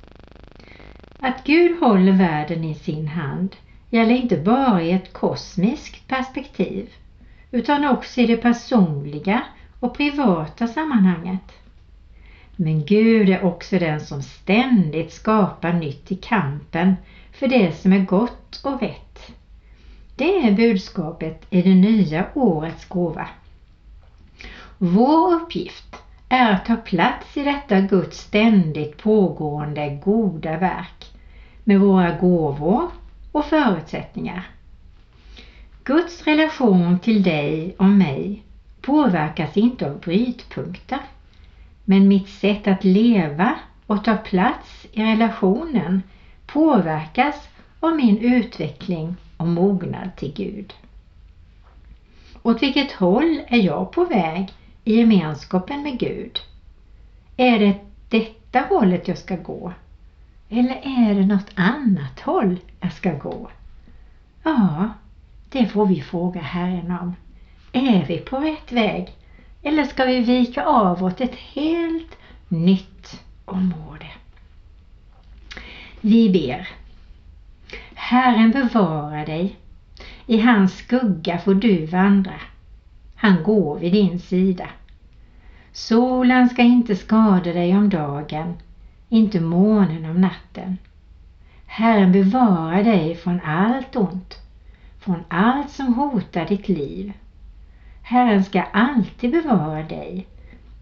Att 1.19 1.45
Gud 1.45 1.79
håller 1.81 2.13
världen 2.13 2.65
i 2.65 2.75
sin 2.75 3.09
hand 3.09 3.57
gäller 3.91 4.15
inte 4.15 4.37
bara 4.37 4.83
i 4.83 4.93
ett 4.93 5.13
kosmiskt 5.13 6.09
perspektiv 6.09 6.89
utan 7.51 7.85
också 7.85 8.21
i 8.21 8.27
det 8.27 8.37
personliga 8.37 9.43
och 9.81 9.97
privata 9.97 10.67
sammanhanget. 10.67 11.53
Men 12.61 12.85
Gud 12.85 13.29
är 13.29 13.45
också 13.45 13.79
den 13.79 14.01
som 14.01 14.23
ständigt 14.23 15.13
skapar 15.13 15.73
nytt 15.73 16.11
i 16.13 16.15
kampen 16.15 16.97
för 17.33 17.49
det 17.49 17.73
som 17.73 17.93
är 17.93 17.99
gott 17.99 18.61
och 18.63 18.81
rätt. 18.81 19.33
Det 20.17 20.47
är 20.47 20.51
budskapet 20.51 21.47
i 21.51 21.63
det 21.63 21.75
nya 21.75 22.27
årets 22.35 22.85
gåva. 22.85 23.29
Vår 24.79 25.35
uppgift 25.35 26.03
är 26.29 26.53
att 26.53 26.65
ta 26.65 26.77
plats 26.77 27.37
i 27.37 27.45
detta 27.45 27.81
Guds 27.81 28.19
ständigt 28.19 28.97
pågående 28.97 29.89
goda 29.89 30.57
verk 30.57 31.13
med 31.65 31.81
våra 31.81 32.13
gåvor 32.13 32.89
och 33.33 33.45
förutsättningar. 33.45 34.47
Guds 35.85 36.23
relation 36.23 36.99
till 36.99 37.23
dig 37.23 37.75
och 37.77 37.85
mig 37.89 38.43
påverkas 38.81 39.57
inte 39.57 39.87
av 39.87 39.99
brytpunkter 39.99 41.01
men 41.91 42.09
mitt 42.09 42.29
sätt 42.29 42.67
att 42.67 42.85
leva 42.85 43.55
och 43.87 44.05
ta 44.05 44.17
plats 44.17 44.87
i 44.93 45.03
relationen 45.03 46.03
påverkas 46.47 47.49
av 47.81 47.97
min 47.97 48.19
utveckling 48.19 49.17
och 49.37 49.47
mognad 49.47 50.17
till 50.17 50.35
Gud. 50.35 50.75
Åt 52.43 52.63
vilket 52.63 52.93
håll 52.93 53.41
är 53.47 53.59
jag 53.59 53.93
på 53.93 54.05
väg 54.05 54.53
i 54.85 54.99
gemenskapen 54.99 55.83
med 55.83 55.99
Gud? 55.99 56.41
Är 57.37 57.59
det 57.59 57.77
detta 58.09 58.61
hållet 58.61 59.09
jag 59.09 59.19
ska 59.19 59.37
gå? 59.37 59.73
Eller 60.49 60.81
är 60.83 61.15
det 61.15 61.27
något 61.27 61.51
annat 61.55 62.21
håll 62.21 62.61
jag 62.81 62.93
ska 62.93 63.13
gå? 63.13 63.51
Ja, 64.43 64.89
det 65.49 65.67
får 65.67 65.87
vi 65.87 66.03
fråga 66.03 66.41
Herren 66.41 66.91
om. 66.91 67.15
Är 67.73 68.05
vi 68.05 68.19
på 68.19 68.39
rätt 68.39 68.73
väg? 68.73 69.18
Eller 69.63 69.85
ska 69.85 70.05
vi 70.05 70.21
vika 70.21 70.65
av 70.65 71.05
åt 71.05 71.21
ett 71.21 71.35
helt 71.35 72.17
nytt 72.49 73.23
område? 73.45 74.07
Vi 76.01 76.31
ber. 76.31 76.69
Herren 77.95 78.51
bevara 78.51 79.25
dig. 79.25 79.57
I 80.27 80.41
hans 80.41 80.77
skugga 80.79 81.39
får 81.39 81.55
du 81.55 81.87
vandra. 81.87 82.41
Han 83.15 83.43
går 83.43 83.79
vid 83.79 83.93
din 83.93 84.21
sida. 84.21 84.69
Solen 85.73 86.49
ska 86.49 86.63
inte 86.63 86.97
skada 86.97 87.53
dig 87.53 87.77
om 87.77 87.89
dagen, 87.89 88.55
inte 89.09 89.41
månen 89.41 90.05
om 90.05 90.21
natten. 90.21 90.79
Herren 91.67 92.13
bevarar 92.13 92.85
dig 92.85 93.15
från 93.17 93.41
allt 93.41 93.97
ont, 93.97 94.35
från 95.01 95.25
allt 95.29 95.71
som 95.71 95.95
hotar 95.95 96.47
ditt 96.47 96.69
liv. 96.69 97.13
Herren 98.09 98.45
ska 98.45 98.63
alltid 98.63 99.31
bevara 99.31 99.83
dig 99.83 100.27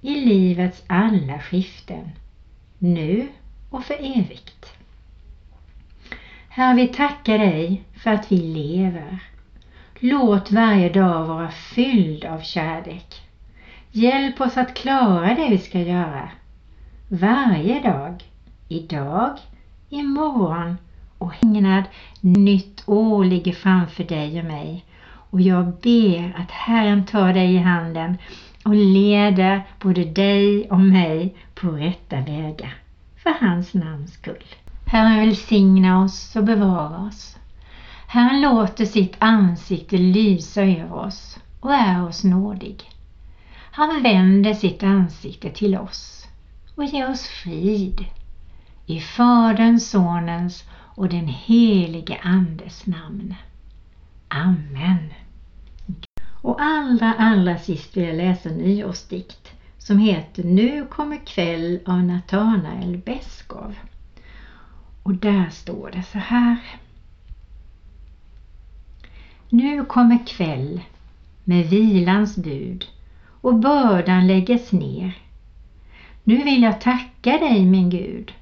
i 0.01 0.14
livets 0.14 0.83
alla 0.87 1.39
skiften, 1.39 2.11
nu 2.79 3.29
och 3.70 3.85
för 3.85 3.95
evigt. 3.95 4.72
Herre, 6.49 6.77
vi 6.77 6.89
tackar 6.89 7.39
dig 7.39 7.83
för 7.95 8.11
att 8.11 8.33
vi 8.33 8.37
lever. 8.37 9.18
Låt 9.99 10.51
varje 10.51 10.89
dag 10.89 11.27
vara 11.27 11.51
fylld 11.51 12.24
av 12.24 12.41
kärlek. 12.41 13.22
Hjälp 13.93 14.41
oss 14.41 14.57
att 14.57 14.74
klara 14.74 15.35
det 15.35 15.49
vi 15.51 15.59
ska 15.59 15.81
göra. 15.81 16.31
Varje 17.09 17.81
dag, 17.81 18.24
idag, 18.68 19.39
imorgon 19.89 20.77
och 21.18 21.33
hägnad 21.33 21.85
nytt 22.20 22.83
år 22.89 23.24
ligger 23.24 23.53
framför 23.53 24.05
dig 24.05 24.39
och 24.39 24.45
mig. 24.47 24.85
Och 25.31 25.41
jag 25.41 25.66
ber 25.66 26.37
att 26.39 26.51
Herren 26.51 27.07
tar 27.07 27.33
dig 27.33 27.55
i 27.55 27.59
handen 27.59 28.18
och 28.64 28.74
leder 28.74 29.62
både 29.81 30.05
dig 30.05 30.70
och 30.70 30.81
mig 30.81 31.37
på 31.55 31.70
rätta 31.70 32.16
vägar. 32.20 32.74
För 33.16 33.31
hans 33.41 33.74
namns 33.74 34.12
skull. 34.12 34.45
Herren 34.87 35.27
välsigna 35.27 36.03
oss 36.03 36.37
och 36.37 36.45
bevara 36.45 36.99
oss. 36.99 37.37
Herren 38.07 38.41
låter 38.41 38.85
sitt 38.85 39.16
ansikte 39.18 39.97
lysa 39.99 40.62
över 40.62 40.95
oss 40.95 41.39
och 41.61 41.74
är 41.74 42.07
oss 42.07 42.24
nådig. 42.24 42.91
Han 43.70 44.03
vänder 44.03 44.55
sitt 44.55 44.83
ansikte 44.83 45.51
till 45.51 45.77
oss 45.77 46.29
och 46.74 46.85
ger 46.85 47.11
oss 47.11 47.27
frid. 47.27 48.05
I 48.87 49.01
Faderns, 49.01 49.91
Sonens 49.91 50.64
och 50.72 51.09
den 51.09 51.29
helige 51.29 52.18
Andes 52.22 52.87
namn. 52.87 53.35
Amen. 54.29 55.12
Och 56.43 56.61
allra, 56.61 57.14
allra 57.14 57.59
sist 57.59 57.97
vill 57.97 58.05
jag 58.05 58.16
läsa 58.16 58.49
en 58.49 58.57
nyårsdikt 58.57 59.53
som 59.79 59.99
heter 59.99 60.45
Nu 60.45 60.87
kommer 60.87 61.27
kväll 61.27 61.81
av 61.87 61.99
Natanael 61.99 62.97
Beskow. 62.97 63.74
Och 65.03 65.14
där 65.14 65.51
står 65.51 65.91
det 65.91 66.03
så 66.03 66.18
här. 66.18 66.57
Nu 69.49 69.85
kommer 69.85 70.27
kväll 70.27 70.81
med 71.45 71.66
vilans 71.66 72.37
bud 72.37 72.87
och 73.41 73.55
bördan 73.55 74.27
lägges 74.27 74.72
ner. 74.72 75.18
Nu 76.24 76.43
vill 76.43 76.62
jag 76.62 76.81
tacka 76.81 77.39
dig 77.39 77.64
min 77.64 77.91
Gud 77.91 78.33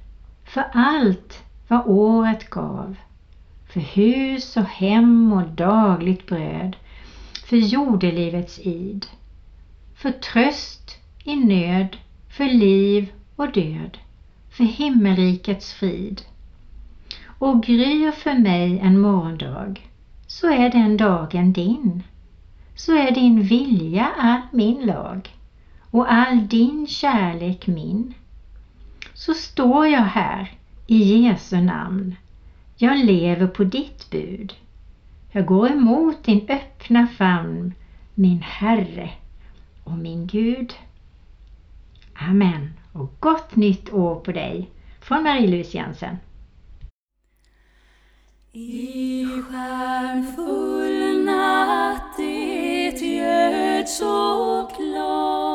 för 0.43 0.65
allt 0.73 1.43
vad 1.67 1.87
året 1.87 2.49
gav. 2.49 2.95
För 3.75 3.81
hus 3.81 4.57
och 4.57 4.65
hem 4.65 5.33
och 5.33 5.47
dagligt 5.47 6.25
bröd. 6.25 6.75
För 7.45 7.57
jordelivets 7.57 8.59
id. 8.59 9.05
För 9.95 10.11
tröst 10.11 10.97
i 11.23 11.35
nöd. 11.35 11.97
För 12.29 12.45
liv 12.45 13.11
och 13.35 13.51
död. 13.51 13.97
För 14.49 14.63
himmelrikets 14.63 15.73
frid. 15.73 16.21
Och 17.39 17.63
gryr 17.63 18.11
för 18.11 18.33
mig 18.33 18.79
en 18.79 18.99
morgondag 18.99 19.75
så 20.27 20.47
är 20.51 20.69
den 20.69 20.97
dagen 20.97 21.53
din. 21.53 22.03
Så 22.75 22.97
är 22.97 23.11
din 23.11 23.41
vilja 23.41 24.11
all 24.17 24.41
min 24.51 24.85
lag 24.85 25.35
och 25.91 26.13
all 26.13 26.47
din 26.47 26.87
kärlek 26.87 27.67
min. 27.67 28.13
Så 29.13 29.33
står 29.33 29.87
jag 29.87 30.05
här 30.05 30.51
i 30.87 31.03
Jesu 31.03 31.61
namn. 31.61 32.15
Jag 32.77 33.05
lever 33.05 33.47
på 33.47 33.63
ditt 33.63 34.09
bud. 34.09 34.53
Jag 35.31 35.45
går 35.45 35.71
emot 35.71 36.23
din 36.23 36.47
öppna 36.49 37.07
famn, 37.07 37.73
min 38.13 38.41
Herre 38.41 39.09
och 39.83 39.97
min 39.97 40.27
Gud. 40.27 40.73
Amen 42.13 42.73
och 42.93 43.11
gott 43.19 43.55
nytt 43.55 43.93
år 43.93 44.15
på 44.15 44.31
dig 44.31 44.69
från 45.01 45.23
Marie-Louise 45.23 45.77
Jensen. 45.77 46.17
I 48.51 49.25
stjärnfull 49.25 51.25
natt 51.25 52.17
det 52.17 53.01
göd 53.01 53.89
så 53.89 54.71
klart 54.75 55.54